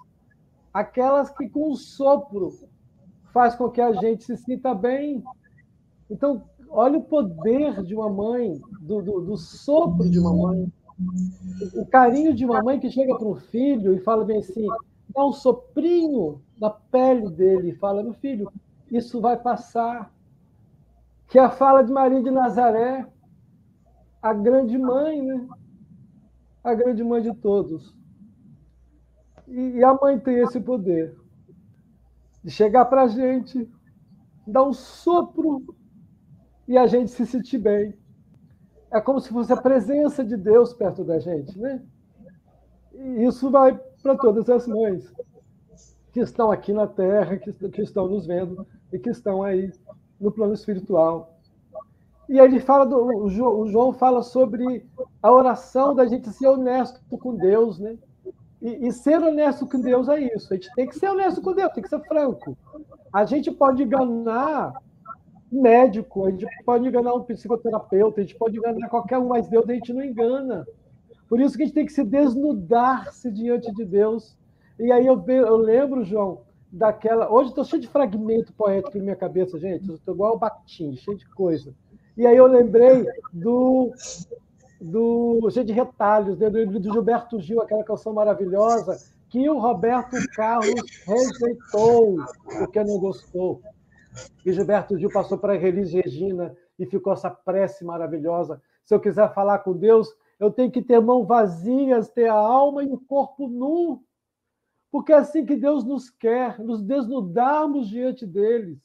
aquelas 0.74 1.32
que 1.32 1.50
com 1.50 1.72
um 1.72 1.76
sopro 1.76 2.52
faz 3.34 3.56
com 3.56 3.70
que 3.70 3.82
a 3.82 3.94
gente 3.94 4.24
se 4.24 4.38
sinta 4.38 4.76
bem. 4.76 5.24
Então, 6.10 6.44
olha 6.72 6.97
o 6.97 7.03
poder 7.03 7.84
de 7.84 7.93
uma 7.93 8.09
mãe, 8.09 8.59
do, 8.82 9.01
do, 9.01 9.22
do 9.22 9.38
sopro 9.38 10.09
de 10.09 10.19
uma 10.19 10.34
mãe, 10.34 10.72
o 11.76 11.86
carinho 11.86 12.34
de 12.34 12.45
uma 12.45 12.61
mãe 12.61 12.80
que 12.80 12.89
chega 12.89 13.17
para 13.17 13.28
um 13.28 13.36
filho 13.36 13.93
e 13.93 13.99
fala 13.99 14.24
bem 14.24 14.38
assim, 14.38 14.67
dá 15.13 15.26
um 15.26 15.34
soprinho 15.34 16.41
na 16.59 16.69
pele 16.69 17.30
dele 17.30 17.69
e 17.69 17.76
fala, 17.76 18.03
meu 18.03 18.13
filho, 18.13 18.51
isso 18.89 19.19
vai 19.19 19.38
passar. 19.38 20.13
Que 21.28 21.39
é 21.39 21.43
a 21.43 21.49
fala 21.49 21.82
de 21.82 21.91
Maria 21.91 22.22
de 22.22 22.30
Nazaré, 22.30 23.07
a 24.22 24.34
grande 24.34 24.78
mãe, 24.78 25.22
né? 25.22 25.47
A 26.63 26.74
grande 26.74 27.03
mãe 27.03 27.22
de 27.22 27.34
todos. 27.34 27.95
E 29.47 29.84
a 29.84 29.93
mãe 29.93 30.19
tem 30.19 30.39
esse 30.39 30.59
poder 30.59 31.17
de 32.43 32.51
chegar 32.51 32.86
para 32.86 33.03
a 33.03 33.07
gente, 33.07 33.69
dar 34.45 34.63
um 34.63 34.74
sopro 34.74 35.76
e 36.68 36.78
a 36.78 36.88
gente 36.88 37.12
se 37.12 37.26
sentir 37.26 37.57
bem. 37.57 37.93
É 38.91 38.99
como 38.99 39.20
se 39.20 39.30
fosse 39.30 39.51
a 39.53 39.57
presença 39.57 40.24
de 40.24 40.36
Deus 40.36 40.74
perto 40.74 41.03
da 41.03 41.20
gente, 41.20 41.57
né? 41.57 41.82
E 42.93 43.26
isso 43.26 43.49
vai 43.49 43.80
para 44.01 44.16
todas 44.18 44.49
as 44.49 44.68
mães 44.68 45.12
que 46.12 46.20
estão 46.20 46.51
aqui 46.51 46.74
na 46.74 46.88
Terra, 46.88 47.38
que, 47.38 47.53
que 47.53 47.82
estão 47.82 48.07
nos 48.07 48.28
vendo 48.28 48.68
e 48.91 48.99
que 48.99 49.09
estão 49.09 49.43
aí 49.43 49.72
no 50.20 50.32
plano 50.32 50.53
espiritual. 50.53 51.38
E 52.28 52.39
ele 52.39 52.59
fala 52.59 52.86
do, 52.86 52.97
o 53.26 53.68
João 53.68 53.93
fala 53.93 54.22
sobre 54.22 54.86
a 55.22 55.32
oração 55.32 55.95
da 55.95 56.05
gente 56.05 56.30
ser 56.30 56.47
honesto 56.47 57.01
com 57.18 57.36
Deus, 57.36 57.80
né? 57.80 57.97
E, 58.62 58.88
e, 58.88 58.91
ser 58.91 59.22
honesto 59.22 59.68
com 59.68 59.82
Deus 59.82 60.07
é 60.07 60.36
isso. 60.36 60.53
A 60.53 60.55
gente 60.55 60.72
tem 60.76 60.88
que 60.88 60.97
ser 60.97 61.09
honesto 61.09 61.41
com 61.41 61.51
Deus, 61.53 61.74
tem 61.74 61.82
que 61.82 61.89
ser 61.89 61.99
franco. 62.01 62.55
A 63.12 63.26
gente 63.26 63.49
pode 63.51 63.84
enganar 63.84 64.74
médico, 65.52 66.26
a 66.26 66.32
gente 66.32 66.47
pode 66.64 66.88
enganar 66.88 67.14
um 67.14 67.24
psicoterapeuta, 67.24 68.22
a 68.22 68.24
gente 68.24 68.36
pode 68.36 68.58
enganar 68.58 68.88
qualquer 68.89 69.18
um, 69.18 69.28
mas 69.28 69.47
Deus 69.47 69.70
a 69.70 69.74
gente 69.74 69.93
não 69.93 70.04
engana. 70.04 70.66
Por 71.28 71.39
isso 71.39 71.56
que 71.56 71.64
a 71.64 71.66
gente 71.66 71.76
tem 71.76 71.86
que 71.86 71.93
se 71.93 72.04
desnudar-se 72.04 73.32
diante 73.32 73.72
de 73.74 73.86
Deus. 73.86 74.38
E 74.80 74.91
aí 74.91 75.06
eu, 75.06 75.24
eu 75.28 75.58
lembro, 75.58 76.04
João, 76.04 76.41
daquela. 76.72 77.32
Hoje 77.32 77.49
estou 77.49 77.66
cheio 77.66 77.82
de 77.82 77.88
fragmento 77.88 78.54
poético 78.54 78.97
na 78.97 79.04
minha 79.04 79.16
cabeça, 79.16 79.60
gente. 79.60 79.91
Estou 79.91 80.14
igual 80.14 80.36
o 80.36 80.39
Bakhtin, 80.39 80.95
cheio 80.95 81.18
de 81.18 81.28
coisa. 81.30 81.74
E 82.18 82.26
aí 82.26 82.38
eu 82.38 82.47
lembrei 82.47 83.06
do 83.34 83.91
do 84.82 85.47
cheio 85.52 85.66
de 85.66 85.74
retalhos, 85.74 86.39
né? 86.39 86.49
do, 86.49 86.80
do 86.80 86.91
Gilberto 86.91 87.39
Gil, 87.39 87.62
aquela 87.62 87.84
canção 87.84 88.14
maravilhosa, 88.14 88.97
que 89.30 89.47
o 89.47 89.60
Roberto 89.60 90.18
Carlos 90.36 90.82
rejeitou 91.06 92.18
porque 92.58 92.84
não 92.84 92.97
gostou. 92.97 93.62
E 94.45 94.51
Gilberto 94.51 94.97
Gil 94.97 95.11
passou 95.11 95.38
para 95.38 95.53
a 95.53 95.55
Elis 95.55 95.93
Regina 95.93 96.55
e 96.78 96.86
ficou 96.86 97.13
essa 97.13 97.30
prece 97.30 97.86
maravilhosa. 97.86 98.61
Se 98.84 98.93
eu 98.93 98.99
quiser 98.99 99.34
falar 99.34 99.59
com 99.59 99.74
Deus, 99.74 100.13
eu 100.39 100.49
tenho 100.51 100.72
que 100.72 100.82
ter 100.82 100.99
mãos 100.99 101.28
vazias, 101.28 102.09
ter 102.09 102.28
a 102.28 102.34
alma 102.34 102.84
e 102.84 102.91
o 102.91 102.99
corpo 102.99 103.47
nu. 103.47 104.03
Porque 104.91 105.13
é 105.13 105.17
assim 105.17 105.45
que 105.45 105.55
Deus 105.55 105.84
nos 105.84 106.09
quer, 106.09 106.59
nos 106.59 106.82
desnudarmos 106.82 107.88
diante 107.88 108.26
deles. 108.26 108.80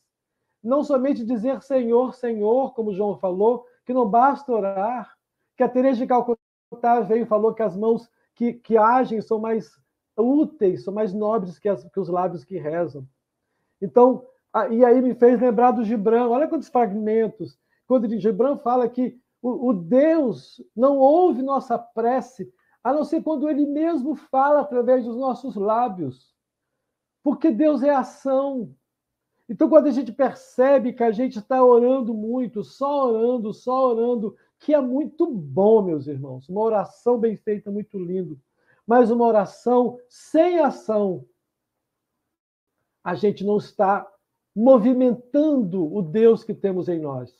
Não 0.63 0.85
somente 0.85 1.25
dizer 1.25 1.63
Senhor, 1.63 2.15
Senhor, 2.15 2.75
como 2.75 2.93
João 2.93 3.17
falou, 3.19 3.65
que 3.85 3.95
não 3.95 4.09
basta 4.09 4.53
orar, 4.53 5.17
que 5.57 5.63
a 5.63 5.69
Teresa 5.69 6.01
de 6.01 6.07
Calcutá 6.07 7.01
veio 7.01 7.23
e 7.23 7.27
falou 7.27 7.55
que 7.55 7.63
as 7.63 7.77
mãos 7.77 8.11
que, 8.35 8.53
que 8.53 8.77
agem 8.77 9.21
são 9.21 9.39
mais 9.39 9.71
úteis, 10.17 10.85
são 10.85 10.93
mais 10.93 11.13
nobres 11.13 11.59
que, 11.59 11.69
as, 11.69 11.85
que 11.85 12.01
os 12.01 12.09
lábios 12.09 12.45
que 12.45 12.59
rezam. 12.59 13.07
Então, 13.81 14.27
e 14.71 14.85
aí 14.85 15.03
me 15.03 15.15
fez 15.15 15.41
lembrar 15.41 15.73
do 15.73 15.85
Gibran, 15.85 16.29
olha 16.29 16.49
quantos 16.49 16.69
fragmentos. 16.69 17.59
Quando 17.87 18.09
Gibran 18.19 18.57
fala 18.59 18.89
que 18.89 19.21
o, 19.43 19.69
o 19.69 19.73
Deus 19.73 20.63
não 20.75 20.99
ouve 20.99 21.43
nossa 21.43 21.79
prece, 21.79 22.53
a 22.83 22.93
não 22.93 23.05
ser 23.05 23.23
quando 23.23 23.49
ele 23.49 23.67
mesmo 23.67 24.15
fala 24.15 24.61
através 24.61 25.05
dos 25.05 25.17
nossos 25.17 25.57
lábios. 25.57 26.35
Porque 27.23 27.51
Deus 27.51 27.83
é 27.83 27.91
ação. 27.91 28.75
Então, 29.49 29.69
quando 29.69 29.89
a 29.89 29.91
gente 29.91 30.13
percebe 30.13 30.93
que 30.93 31.03
a 31.03 31.11
gente 31.11 31.39
está 31.39 31.63
orando 31.63 32.15
muito, 32.15 32.65
só 32.65 33.09
orando, 33.09 33.53
só 33.53 33.91
orando, 33.91 34.37
que 34.59 34.73
é 34.73 34.81
muito 34.81 35.27
bom, 35.27 35.83
meus 35.83 36.07
irmãos. 36.07 36.49
Uma 36.49 36.61
oração 36.63 37.19
bem 37.19 37.37
feita, 37.37 37.71
muito 37.71 37.99
lindo. 37.99 38.41
Mas 38.87 39.11
uma 39.11 39.27
oração 39.27 39.99
sem 40.09 40.61
ação, 40.61 41.25
a 43.03 43.15
gente 43.15 43.45
não 43.45 43.57
está 43.57 44.07
movimentando 44.57 45.95
o 45.95 46.01
Deus 46.01 46.43
que 46.43 46.55
temos 46.55 46.89
em 46.89 46.99
nós. 46.99 47.31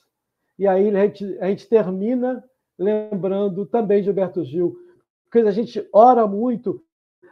E 0.59 0.69
aí 0.69 0.95
a 0.95 1.07
gente, 1.07 1.39
a 1.41 1.47
gente 1.47 1.67
termina 1.67 2.45
lembrando 2.79 3.65
também 3.65 4.01
de 4.01 4.05
Gilberto 4.05 4.45
Gil, 4.45 4.77
porque 5.25 5.39
a 5.39 5.51
gente 5.51 5.89
ora 5.95 6.27
muito, 6.27 6.85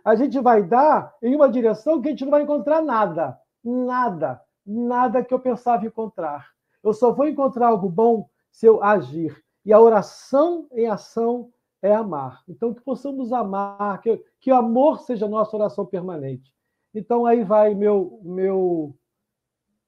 a 0.03 0.15
gente 0.15 0.41
vai 0.41 0.63
dar 0.63 1.15
em 1.23 1.37
uma 1.37 1.51
direção 1.51 2.01
que 2.01 2.09
a 2.09 2.11
gente 2.13 2.25
não 2.25 2.31
vai 2.31 2.43
encontrar 2.43 2.83
nada, 2.83 3.39
nada, 3.63 4.41
nada 4.67 5.23
que 5.23 5.35
eu 5.35 5.39
pensava 5.39 5.87
encontrar. 5.87 6.49
Eu 6.83 6.95
só 6.95 7.13
vou 7.13 7.29
encontrar 7.29 7.69
algo 7.69 7.89
bom 7.89 8.27
se 8.51 8.65
eu 8.65 8.83
agir. 8.83 9.39
E 9.67 9.73
a 9.73 9.81
oração 9.81 10.67
em 10.73 10.87
ação 10.87 11.51
é 11.83 11.95
amar. 11.95 12.43
Então, 12.49 12.73
que 12.73 12.83
possamos 12.83 13.33
amar, 13.33 14.01
que, 14.01 14.23
que 14.41 14.51
o 14.51 14.57
amor 14.57 15.01
seja 15.01 15.29
nossa 15.29 15.57
oração 15.57 15.85
permanente. 15.85 16.53
Então, 16.95 17.27
aí 17.27 17.43
vai 17.43 17.75
meu, 17.75 18.21
meu 18.23 18.95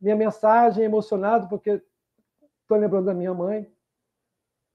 minha 0.00 0.16
mensagem 0.16 0.84
emocionado, 0.84 1.48
porque 1.48 1.82
estou 2.62 2.76
lembrando 2.76 3.06
da 3.06 3.14
minha 3.14 3.32
mãe. 3.32 3.70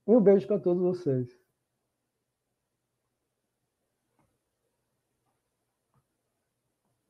Um 0.06 0.20
beijo 0.20 0.48
para 0.48 0.60
todos 0.60 0.82
vocês. 0.82 1.42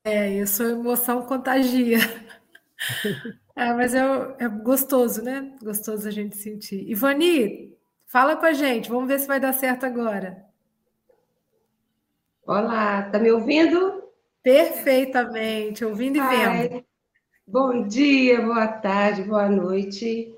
É, 0.03 0.29
isso 0.29 0.63
emoção 0.63 1.25
contagia. 1.25 1.99
É, 3.53 3.73
mas 3.73 3.93
é, 3.93 3.99
é 4.39 4.47
gostoso, 4.47 5.21
né? 5.21 5.55
Gostoso 5.61 6.07
a 6.07 6.11
gente 6.11 6.37
sentir. 6.37 6.89
Ivani, 6.89 7.77
fala 8.07 8.35
com 8.35 8.45
a 8.45 8.53
gente, 8.53 8.89
vamos 8.89 9.07
ver 9.07 9.19
se 9.19 9.27
vai 9.27 9.39
dar 9.39 9.53
certo 9.53 9.85
agora. 9.85 10.45
Olá, 12.43 13.03
tá 13.11 13.19
me 13.19 13.29
ouvindo? 13.29 14.01
Perfeitamente, 14.41 15.85
ouvindo 15.85 16.17
e 16.17 16.21
vendo. 16.21 16.85
Bom 17.47 17.87
dia, 17.87 18.39
boa 18.41 18.67
tarde, 18.67 19.23
boa 19.23 19.49
noite. 19.49 20.33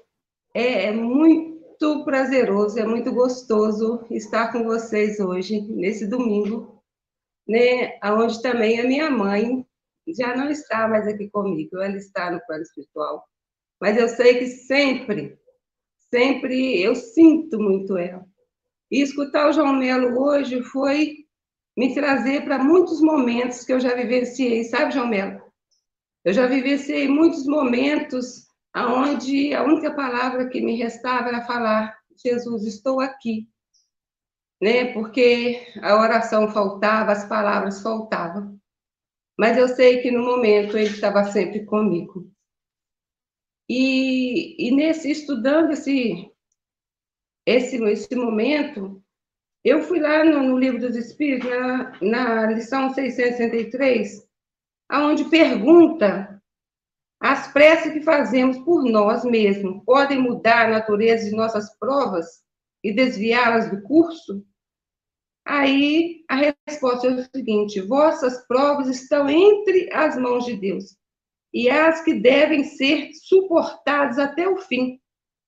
É, 0.54 0.86
é, 0.86 0.92
muito 0.92 2.04
prazeroso, 2.06 2.80
é 2.80 2.86
muito 2.86 3.12
gostoso 3.14 4.06
estar 4.10 4.52
com 4.52 4.64
vocês 4.64 5.20
hoje, 5.20 5.62
nesse 5.62 6.08
domingo, 6.08 6.82
né? 7.48 8.00
Onde 8.04 8.42
também 8.42 8.80
a 8.80 8.88
minha 8.88 9.12
mãe 9.12 9.66
já 10.08 10.36
não 10.36 10.50
está 10.50 10.88
mais 10.88 11.08
aqui 11.08 11.30
comigo, 11.30 11.78
ela 11.78 11.98
está 11.98 12.32
no 12.32 12.42
plano 12.46 12.64
espiritual. 12.64 13.24
Mas 13.80 13.98
eu 13.98 14.08
sei 14.08 14.40
que 14.40 14.48
sempre, 14.48 15.38
sempre 16.10 16.82
eu 16.82 16.96
sinto 16.96 17.60
muito 17.60 17.98
ela. 17.98 18.26
E 18.90 19.02
escutar 19.02 19.50
o 19.50 19.54
João 19.54 19.74
Melo 19.74 20.20
hoje 20.20 20.64
foi 20.64 21.26
me 21.78 21.94
trazer 21.94 22.46
para 22.46 22.64
muitos 22.64 23.02
momentos 23.02 23.66
que 23.66 23.74
eu 23.74 23.80
já 23.80 23.94
vivenciei, 23.94 24.64
sabe, 24.64 24.94
João 24.94 25.08
Melo? 25.08 25.43
Eu 26.24 26.34
já 26.34 26.48
vivenciei 26.48 27.08
muitos 27.08 27.46
momentos 27.46 28.48
onde 28.76 29.54
a 29.54 29.64
única 29.64 29.94
palavra 29.94 30.48
que 30.48 30.62
me 30.62 30.76
restava 30.76 31.28
era 31.30 31.42
falar: 31.42 31.98
Jesus, 32.16 32.64
estou 32.64 33.02
aqui. 33.02 33.50
Né? 34.62 34.94
Porque 34.94 35.74
a 35.82 36.00
oração 36.00 36.50
faltava, 36.50 37.12
as 37.12 37.28
palavras 37.28 37.82
faltavam. 37.82 38.58
Mas 39.38 39.58
eu 39.58 39.68
sei 39.68 40.02
que 40.02 40.12
no 40.12 40.24
momento 40.24 40.78
ele 40.78 40.90
estava 40.90 41.26
sempre 41.26 41.66
comigo. 41.66 42.32
E, 43.68 44.68
e 44.68 44.72
nesse 44.72 45.12
estudando 45.12 45.72
esse, 45.72 46.32
esse 47.46 47.84
esse 47.84 48.16
momento, 48.16 49.04
eu 49.64 49.82
fui 49.82 50.00
lá 50.00 50.24
no, 50.24 50.44
no 50.44 50.58
livro 50.58 50.80
dos 50.80 50.96
Espíritos, 50.96 51.50
na, 51.50 51.98
na 52.02 52.46
lição 52.52 52.94
663, 52.94 54.22
aonde 54.94 55.26
pergunta 55.26 56.40
as 57.20 57.52
preces 57.52 57.92
que 57.92 58.02
fazemos 58.02 58.60
por 58.60 58.84
nós 58.84 59.26
mesmos 59.26 59.84
podem 59.84 60.22
mudar 60.22 60.68
a 60.68 60.70
natureza 60.70 61.28
de 61.28 61.36
nossas 61.36 61.76
provas 61.80 62.44
e 62.84 62.94
desviá-las 62.94 63.72
do 63.72 63.82
curso? 63.82 64.46
Aí 65.44 66.24
a 66.30 66.54
resposta 66.70 67.08
é 67.08 67.10
o 67.10 67.26
seguinte: 67.36 67.82
vossas 67.82 68.46
provas 68.46 68.88
estão 68.88 69.28
entre 69.28 69.92
as 69.92 70.16
mãos 70.16 70.46
de 70.46 70.56
Deus 70.56 70.96
e 71.52 71.72
as 71.72 72.04
que 72.04 72.14
devem 72.14 72.64
ser 72.64 73.10
suportadas 73.14 74.20
até 74.20 74.48
o 74.48 74.58
fim. 74.58 75.02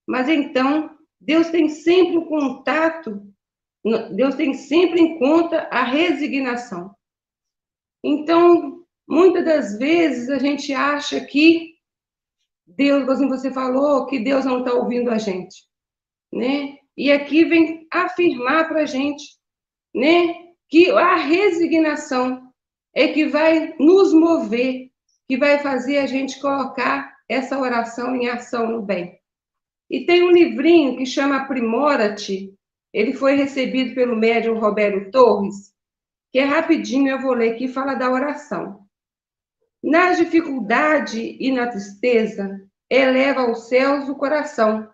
Mas 0.07 0.27
então, 0.27 0.97
Deus 1.21 1.49
tem 1.49 1.69
sempre 1.69 2.17
o 2.17 2.25
contato, 2.25 3.21
Deus 4.15 4.33
tem 4.33 4.55
sempre 4.55 4.99
em 4.99 5.19
conta 5.19 5.67
a 5.71 5.83
resignação. 5.83 6.95
Então, 8.03 8.84
Muitas 9.07 9.45
das 9.45 9.77
vezes 9.77 10.29
a 10.29 10.39
gente 10.39 10.73
acha 10.73 11.19
que 11.21 11.75
Deus, 12.65 13.05
como 13.05 13.29
você 13.29 13.51
falou, 13.51 14.07
que 14.07 14.19
Deus 14.19 14.45
não 14.45 14.59
está 14.59 14.73
ouvindo 14.73 15.11
a 15.11 15.17
gente, 15.17 15.63
né? 16.33 16.77
E 16.97 17.11
aqui 17.11 17.45
vem 17.45 17.87
afirmar 17.91 18.67
para 18.67 18.81
a 18.81 18.85
gente, 18.85 19.23
né, 19.93 20.33
que 20.69 20.89
a 20.89 21.15
resignação 21.15 22.51
é 22.93 23.09
que 23.09 23.25
vai 23.27 23.75
nos 23.77 24.13
mover, 24.13 24.89
que 25.27 25.37
vai 25.37 25.59
fazer 25.59 25.97
a 25.97 26.07
gente 26.07 26.39
colocar 26.39 27.13
essa 27.27 27.59
oração 27.59 28.15
em 28.15 28.29
ação 28.29 28.71
no 28.71 28.81
bem. 28.81 29.19
E 29.89 30.05
tem 30.05 30.23
um 30.23 30.31
livrinho 30.31 30.97
que 30.97 31.05
chama 31.05 31.37
Aprimora-te, 31.37 32.53
ele 32.93 33.13
foi 33.13 33.35
recebido 33.35 33.93
pelo 33.93 34.15
médium 34.15 34.57
Roberto 34.57 35.11
Torres, 35.11 35.73
que 36.31 36.39
é 36.39 36.45
rapidinho, 36.45 37.09
eu 37.09 37.21
vou 37.21 37.33
ler 37.33 37.53
aqui, 37.53 37.67
fala 37.67 37.93
da 37.93 38.09
oração. 38.09 38.84
Na 39.85 40.13
dificuldade 40.13 41.37
e 41.39 41.51
na 41.51 41.67
tristeza, 41.67 42.59
eleva 42.89 43.41
aos 43.41 43.67
céus 43.67 44.09
o 44.09 44.15
coração, 44.15 44.91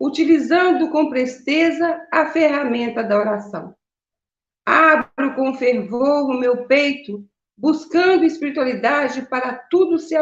utilizando 0.00 0.90
com 0.90 1.08
presteza 1.08 2.04
a 2.12 2.26
ferramenta 2.26 3.04
da 3.04 3.20
oração. 3.20 3.72
Abro 4.66 5.36
com 5.36 5.54
fervor 5.54 6.28
o 6.28 6.40
meu 6.40 6.66
peito, 6.66 7.24
buscando 7.56 8.24
espiritualidade 8.24 9.22
para 9.26 9.54
tudo 9.70 9.96
se, 9.96 10.16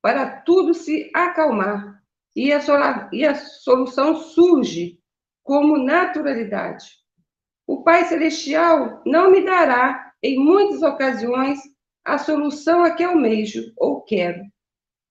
para 0.00 0.42
tudo 0.42 0.72
se 0.72 1.10
acalmar, 1.12 2.00
e 2.36 2.52
a, 2.52 2.60
e 3.12 3.26
a 3.26 3.34
solução 3.34 4.18
surge 4.18 5.00
como 5.42 5.78
naturalidade. 5.78 6.92
O 7.66 7.82
Pai 7.82 8.04
Celestial 8.04 9.02
não 9.04 9.32
me 9.32 9.44
dará, 9.44 10.12
em 10.22 10.38
muitas 10.38 10.80
ocasiões, 10.82 11.71
a 12.04 12.18
solução 12.18 12.84
a 12.84 12.90
que 12.90 13.02
almejo 13.02 13.72
ou 13.76 14.00
quero. 14.02 14.42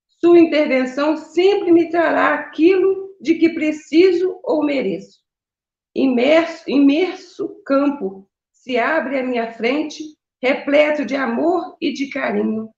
Sua 0.08 0.40
intervenção 0.40 1.18
sempre 1.18 1.72
me 1.72 1.90
trará 1.90 2.36
aquilo 2.36 3.16
de 3.20 3.36
que 3.36 3.50
preciso 3.50 4.40
ou 4.44 4.64
mereço. 4.64 5.20
Imerso, 5.96 6.64
imerso 6.70 7.62
campo 7.66 8.28
se 8.52 8.78
abre 8.78 9.20
à 9.20 9.24
minha 9.24 9.52
frente, 9.54 10.04
repleto 10.42 11.06
de 11.06 11.16
amor 11.16 11.76
e 11.82 11.92
de 11.92 12.10
carinho. 12.10 12.70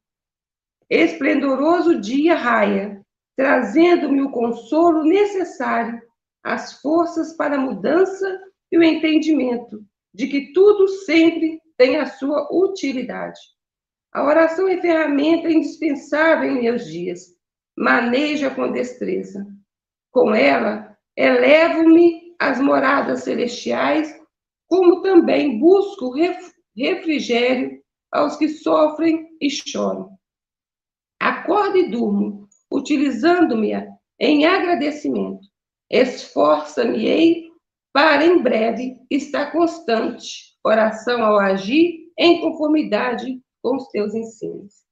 Esplendoroso 0.89 1.99
dia 1.99 2.35
raia, 2.35 3.01
trazendo-me 3.35 4.21
o 4.21 4.31
consolo 4.31 5.03
necessário, 5.03 6.01
as 6.43 6.81
forças 6.81 7.35
para 7.35 7.55
a 7.55 7.59
mudança 7.59 8.39
e 8.71 8.77
o 8.77 8.83
entendimento 8.83 9.83
de 10.13 10.27
que 10.27 10.53
tudo 10.53 10.87
sempre 10.87 11.61
tem 11.77 11.97
a 11.97 12.05
sua 12.05 12.47
utilidade. 12.51 13.39
A 14.13 14.23
oração 14.23 14.67
é 14.67 14.79
ferramenta 14.79 15.49
indispensável 15.49 16.51
em 16.51 16.61
meus 16.61 16.85
dias. 16.85 17.35
Maneja 17.75 18.51
com 18.51 18.71
destreza. 18.71 19.47
Com 20.11 20.35
ela, 20.35 20.95
elevo-me 21.17 22.35
às 22.39 22.59
moradas 22.59 23.23
celestiais, 23.23 24.13
como 24.67 25.01
também 25.01 25.57
busco 25.57 26.13
refrigério 26.75 27.81
aos 28.11 28.35
que 28.35 28.47
sofrem 28.47 29.27
e 29.41 29.49
choram. 29.49 30.15
Acordo 31.19 31.77
e 31.77 31.89
durmo, 31.89 32.47
utilizando-me 32.71 33.71
em 34.19 34.45
agradecimento. 34.45 35.47
Esforça-me-ei 35.89 37.49
para 37.91 38.25
em 38.25 38.41
breve 38.41 38.95
estar 39.09 39.51
constante, 39.51 40.55
oração 40.63 41.23
ao 41.23 41.39
agir 41.39 42.11
em 42.17 42.41
conformidade 42.41 43.42
com 43.63 43.77
os 43.77 43.87
teus 43.87 44.13
ensinos. 44.13 44.83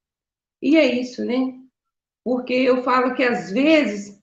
E 0.62 0.78
é 0.78 0.86
isso, 0.86 1.26
né? 1.26 1.60
Porque 2.24 2.54
eu 2.54 2.82
falo 2.82 3.14
que 3.14 3.24
às 3.24 3.52
vezes, 3.52 4.18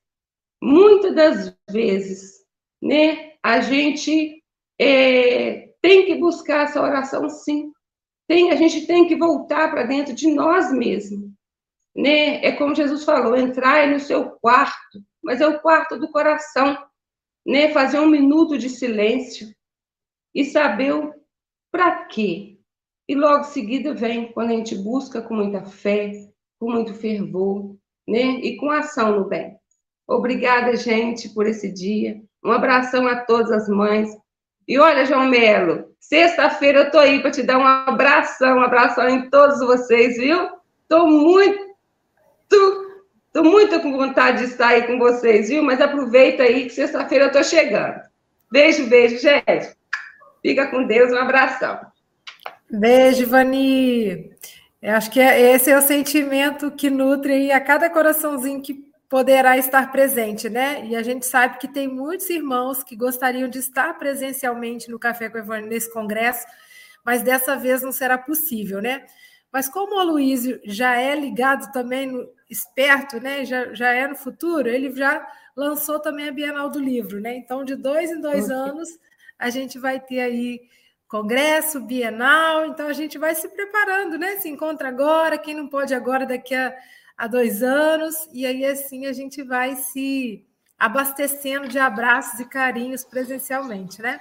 muitas 0.63 1.15
das 1.15 1.57
vezes, 1.71 2.45
né, 2.83 3.35
a 3.43 3.61
gente 3.61 4.43
é, 4.81 5.75
tem 5.83 6.07
que 6.07 6.15
buscar 6.15 6.65
essa 6.65 6.81
oração 6.81 7.29
sim. 7.29 7.71
Tem, 8.27 8.51
a 8.51 8.57
gente 8.57 8.87
tem 8.87 9.07
que 9.07 9.17
voltar 9.17 9.71
para 9.71 9.85
dentro 9.85 10.15
de 10.15 10.33
nós 10.33 10.73
mesmos. 10.73 11.31
Né? 11.95 12.45
É 12.45 12.53
como 12.53 12.75
Jesus 12.75 13.05
falou, 13.05 13.37
entrar 13.37 13.89
no 13.89 13.99
seu 13.99 14.31
quarto, 14.33 15.03
mas 15.23 15.41
é 15.41 15.47
o 15.47 15.61
quarto 15.61 15.99
do 15.99 16.11
coração. 16.11 16.79
Né? 17.47 17.73
Fazer 17.73 17.99
um 17.99 18.09
minuto 18.09 18.57
de 18.57 18.69
silêncio 18.71 19.53
e 20.35 20.45
saber 20.45 20.95
para 21.71 22.05
quê. 22.05 22.58
E 23.09 23.15
logo 23.15 23.41
em 23.41 23.45
seguida 23.45 23.95
vem 23.95 24.31
quando 24.33 24.51
a 24.51 24.55
gente 24.55 24.75
busca 24.75 25.23
com 25.23 25.35
muita 25.35 25.65
fé, 25.65 26.13
com 26.61 26.71
muito 26.71 26.93
fervor, 26.93 27.75
né? 28.07 28.21
E 28.43 28.57
com 28.57 28.71
ação 28.71 29.19
no 29.19 29.25
bem. 29.25 29.57
Obrigada, 30.07 30.77
gente, 30.77 31.31
por 31.31 31.47
esse 31.47 31.73
dia. 31.73 32.21
Um 32.45 32.53
abração 32.53 33.07
a 33.07 33.17
todas 33.17 33.51
as 33.51 33.69
mães. 33.69 34.11
E 34.67 34.79
olha, 34.79 35.07
João 35.07 35.27
Melo, 35.27 35.87
sexta-feira 35.99 36.81
eu 36.81 36.91
tô 36.91 36.99
aí 36.99 37.21
para 37.21 37.31
te 37.31 37.43
dar 37.43 37.59
um 37.59 37.67
abração, 37.67 38.59
um 38.59 38.63
abração 38.63 39.09
em 39.09 39.31
todos 39.31 39.61
vocês, 39.61 40.19
viu? 40.19 40.51
Tô 40.87 41.07
muito, 41.07 41.59
tô 43.33 43.43
muito 43.43 43.81
com 43.81 43.97
vontade 43.97 44.39
de 44.39 44.45
estar 44.45 44.69
aí 44.69 44.87
com 44.87 44.99
vocês, 44.99 45.49
viu? 45.49 45.63
Mas 45.63 45.81
aproveita 45.81 46.43
aí 46.43 46.65
que 46.65 46.71
sexta-feira 46.71 47.27
eu 47.27 47.33
tô 47.33 47.43
chegando. 47.43 48.01
Beijo, 48.51 48.87
beijo, 48.87 49.19
gente. 49.19 49.75
Fica 50.43 50.67
com 50.69 50.87
Deus, 50.87 51.13
um 51.13 51.19
abração. 51.19 51.88
Beijo, 52.71 53.27
Vani. 53.27 54.31
Eu 54.81 54.95
acho 54.95 55.11
que 55.11 55.21
é, 55.21 55.55
esse 55.55 55.71
é 55.71 55.79
o 55.79 55.83
sentimento 55.83 56.71
que 56.71 56.91
nutre 56.91 57.51
a 57.51 57.61
cada 57.61 57.89
coraçãozinho 57.89 58.63
que 58.63 58.87
poderá 59.09 59.57
estar 59.57 59.91
presente, 59.91 60.51
né? 60.51 60.85
E 60.87 60.95
a 60.95 61.03
gente 61.03 61.25
sabe 61.25 61.59
que 61.59 61.67
tem 61.67 61.89
muitos 61.89 62.29
irmãos 62.29 62.83
que 62.83 62.95
gostariam 62.95 63.49
de 63.49 63.59
estar 63.59 63.99
presencialmente 63.99 64.91
no 64.91 64.99
Café 64.99 65.31
com 65.31 65.39
Evangelho 65.39 65.69
nesse 65.69 65.91
congresso, 65.91 66.47
mas 67.05 67.23
dessa 67.23 67.57
vez 67.57 67.83
não 67.83 67.91
será 67.91 68.19
possível, 68.19 68.83
né? 68.83 69.07
Mas 69.51 69.67
como 69.69 69.97
o 69.97 69.99
Aloysio 69.99 70.61
já 70.65 71.01
é 71.01 71.15
ligado 71.15 71.73
também, 71.73 72.07
no, 72.07 72.29
esperto, 72.51 73.19
né? 73.19 73.47
Já, 73.47 73.73
já 73.75 73.93
é 73.93 74.07
no 74.07 74.15
futuro, 74.15 74.69
ele 74.69 74.95
já 74.95 75.27
lançou 75.57 75.99
também 75.99 76.29
a 76.29 76.33
Bienal 76.33 76.69
do 76.69 76.79
Livro, 76.79 77.19
né? 77.19 77.35
Então, 77.35 77.65
de 77.65 77.75
dois 77.75 78.11
em 78.11 78.21
dois 78.21 78.51
anos, 78.51 78.89
a 79.39 79.49
gente 79.49 79.79
vai 79.79 79.99
ter 79.99 80.21
aí 80.21 80.61
congresso, 81.09 81.81
bienal, 81.81 82.67
então 82.67 82.87
a 82.87 82.93
gente 82.93 83.17
vai 83.17 83.35
se 83.35 83.49
preparando, 83.49 84.19
né? 84.19 84.37
Se 84.37 84.49
encontra 84.49 84.89
agora, 84.89 85.39
quem 85.39 85.55
não 85.55 85.67
pode 85.67 85.95
agora, 85.95 86.27
daqui 86.27 86.55
a, 86.55 86.75
a 87.17 87.27
dois 87.27 87.63
anos, 87.63 88.29
e 88.33 88.45
aí 88.45 88.65
assim 88.65 89.07
a 89.07 89.13
gente 89.13 89.43
vai 89.43 89.75
se 89.75 90.45
abastecendo 90.79 91.67
de 91.67 91.79
abraços 91.79 92.39
e 92.39 92.45
carinhos 92.45 93.03
presencialmente, 93.03 94.01
né? 94.01 94.21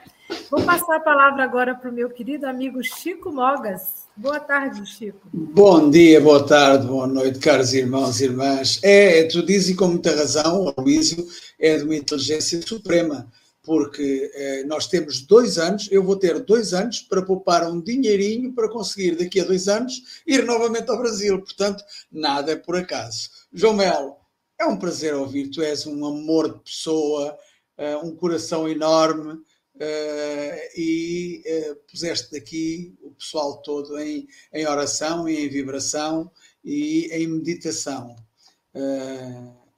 Vou 0.50 0.64
passar 0.64 0.96
a 0.96 1.00
palavra 1.00 1.44
agora 1.44 1.76
para 1.76 1.90
o 1.90 1.94
meu 1.94 2.10
querido 2.10 2.48
amigo 2.48 2.82
Chico 2.84 3.32
Mogas. 3.32 4.08
Boa 4.16 4.40
tarde, 4.40 4.84
Chico. 4.90 5.28
Bom 5.32 5.92
dia, 5.92 6.20
boa 6.20 6.44
tarde, 6.48 6.88
boa 6.88 7.06
noite, 7.06 7.38
caros 7.38 7.74
irmãos 7.74 8.20
e 8.20 8.24
irmãs. 8.24 8.80
É, 8.82 9.24
tu 9.26 9.46
dizes 9.46 9.76
com 9.76 9.90
muita 9.90 10.16
razão, 10.16 10.74
o 10.76 10.82
Luísio 10.82 11.28
é 11.60 11.78
de 11.78 11.84
uma 11.84 11.96
inteligência 11.96 12.60
suprema 12.66 13.28
porque 13.68 14.32
eh, 14.34 14.64
nós 14.64 14.88
temos 14.88 15.20
dois 15.20 15.58
anos, 15.58 15.90
eu 15.92 16.02
vou 16.02 16.16
ter 16.16 16.40
dois 16.40 16.74
anos 16.74 17.02
para 17.02 17.22
poupar 17.22 17.70
um 17.70 17.82
dinheirinho 17.82 18.54
para 18.54 18.70
conseguir 18.70 19.18
daqui 19.18 19.42
a 19.42 19.44
dois 19.44 19.68
anos 19.68 20.22
ir 20.26 20.46
novamente 20.46 20.90
ao 20.90 20.98
Brasil. 20.98 21.38
Portanto, 21.42 21.84
nada 22.10 22.54
é 22.54 22.56
por 22.56 22.78
acaso. 22.78 23.30
João 23.52 23.74
Melo, 23.74 24.16
é 24.58 24.66
um 24.66 24.78
prazer 24.78 25.14
ouvir, 25.14 25.50
tu 25.50 25.62
és 25.62 25.86
um 25.86 26.06
amor 26.06 26.54
de 26.54 26.60
pessoa, 26.64 27.38
uh, 27.78 28.08
um 28.08 28.16
coração 28.16 28.70
enorme 28.70 29.34
uh, 29.34 30.70
e 30.78 31.44
uh, 31.46 31.76
puseste 31.92 32.32
daqui 32.32 32.96
o 33.02 33.12
pessoal 33.12 33.62
todo 33.64 34.00
em, 34.00 34.30
em 34.54 34.66
oração 34.66 35.28
e 35.28 35.46
em 35.46 35.50
vibração 35.50 36.32
e 36.64 37.10
em 37.12 37.28
meditação. 37.28 38.16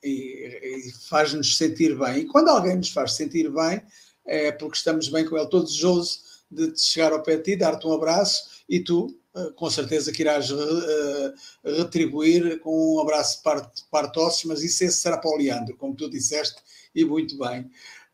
E, 0.04 0.88
e 0.88 0.92
faz-nos 1.08 1.58
sentir 1.58 1.98
bem. 1.98 2.20
E 2.20 2.26
quando 2.26 2.50
alguém 2.50 2.76
nos 2.76 2.90
faz 2.90 3.14
sentir 3.14 3.50
bem, 3.50 3.82
é 4.26 4.52
porque 4.52 4.78
estamos 4.78 5.10
bem 5.10 5.26
com 5.26 5.38
ele, 5.38 5.50
todo 5.50 5.66
desejoso 5.66 6.20
de 6.50 6.78
chegar 6.80 7.12
ao 7.12 7.24
pé 7.24 7.38
de 7.38 7.44
ti, 7.44 7.56
dar-te 7.56 7.86
um 7.86 7.94
abraço 7.94 8.64
e 8.68 8.80
tu, 8.80 9.16
eh, 9.36 9.52
com 9.56 9.70
certeza, 9.70 10.12
que 10.12 10.22
irás 10.22 10.50
uh, 10.52 11.34
retribuir 11.64 12.60
com 12.60 12.96
um 12.96 13.00
abraço 13.00 13.42
parte, 13.44 13.84
parte 13.92 14.20
ossos, 14.20 14.46
mas 14.46 14.64
isso 14.64 14.84
esse 14.84 14.98
será 14.98 15.18
para 15.18 15.30
o 15.30 15.38
Leandro, 15.38 15.76
como 15.78 15.96
tu 15.96 16.10
disseste, 16.10 16.62
e 16.94 17.06
muito 17.06 17.38
bem. 17.38 17.70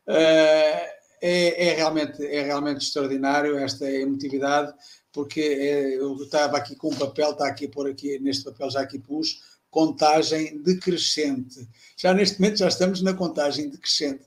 É, 0.06 1.70
é, 1.70 1.74
realmente, 1.74 2.24
é 2.24 2.42
realmente 2.42 2.84
extraordinário 2.84 3.58
esta 3.58 3.90
emotividade, 3.90 4.72
porque 5.12 5.40
é, 5.40 5.96
eu 5.96 6.14
estava 6.16 6.58
aqui 6.58 6.76
com 6.76 6.88
um 6.88 6.96
papel, 6.96 7.30
está 7.30 7.48
aqui 7.48 7.66
a 7.66 7.70
pôr 7.70 7.90
aqui, 7.90 8.18
neste 8.18 8.44
papel 8.44 8.70
já 8.70 8.80
aqui 8.80 8.98
pus, 8.98 9.40
contagem 9.76 10.62
decrescente. 10.62 11.68
Já 11.98 12.14
neste 12.14 12.40
momento 12.40 12.56
já 12.56 12.68
estamos 12.68 13.02
na 13.02 13.12
contagem 13.12 13.68
decrescente. 13.68 14.24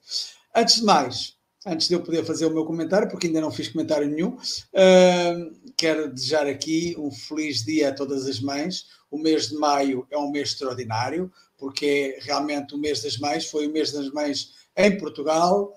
Antes 0.55 0.75
de 0.75 0.83
mais, 0.83 1.37
antes 1.65 1.87
de 1.87 1.95
eu 1.95 2.03
poder 2.03 2.23
fazer 2.23 2.45
o 2.45 2.53
meu 2.53 2.65
comentário, 2.65 3.09
porque 3.09 3.25
ainda 3.25 3.41
não 3.41 3.49
fiz 3.49 3.67
comentário 3.67 4.07
nenhum, 4.07 4.35
uh, 4.35 5.71
quero 5.75 6.13
desejar 6.13 6.45
aqui 6.45 6.95
um 6.99 7.09
feliz 7.09 7.63
dia 7.63 7.89
a 7.89 7.91
todas 7.91 8.27
as 8.27 8.39
mães. 8.39 8.85
O 9.09 9.17
mês 9.17 9.49
de 9.49 9.55
maio 9.55 10.05
é 10.11 10.19
um 10.19 10.29
mês 10.29 10.49
extraordinário, 10.49 11.31
porque 11.57 12.15
é 12.15 12.23
realmente 12.23 12.75
o 12.75 12.77
mês 12.77 13.01
das 13.01 13.17
mães, 13.17 13.49
foi 13.49 13.65
o 13.65 13.71
mês 13.71 13.91
das 13.91 14.11
mães 14.11 14.51
em 14.77 14.99
Portugal, 14.99 15.73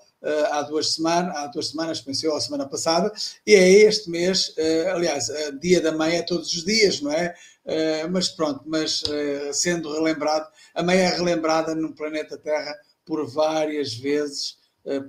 há 0.51 0.61
duas 0.61 0.93
semanas, 0.93 1.35
há 1.35 1.47
duas 1.47 1.69
semanas, 1.69 2.01
pensou 2.01 2.35
a 2.35 2.41
semana 2.41 2.67
passada, 2.67 3.11
e 3.45 3.53
é 3.53 3.69
este 3.69 4.09
mês, 4.09 4.55
uh, 4.57 4.95
aliás, 4.95 5.27
uh, 5.29 5.59
dia 5.59 5.81
da 5.81 5.91
mãe 5.91 6.15
é 6.15 6.21
todos 6.21 6.53
os 6.53 6.63
dias, 6.63 7.01
não 7.01 7.11
é? 7.11 7.35
Uh, 7.65 8.11
mas 8.11 8.29
pronto, 8.29 8.61
mas 8.65 9.03
sendo 9.53 9.91
relembrado, 9.91 10.47
a 10.73 10.83
mãe 10.83 10.97
é 10.97 11.09
relembrada 11.09 11.75
no 11.75 11.93
planeta 11.93 12.37
Terra 12.37 12.73
por 13.05 13.25
várias 13.27 13.93
vezes, 13.93 14.57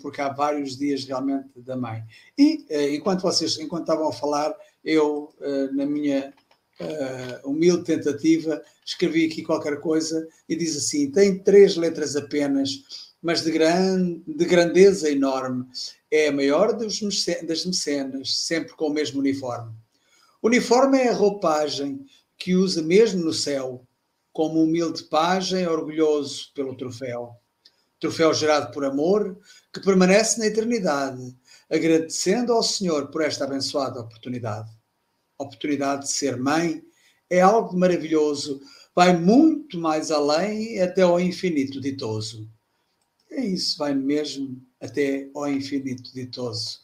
porque 0.01 0.21
há 0.21 0.29
vários 0.29 0.77
dias 0.79 1.05
realmente 1.05 1.49
da 1.57 1.77
mãe. 1.77 2.05
E 2.39 2.65
enquanto 2.95 3.23
vocês, 3.23 3.59
enquanto 3.59 3.83
estavam 3.83 4.09
a 4.09 4.13
falar, 4.13 4.55
eu, 4.85 5.35
na 5.73 5.85
minha 5.85 6.33
humilde 7.45 7.83
tentativa, 7.85 8.63
escrevi 8.85 9.27
aqui 9.27 9.43
qualquer 9.43 9.81
coisa 9.81 10.27
e 10.49 10.55
diz 10.55 10.77
assim: 10.77 11.11
tem 11.11 11.39
três 11.39 11.77
letras 11.77 12.15
apenas 12.15 13.04
mas 13.25 13.43
de, 13.43 13.51
gran, 13.51 14.21
de 14.27 14.45
grandeza 14.45 15.11
enorme. 15.11 15.67
É 16.11 16.29
a 16.29 16.33
maior 16.33 16.75
dos, 16.75 17.01
das 17.47 17.65
mecenas, 17.65 18.37
sempre 18.41 18.75
com 18.75 18.89
o 18.89 18.93
mesmo 18.93 19.19
uniforme. 19.19 19.73
Uniforme 20.43 20.99
é 20.99 21.09
a 21.09 21.15
roupagem 21.15 22.05
que 22.37 22.55
usa 22.55 22.83
mesmo 22.83 23.25
no 23.25 23.33
céu, 23.33 23.83
como 24.31 24.63
humilde 24.63 25.05
pajem 25.05 25.67
orgulhoso 25.67 26.53
pelo 26.55 26.77
troféu. 26.77 27.35
Troféu 27.99 28.35
gerado 28.35 28.71
por 28.75 28.85
amor, 28.85 29.39
que 29.73 29.81
permanece 29.81 30.39
na 30.39 30.47
eternidade, 30.47 31.35
agradecendo 31.71 32.53
ao 32.53 32.63
Senhor 32.63 33.11
por 33.11 33.23
esta 33.23 33.45
abençoada 33.45 34.03
oportunidade. 34.03 34.71
A 35.39 35.45
oportunidade 35.45 36.03
de 36.03 36.11
ser 36.11 36.37
mãe 36.37 36.85
é 37.31 37.41
algo 37.41 37.75
maravilhoso, 37.75 38.61
vai 38.95 39.17
muito 39.17 39.79
mais 39.79 40.11
além 40.11 40.79
até 40.83 41.01
ao 41.01 41.19
infinito 41.19 41.81
ditoso. 41.81 42.47
É 43.37 43.45
isso, 43.45 43.77
vai 43.77 43.93
mesmo 43.93 44.63
até 44.81 45.29
ao 45.35 45.49
infinito 45.49 46.15
ditoso. 46.15 46.79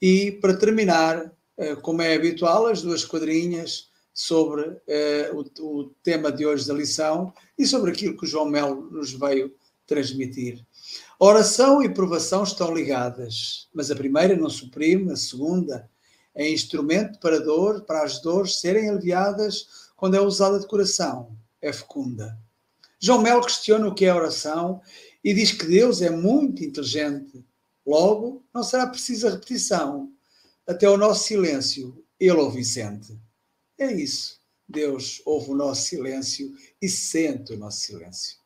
E 0.00 0.32
para 0.32 0.56
terminar, 0.56 1.30
eh, 1.58 1.76
como 1.76 2.00
é 2.00 2.14
habitual, 2.14 2.66
as 2.66 2.80
duas 2.80 3.04
quadrinhas 3.04 3.90
sobre 4.14 4.62
uh, 4.62 5.52
o, 5.60 5.80
o, 5.80 5.84
tema 6.02 6.32
de 6.32 6.46
hoje 6.46 6.66
da 6.66 6.74
lição 6.74 7.32
e 7.58 7.66
sobre 7.66 7.90
aquilo 7.90 8.16
que 8.16 8.24
o 8.24 8.28
João 8.28 8.46
Melo 8.46 8.90
nos 8.90 9.12
veio 9.12 9.54
transmitir. 9.86 10.64
Oração 11.18 11.82
e 11.82 11.92
provação 11.92 12.42
estão 12.42 12.74
ligadas, 12.74 13.68
mas 13.72 13.90
a 13.90 13.96
primeira 13.96 14.34
não 14.34 14.50
suprime, 14.50 15.12
a 15.12 15.16
segunda 15.16 15.90
é 16.34 16.50
instrumento 16.50 17.18
para 17.20 17.40
dor, 17.40 17.82
para 17.82 18.02
as 18.02 18.20
dores 18.20 18.60
serem 18.60 18.88
aliviadas 18.88 19.90
quando 19.96 20.14
é 20.14 20.20
usada 20.20 20.58
de 20.58 20.66
coração, 20.66 21.36
é 21.60 21.72
fecunda. 21.72 22.36
João 22.98 23.20
Melo 23.20 23.42
questiona 23.42 23.86
o 23.86 23.94
que 23.94 24.04
é 24.04 24.14
oração 24.14 24.80
e 25.24 25.32
diz 25.32 25.52
que 25.52 25.66
Deus 25.66 26.02
é 26.02 26.10
muito 26.10 26.64
inteligente. 26.64 27.44
Logo, 27.86 28.44
não 28.54 28.62
será 28.62 28.86
precisa 28.86 29.30
repetição. 29.30 30.10
Até 30.66 30.88
o 30.88 30.96
nosso 30.96 31.24
silêncio, 31.24 32.04
ele 32.18 32.38
ouve 32.38 32.60
e 32.60 32.64
sente. 32.64 33.18
É 33.78 33.92
isso. 33.92 34.40
Deus 34.68 35.20
ouve 35.24 35.50
o 35.50 35.54
nosso 35.54 35.82
silêncio 35.82 36.54
e 36.80 36.88
sente 36.88 37.52
o 37.52 37.58
nosso 37.58 37.80
silêncio. 37.80 38.36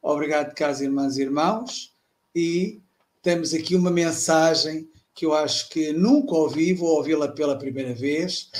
Obrigado, 0.00 0.54
caros 0.54 0.80
irmãs 0.80 1.16
e 1.16 1.22
irmãos. 1.22 1.94
E 2.34 2.80
temos 3.22 3.52
aqui 3.52 3.74
uma 3.74 3.90
mensagem 3.90 4.88
que 5.14 5.26
eu 5.26 5.34
acho 5.34 5.68
que 5.70 5.92
nunca 5.92 6.34
ouvi, 6.34 6.72
vou 6.72 6.96
ouvi-la 6.96 7.28
pela 7.28 7.58
primeira 7.58 7.94
vez. 7.94 8.50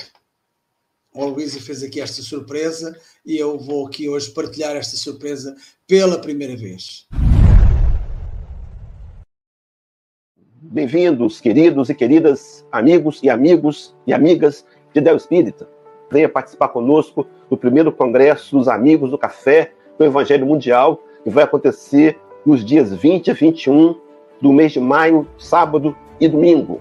O 1.14 1.25
Luísa 1.27 1.61
fez 1.61 1.83
aqui 1.83 2.01
esta 2.01 2.21
surpresa 2.23 2.99
e 3.25 3.37
eu 3.37 3.59
vou 3.59 3.87
aqui 3.87 4.09
hoje 4.09 4.31
partilhar 4.31 4.75
esta 4.75 4.97
surpresa 4.97 5.57
pela 5.87 6.21
primeira 6.21 6.57
vez. 6.57 7.07
Bem-vindos, 10.77 11.41
queridos 11.41 11.89
e 11.89 11.95
queridas, 11.95 12.66
amigos 12.70 13.20
e 13.22 13.31
amigos 13.31 13.97
e 14.07 14.12
amigas 14.12 14.62
de 14.93 15.01
Del 15.01 15.16
Espírita. 15.16 15.66
Venha 16.11 16.29
participar 16.29 16.68
conosco 16.68 17.27
do 17.49 17.57
primeiro 17.57 17.91
congresso 17.91 18.55
dos 18.55 18.68
Amigos 18.68 19.11
do 19.11 19.16
Café 19.16 19.72
do 19.99 20.05
Evangelho 20.05 20.45
Mundial, 20.45 21.01
que 21.24 21.31
vai 21.31 21.45
acontecer 21.45 22.18
nos 22.45 22.62
dias 22.62 22.93
20 22.93 23.31
a 23.31 23.33
21 23.33 23.97
do 24.39 24.53
mês 24.53 24.72
de 24.72 24.79
maio, 24.79 25.27
sábado 25.39 25.97
e 26.20 26.29
domingo. 26.29 26.79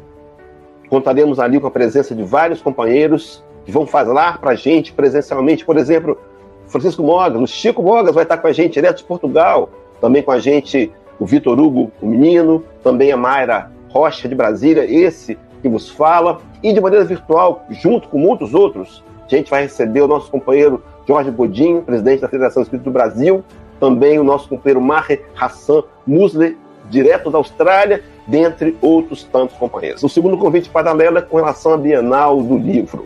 Contaremos 0.90 1.40
ali 1.40 1.58
com 1.58 1.68
a 1.68 1.72
presença 1.72 2.14
de 2.14 2.22
vários 2.22 2.62
companheiros 2.62 3.42
que 3.64 3.72
vão 3.72 3.88
falar 3.88 4.42
para 4.42 4.52
a 4.52 4.56
gente 4.56 4.92
presencialmente. 4.92 5.64
Por 5.64 5.78
exemplo, 5.78 6.20
Francisco 6.68 7.02
Mogas, 7.02 7.42
o 7.42 7.48
Chico 7.48 7.82
Mogas 7.82 8.14
vai 8.14 8.24
estar 8.24 8.40
com 8.40 8.48
a 8.48 8.52
gente 8.52 8.74
direto 8.74 8.98
de 8.98 9.04
Portugal. 9.06 9.70
Também 10.02 10.22
com 10.22 10.34
a 10.34 10.40
gente 10.40 10.92
o 11.18 11.26
Vitor 11.26 11.58
Hugo, 11.58 11.94
o 12.02 12.06
menino. 12.06 12.62
Também 12.84 13.10
a 13.14 13.16
Mayra 13.16 13.74
Rocha 13.96 14.28
de 14.28 14.36
Brasília, 14.36 14.84
esse 14.84 15.38
que 15.62 15.70
vos 15.70 15.90
fala. 15.90 16.42
E 16.62 16.74
de 16.74 16.82
maneira 16.82 17.06
virtual, 17.06 17.66
junto 17.70 18.10
com 18.10 18.18
muitos 18.18 18.54
outros, 18.54 19.02
a 19.26 19.34
gente 19.34 19.50
vai 19.50 19.62
receber 19.62 20.02
o 20.02 20.08
nosso 20.08 20.30
companheiro 20.30 20.84
Jorge 21.08 21.32
Bodinho, 21.32 21.82
presidente 21.82 22.20
da 22.20 22.28
Federação 22.28 22.62
Espírita 22.62 22.90
do 22.90 22.94
Brasil. 22.94 23.42
Também 23.80 24.20
o 24.20 24.24
nosso 24.24 24.50
companheiro 24.50 24.82
Maher 24.82 25.24
Hassan 25.40 25.84
Musle, 26.06 26.58
direto 26.90 27.32
da 27.32 27.38
Austrália 27.38 28.04
dentre 28.28 28.76
outros 28.82 29.24
tantos 29.24 29.56
companheiros. 29.56 30.04
O 30.04 30.10
segundo 30.10 30.38
convite 30.38 30.70
paralelo 30.70 31.18
é 31.18 31.22
com 31.22 31.38
relação 31.38 31.74
à 31.74 31.78
Bienal 31.78 32.42
do 32.42 32.58
Livro. 32.58 33.06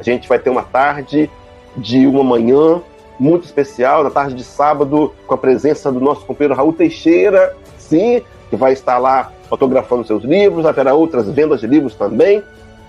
A 0.00 0.02
gente 0.02 0.28
vai 0.28 0.38
ter 0.38 0.48
uma 0.48 0.62
tarde 0.62 1.30
de 1.76 2.06
uma 2.06 2.24
manhã 2.24 2.80
muito 3.18 3.44
especial, 3.44 4.02
na 4.02 4.10
tarde 4.10 4.34
de 4.34 4.44
sábado, 4.44 5.12
com 5.26 5.34
a 5.34 5.38
presença 5.38 5.92
do 5.92 6.00
nosso 6.00 6.24
companheiro 6.24 6.54
Raul 6.54 6.72
Teixeira, 6.72 7.54
sim, 7.76 8.22
que 8.52 8.56
vai 8.56 8.74
estar 8.74 8.98
lá 8.98 9.32
fotografando 9.48 10.06
seus 10.06 10.22
livros, 10.24 10.66
haverá 10.66 10.92
outras 10.92 11.26
vendas 11.26 11.62
de 11.62 11.66
livros 11.66 11.94
também. 11.94 12.42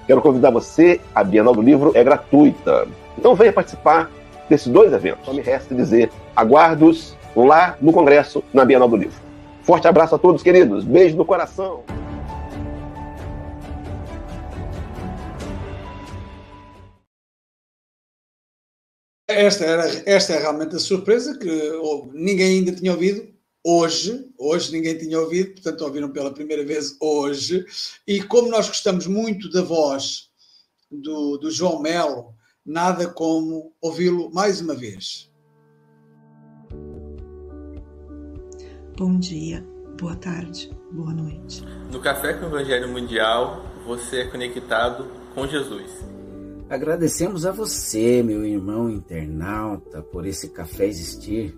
Quero 0.05 0.21
convidar 0.21 0.49
você, 0.49 0.99
a 1.15 1.23
Bienal 1.23 1.55
do 1.55 1.61
Livro 1.61 1.93
é 1.95 2.03
gratuita. 2.03 2.85
Então 3.17 3.33
venha 3.33 3.53
participar 3.53 4.11
desses 4.49 4.67
dois 4.67 4.91
eventos. 4.91 5.25
Só 5.25 5.31
me 5.31 5.39
resta 5.39 5.73
dizer, 5.73 6.11
aguardo-os 6.35 7.15
lá 7.33 7.77
no 7.79 7.93
Congresso, 7.93 8.43
na 8.53 8.65
Bienal 8.65 8.89
do 8.89 8.97
Livro. 8.97 9.15
Forte 9.61 9.87
abraço 9.87 10.15
a 10.15 10.19
todos, 10.19 10.43
queridos. 10.43 10.83
Beijo 10.83 11.15
no 11.15 11.23
coração. 11.23 11.85
Esta, 19.29 19.63
era, 19.63 20.03
esta 20.05 20.33
é 20.33 20.39
realmente 20.39 20.75
a 20.75 20.79
surpresa 20.79 21.37
que 21.37 21.71
ninguém 22.11 22.59
ainda 22.59 22.73
tinha 22.73 22.91
ouvido 22.91 23.32
hoje. 23.63 24.29
Hoje 24.37 24.71
ninguém 24.71 24.97
tinha 24.97 25.19
ouvido, 25.19 25.53
portanto 25.53 25.81
ouviram 25.81 26.11
pela 26.11 26.33
primeira 26.33 26.65
vez 26.65 26.97
hoje. 26.99 27.65
E 28.05 28.21
como 28.21 28.49
nós 28.49 28.67
gostamos 28.67 29.07
muito 29.07 29.49
da 29.49 29.61
voz 29.61 30.29
do, 30.91 31.37
do 31.37 31.49
João 31.49 31.81
Melo, 31.81 32.33
nada 32.65 33.07
como 33.07 33.73
ouvi-lo 33.81 34.29
mais 34.33 34.59
uma 34.59 34.75
vez. 34.75 35.31
Bom 38.97 39.17
dia, 39.17 39.65
boa 39.99 40.15
tarde, 40.15 40.69
boa 40.91 41.13
noite. 41.13 41.63
No 41.91 41.99
Café 41.99 42.33
com 42.33 42.45
o 42.45 42.49
Evangelho 42.49 42.89
Mundial, 42.89 43.65
você 43.85 44.21
é 44.21 44.27
conectado 44.27 45.07
com 45.33 45.47
Jesus. 45.47 46.05
Agradecemos 46.69 47.45
a 47.45 47.51
você, 47.51 48.23
meu 48.23 48.45
irmão 48.45 48.89
internauta, 48.89 50.01
por 50.01 50.25
esse 50.25 50.49
café 50.49 50.85
existir. 50.85 51.57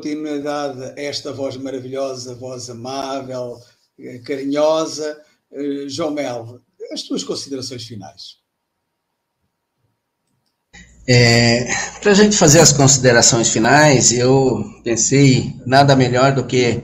Continuidade 0.00 0.94
esta 0.96 1.30
voz 1.30 1.58
maravilhosa, 1.58 2.34
voz 2.34 2.70
amável, 2.70 3.60
eh, 3.98 4.18
carinhosa. 4.20 5.20
Eh, 5.52 5.88
João 5.88 6.10
Mel, 6.10 6.58
as 6.90 7.02
tuas 7.02 7.22
considerações 7.22 7.84
finais. 7.84 8.38
É, 11.06 11.66
Para 12.00 12.12
a 12.12 12.14
gente 12.14 12.34
fazer 12.34 12.60
as 12.60 12.72
considerações 12.72 13.50
finais, 13.50 14.10
eu 14.10 14.64
pensei 14.82 15.54
nada 15.66 15.94
melhor 15.94 16.34
do 16.34 16.46
que 16.46 16.82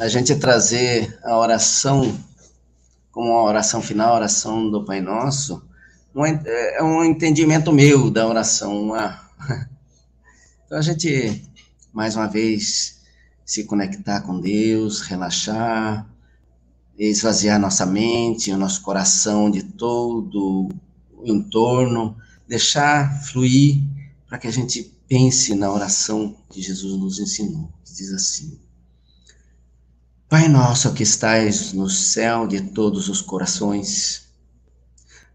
a 0.00 0.06
gente 0.06 0.36
trazer 0.36 1.18
a 1.24 1.36
oração 1.36 2.16
como 3.10 3.32
a 3.32 3.42
oração 3.42 3.82
final, 3.82 4.12
a 4.12 4.16
oração 4.18 4.70
do 4.70 4.84
Pai 4.84 5.00
Nosso, 5.00 5.60
um, 6.14 6.24
é 6.24 6.80
um 6.80 7.04
entendimento 7.04 7.72
meu 7.72 8.08
da 8.08 8.24
oração. 8.28 8.84
Uma... 8.84 9.20
Então 10.64 10.78
a 10.78 10.82
gente, 10.82 11.51
mais 11.92 12.16
uma 12.16 12.26
vez, 12.26 13.00
se 13.44 13.64
conectar 13.64 14.22
com 14.22 14.40
Deus, 14.40 15.00
relaxar, 15.02 16.08
esvaziar 16.98 17.60
nossa 17.60 17.84
mente, 17.84 18.50
o 18.50 18.56
nosso 18.56 18.80
coração 18.82 19.50
de 19.50 19.62
todo 19.62 20.68
o 21.12 21.26
entorno, 21.26 22.16
deixar 22.48 23.22
fluir 23.24 23.82
para 24.26 24.38
que 24.38 24.46
a 24.46 24.50
gente 24.50 24.82
pense 25.06 25.54
na 25.54 25.70
oração 25.70 26.36
que 26.50 26.62
Jesus 26.62 26.98
nos 26.98 27.18
ensinou, 27.18 27.70
que 27.84 27.92
diz 27.92 28.12
assim: 28.12 28.58
Pai 30.28 30.48
nosso 30.48 30.94
que 30.94 31.02
estais 31.02 31.72
no 31.72 31.90
céu 31.90 32.46
de 32.46 32.60
todos 32.60 33.08
os 33.08 33.20
corações, 33.20 34.28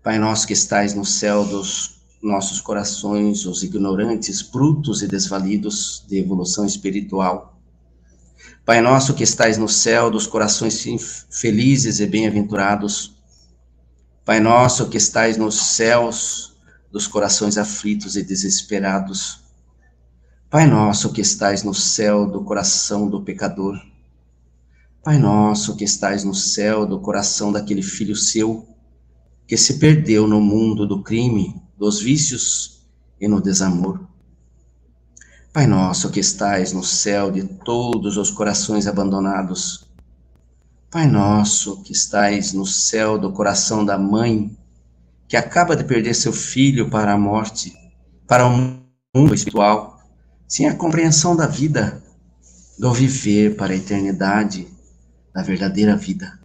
Pai 0.01 0.18
nosso 0.18 0.47
que 0.47 0.53
estais 0.53 0.93
no 0.93 1.05
céu 1.05 1.45
dos 1.45 1.97
nossos 2.22 2.59
corações, 2.59 3.45
os 3.45 3.63
ignorantes, 3.63 4.41
brutos 4.41 5.01
e 5.01 5.07
desvalidos 5.07 6.03
de 6.07 6.18
evolução 6.18 6.65
espiritual. 6.65 7.57
Pai 8.65 8.82
nosso 8.82 9.13
que 9.13 9.24
estais 9.24 9.57
no 9.57 9.68
céu 9.68 10.11
dos 10.11 10.28
corações 10.28 10.84
felizes 11.30 11.99
e 11.99 12.05
bem-aventurados. 12.05 13.15
Pai 14.26 14.39
nosso 14.39 14.89
que 14.89 14.97
estais 14.97 15.38
nos 15.38 15.55
céus 15.76 16.55
dos 16.91 17.07
corações 17.07 17.57
aflitos 17.57 18.15
e 18.15 18.24
desesperados. 18.24 19.39
Pai 20.49 20.65
nosso 20.65 21.13
que 21.13 21.22
estais 21.22 21.63
no 21.63 21.74
céu 21.74 22.26
do 22.26 22.43
coração 22.43 23.09
do 23.09 23.22
pecador. 23.22 23.80
Pai 25.03 25.18
nosso 25.18 25.76
que 25.76 25.86
estais 25.86 26.24
no 26.24 26.34
céu 26.34 26.86
do 26.86 26.99
coração 26.99 27.51
daquele 27.51 27.82
filho 27.82 28.15
seu 28.15 28.68
que 29.47 29.55
se 29.55 29.76
perdeu 29.80 30.28
no 30.28 30.41
mundo 30.41 30.86
do 30.86 31.01
crime, 31.01 31.55
dos 31.78 32.01
vícios 32.01 32.82
e 33.19 33.28
no 33.28 33.41
desamor. 33.41 33.99
Pai 35.53 35.65
nosso 35.65 36.09
que 36.09 36.19
estais 36.19 36.71
no 36.71 36.84
céu 36.84 37.32
de 37.32 37.43
todos 37.43 38.17
os 38.17 38.30
corações 38.30 38.88
abandonados. 38.88 39.88
Pai 40.89 41.07
nosso 41.07 41.82
que 41.82 41.91
estais 41.91 42.53
no 42.53 42.65
céu 42.65 43.17
do 43.17 43.32
coração 43.32 43.84
da 43.84 43.97
mãe 43.97 44.55
que 45.28 45.36
acaba 45.36 45.75
de 45.75 45.84
perder 45.84 46.13
seu 46.13 46.32
filho 46.32 46.89
para 46.89 47.13
a 47.13 47.17
morte, 47.17 47.73
para 48.25 48.47
o 48.47 48.80
mundo 49.15 49.34
espiritual, 49.34 49.99
sem 50.47 50.67
a 50.67 50.75
compreensão 50.75 51.36
da 51.36 51.45
vida, 51.45 52.01
do 52.80 52.93
viver 52.93 53.57
para 53.57 53.73
a 53.73 53.75
eternidade, 53.75 54.67
da 55.34 55.41
verdadeira 55.41 55.95
vida. 55.97 56.39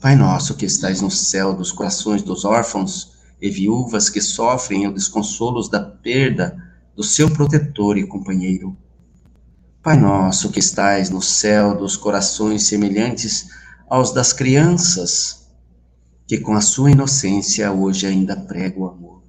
Pai 0.00 0.16
nosso 0.16 0.56
que 0.56 0.66
estais 0.66 1.00
no 1.00 1.10
céu 1.10 1.54
dos 1.54 1.70
corações 1.70 2.22
dos 2.22 2.44
órfãos 2.44 3.11
e 3.42 3.50
viúvas 3.50 4.08
que 4.08 4.20
sofrem 4.20 4.86
os 4.86 4.94
desconsolos 4.94 5.68
da 5.68 5.80
perda 5.80 6.56
do 6.94 7.02
seu 7.02 7.28
protetor 7.28 7.98
e 7.98 8.06
companheiro. 8.06 8.76
Pai 9.82 9.96
nosso 9.96 10.52
que 10.52 10.60
estais 10.60 11.10
no 11.10 11.20
céu 11.20 11.76
dos 11.76 11.96
corações 11.96 12.68
semelhantes 12.68 13.48
aos 13.90 14.12
das 14.12 14.32
crianças 14.32 15.48
que 16.24 16.38
com 16.38 16.54
a 16.54 16.60
sua 16.60 16.92
inocência 16.92 17.72
hoje 17.72 18.06
ainda 18.06 18.36
prega 18.36 18.78
o 18.78 18.86
amor. 18.86 19.22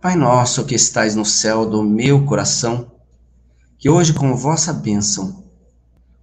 Pai 0.00 0.16
nosso 0.16 0.64
que 0.64 0.74
estais 0.74 1.14
no 1.14 1.24
céu 1.24 1.66
do 1.66 1.82
meu 1.82 2.24
coração, 2.24 2.92
que 3.78 3.90
hoje 3.90 4.14
com 4.14 4.34
vossa 4.34 4.72
bênção, 4.72 5.44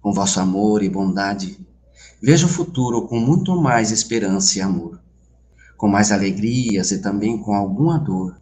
com 0.00 0.12
vosso 0.12 0.40
amor 0.40 0.82
e 0.82 0.88
bondade, 0.88 1.64
veja 2.20 2.46
o 2.46 2.48
futuro 2.48 3.06
com 3.06 3.20
muito 3.20 3.54
mais 3.54 3.92
esperança 3.92 4.58
e 4.58 4.60
amor, 4.60 5.01
com 5.82 5.88
mais 5.88 6.12
alegrias 6.12 6.92
e 6.92 6.98
também 6.98 7.36
com 7.36 7.56
alguma 7.56 7.98
dor 7.98 8.36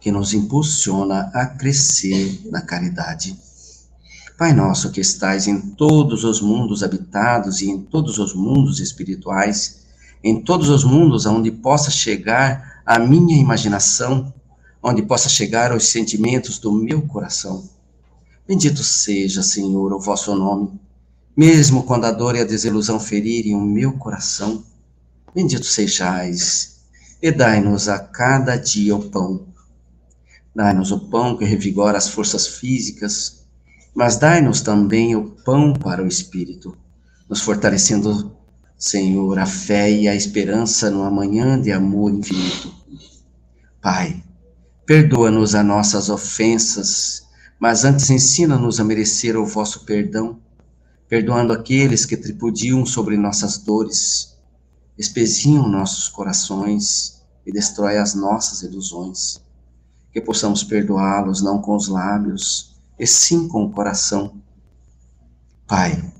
que 0.00 0.10
nos 0.10 0.32
impulsiona 0.32 1.30
a 1.34 1.44
crescer 1.44 2.40
na 2.50 2.62
caridade. 2.62 3.38
Pai 4.38 4.54
nosso 4.54 4.90
que 4.90 4.98
estais 4.98 5.46
em 5.46 5.60
todos 5.60 6.24
os 6.24 6.40
mundos 6.40 6.82
habitados 6.82 7.60
e 7.60 7.68
em 7.68 7.78
todos 7.78 8.16
os 8.16 8.34
mundos 8.34 8.80
espirituais, 8.80 9.80
em 10.24 10.40
todos 10.40 10.70
os 10.70 10.82
mundos 10.82 11.26
aonde 11.26 11.50
possa 11.50 11.90
chegar 11.90 12.80
a 12.86 12.98
minha 12.98 13.36
imaginação, 13.36 14.32
onde 14.82 15.02
possa 15.02 15.28
chegar 15.28 15.76
os 15.76 15.88
sentimentos 15.88 16.58
do 16.58 16.72
meu 16.72 17.02
coração. 17.02 17.68
Bendito 18.46 18.82
seja, 18.82 19.42
Senhor, 19.42 19.92
o 19.92 20.00
vosso 20.00 20.34
nome, 20.34 20.72
mesmo 21.36 21.82
quando 21.82 22.06
a 22.06 22.12
dor 22.12 22.34
e 22.34 22.40
a 22.40 22.44
desilusão 22.44 22.98
ferirem 22.98 23.54
o 23.54 23.60
meu 23.60 23.92
coração. 23.98 24.64
Bendito 25.34 25.66
sejais, 25.66 26.77
e 27.20 27.30
dai-nos 27.30 27.88
a 27.88 27.98
cada 27.98 28.56
dia 28.56 28.94
o 28.94 29.10
pão. 29.10 29.46
Dai-nos 30.54 30.90
o 30.90 30.98
pão 30.98 31.36
que 31.36 31.44
revigora 31.44 31.98
as 31.98 32.08
forças 32.08 32.46
físicas, 32.46 33.44
mas 33.94 34.16
dai-nos 34.16 34.60
também 34.60 35.16
o 35.16 35.30
pão 35.44 35.72
para 35.72 36.02
o 36.02 36.06
espírito, 36.06 36.76
nos 37.28 37.40
fortalecendo, 37.40 38.36
Senhor, 38.76 39.38
a 39.38 39.46
fé 39.46 39.90
e 39.90 40.08
a 40.08 40.14
esperança 40.14 40.90
no 40.90 41.02
amanhã 41.02 41.60
de 41.60 41.72
amor 41.72 42.12
infinito. 42.12 42.72
Pai, 43.80 44.22
Perdoa-nos 44.88 45.54
as 45.54 45.66
nossas 45.66 46.08
ofensas, 46.08 47.26
mas 47.60 47.84
antes 47.84 48.08
ensina-nos 48.08 48.80
a 48.80 48.84
merecer 48.84 49.36
o 49.36 49.44
vosso 49.44 49.84
perdão, 49.84 50.40
perdoando 51.06 51.52
aqueles 51.52 52.06
que 52.06 52.16
tripudiam 52.16 52.86
sobre 52.86 53.14
nossas 53.14 53.58
dores, 53.58 54.27
espezinham 54.98 55.68
nossos 55.68 56.08
corações 56.08 57.22
e 57.46 57.52
destrói 57.52 57.98
as 57.98 58.14
nossas 58.14 58.62
ilusões. 58.62 59.40
Que 60.12 60.20
possamos 60.20 60.64
perdoá-los 60.64 61.40
não 61.42 61.62
com 61.62 61.76
os 61.76 61.88
lábios, 61.88 62.76
e 62.98 63.06
sim 63.06 63.46
com 63.46 63.64
o 63.64 63.70
coração. 63.70 64.34
Pai, 65.66 66.12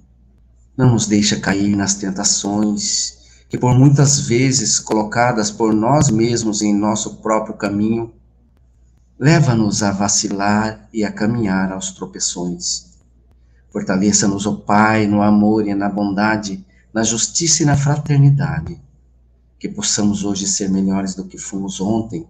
não 0.77 0.93
nos 0.93 1.07
deixa 1.07 1.41
cair 1.41 1.75
nas 1.75 1.95
tentações 1.95 3.19
que 3.49 3.59
por 3.59 3.77
muitas 3.77 4.21
vezes 4.21 4.79
colocadas 4.79 5.51
por 5.51 5.75
nós 5.75 6.11
mesmos 6.11 6.61
em 6.61 6.75
nosso 6.75 7.17
próprio 7.17 7.55
caminho, 7.55 8.13
Leva-nos 9.21 9.83
a 9.83 9.91
vacilar 9.91 10.89
e 10.93 11.03
a 11.05 11.11
caminhar 11.11 11.73
aos 11.73 11.91
tropeções. 11.91 12.99
Fortaleça-nos, 13.73 14.47
ó 14.47 14.55
Pai, 14.55 15.09
no 15.09 15.21
amor 15.21 15.67
e 15.67 15.75
na 15.75 15.89
bondade, 15.89 16.65
na 16.93 17.03
justiça 17.03 17.63
e 17.63 17.67
na 17.67 17.77
fraternidade. 17.77 18.81
Que 19.59 19.69
possamos 19.69 20.25
hoje 20.25 20.47
ser 20.47 20.71
melhores 20.71 21.15
do 21.15 21.25
que 21.25 21.39
fomos 21.39 21.81
ontem 21.81 22.27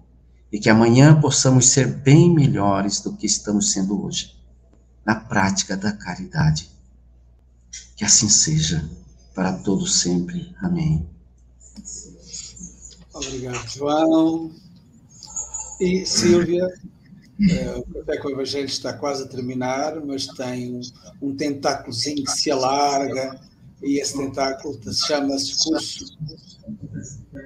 e 0.50 0.58
que 0.58 0.70
amanhã 0.70 1.20
possamos 1.20 1.68
ser 1.68 1.86
bem 1.86 2.32
melhores 2.32 3.00
do 3.00 3.12
que 3.12 3.26
estamos 3.26 3.72
sendo 3.72 4.02
hoje, 4.02 4.34
na 5.04 5.14
prática 5.14 5.76
da 5.76 5.92
caridade. 5.92 6.70
Que 7.96 8.04
assim 8.04 8.28
seja, 8.28 8.88
para 9.34 9.52
todos 9.52 10.00
sempre. 10.00 10.54
Amém. 10.62 11.06
Obrigado, 13.12 13.68
João. 13.68 14.50
E 15.80 16.04
Silvia, 16.06 16.66
uh, 16.66 17.78
o 17.78 17.94
Café 17.94 18.16
com 18.18 18.28
o 18.28 18.30
Evangelho 18.32 18.66
está 18.66 18.92
quase 18.92 19.24
a 19.24 19.28
terminar, 19.28 20.00
mas 20.04 20.26
tem 20.26 20.80
um 21.20 21.36
tentáculozinho 21.36 22.24
que 22.24 22.32
se 22.32 22.50
alarga 22.50 23.38
e 23.82 24.00
esse 24.00 24.16
tentáculo 24.16 24.78
chama-se 24.92 25.56
curso 25.64 26.16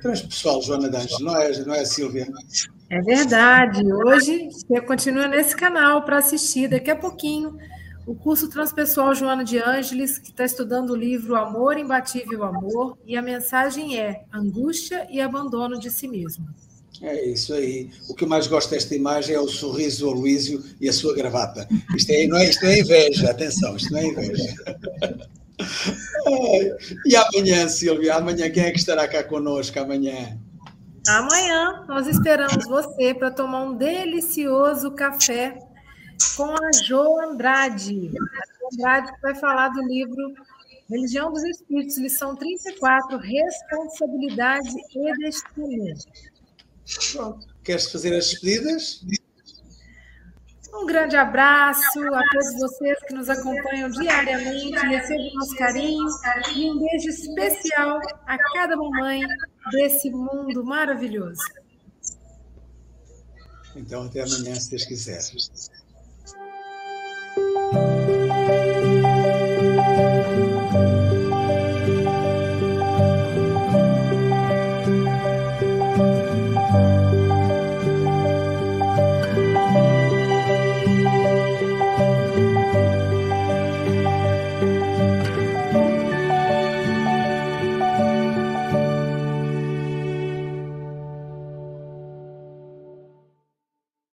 transpessoal 0.01 0.63
Joana 0.63 0.89
D'Anjos, 0.89 1.21
não 1.21 1.37
é, 1.37 1.59
não 1.65 1.75
é 1.75 1.85
Silvia? 1.85 2.27
É 2.91 3.01
verdade. 3.01 3.83
Hoje 3.93 4.49
você 4.51 4.81
continua 4.81 5.29
nesse 5.29 5.57
canal 5.57 6.05
para 6.05 6.19
assistir 6.19 6.69
daqui 6.69 6.91
a 6.91 6.97
pouquinho 6.97 7.57
o 8.07 8.15
curso 8.15 8.49
transpessoal 8.49 9.15
Joana 9.15 9.45
de 9.45 9.59
Ângeles, 9.59 10.19
que 10.19 10.31
está 10.31 10.45
estudando 10.45 10.91
o 10.91 10.97
livro 10.97 11.37
Amor 11.37 11.79
Imbatível 11.79 12.43
Amor, 12.43 12.99
e 13.07 13.17
a 13.17 13.23
mensagem 13.23 13.99
é 13.99 14.25
angústia 14.33 15.07
e 15.11 15.21
abandono 15.21 15.79
de 15.79 15.91
si 15.91 16.09
mesmo. 16.09 16.45
É 17.01 17.25
isso 17.25 17.55
aí. 17.55 17.91
O 18.09 18.15
que 18.15 18.25
eu 18.25 18.29
mais 18.29 18.47
gosto 18.47 18.71
desta 18.71 18.95
imagem 18.95 19.35
é 19.35 19.41
o 19.41 19.49
sorriso 19.49 20.05
do 20.05 20.11
Aloísio 20.11 20.63
e 20.81 20.89
a 20.89 20.93
sua 20.93 21.15
gravata. 21.15 21.67
Isto, 21.97 22.11
é, 22.11 22.27
não, 22.27 22.37
é, 22.37 22.49
isto 22.49 22.65
é 22.67 22.79
inveja, 22.79 23.31
atenção, 23.31 23.77
isto 23.77 23.93
não 23.93 23.99
é 23.99 24.07
inveja. 24.07 24.55
E 27.05 27.17
amanhã, 27.17 27.69
Silvia, 27.69 28.15
amanhã 28.15 28.51
quem 28.51 28.65
é 28.65 28.71
que 28.71 28.79
estará 28.79 29.07
cá 29.09 29.23
conosco 29.23 29.79
amanhã? 29.79 30.39
Amanhã 31.09 31.85
nós 31.89 32.07
esperamos 32.07 32.65
você 32.67 33.13
para 33.13 33.31
tomar 33.31 33.65
um 33.65 33.77
delicioso 33.77 34.93
café 34.93 35.59
com 36.37 36.53
a 36.53 36.71
Jo 36.85 37.21
Andrade. 37.21 38.09
A 38.09 38.47
Jo 38.59 38.69
Andrade 38.73 39.13
vai 39.21 39.35
falar 39.35 39.69
do 39.71 39.83
livro 39.83 40.35
Religião 40.89 41.33
dos 41.33 41.43
Espíritos, 41.45 41.99
lição 41.99 42.37
34, 42.37 43.19
Responsabilidade 43.19 44.75
e 44.95 45.13
Destino. 45.19 45.95
Pronto. 47.13 47.47
Queres 47.65 47.91
fazer 47.91 48.15
as 48.15 48.31
despedidas? 48.31 49.05
Um 50.75 50.87
grande 50.87 51.17
abraço 51.17 52.01
a 52.01 52.23
todos 52.33 52.59
vocês 52.59 52.99
que 53.07 53.15
nos 53.15 53.29
acompanham 53.29 53.91
diariamente, 53.91 54.87
recebam 54.87 55.35
nosso 55.35 55.57
carinho 55.57 56.09
e 56.57 56.71
um 56.71 56.79
beijo 56.79 57.09
especial 57.09 58.01
a 58.27 58.39
cada 58.55 58.77
mamãe 58.77 59.21
desse 59.71 60.11
mundo 60.11 60.65
maravilhoso. 60.65 61.43
Então, 63.77 64.05
até 64.05 64.23
amanhã, 64.23 64.55
se 64.55 64.71
Deus 64.71 64.85
quiser. 64.85 65.21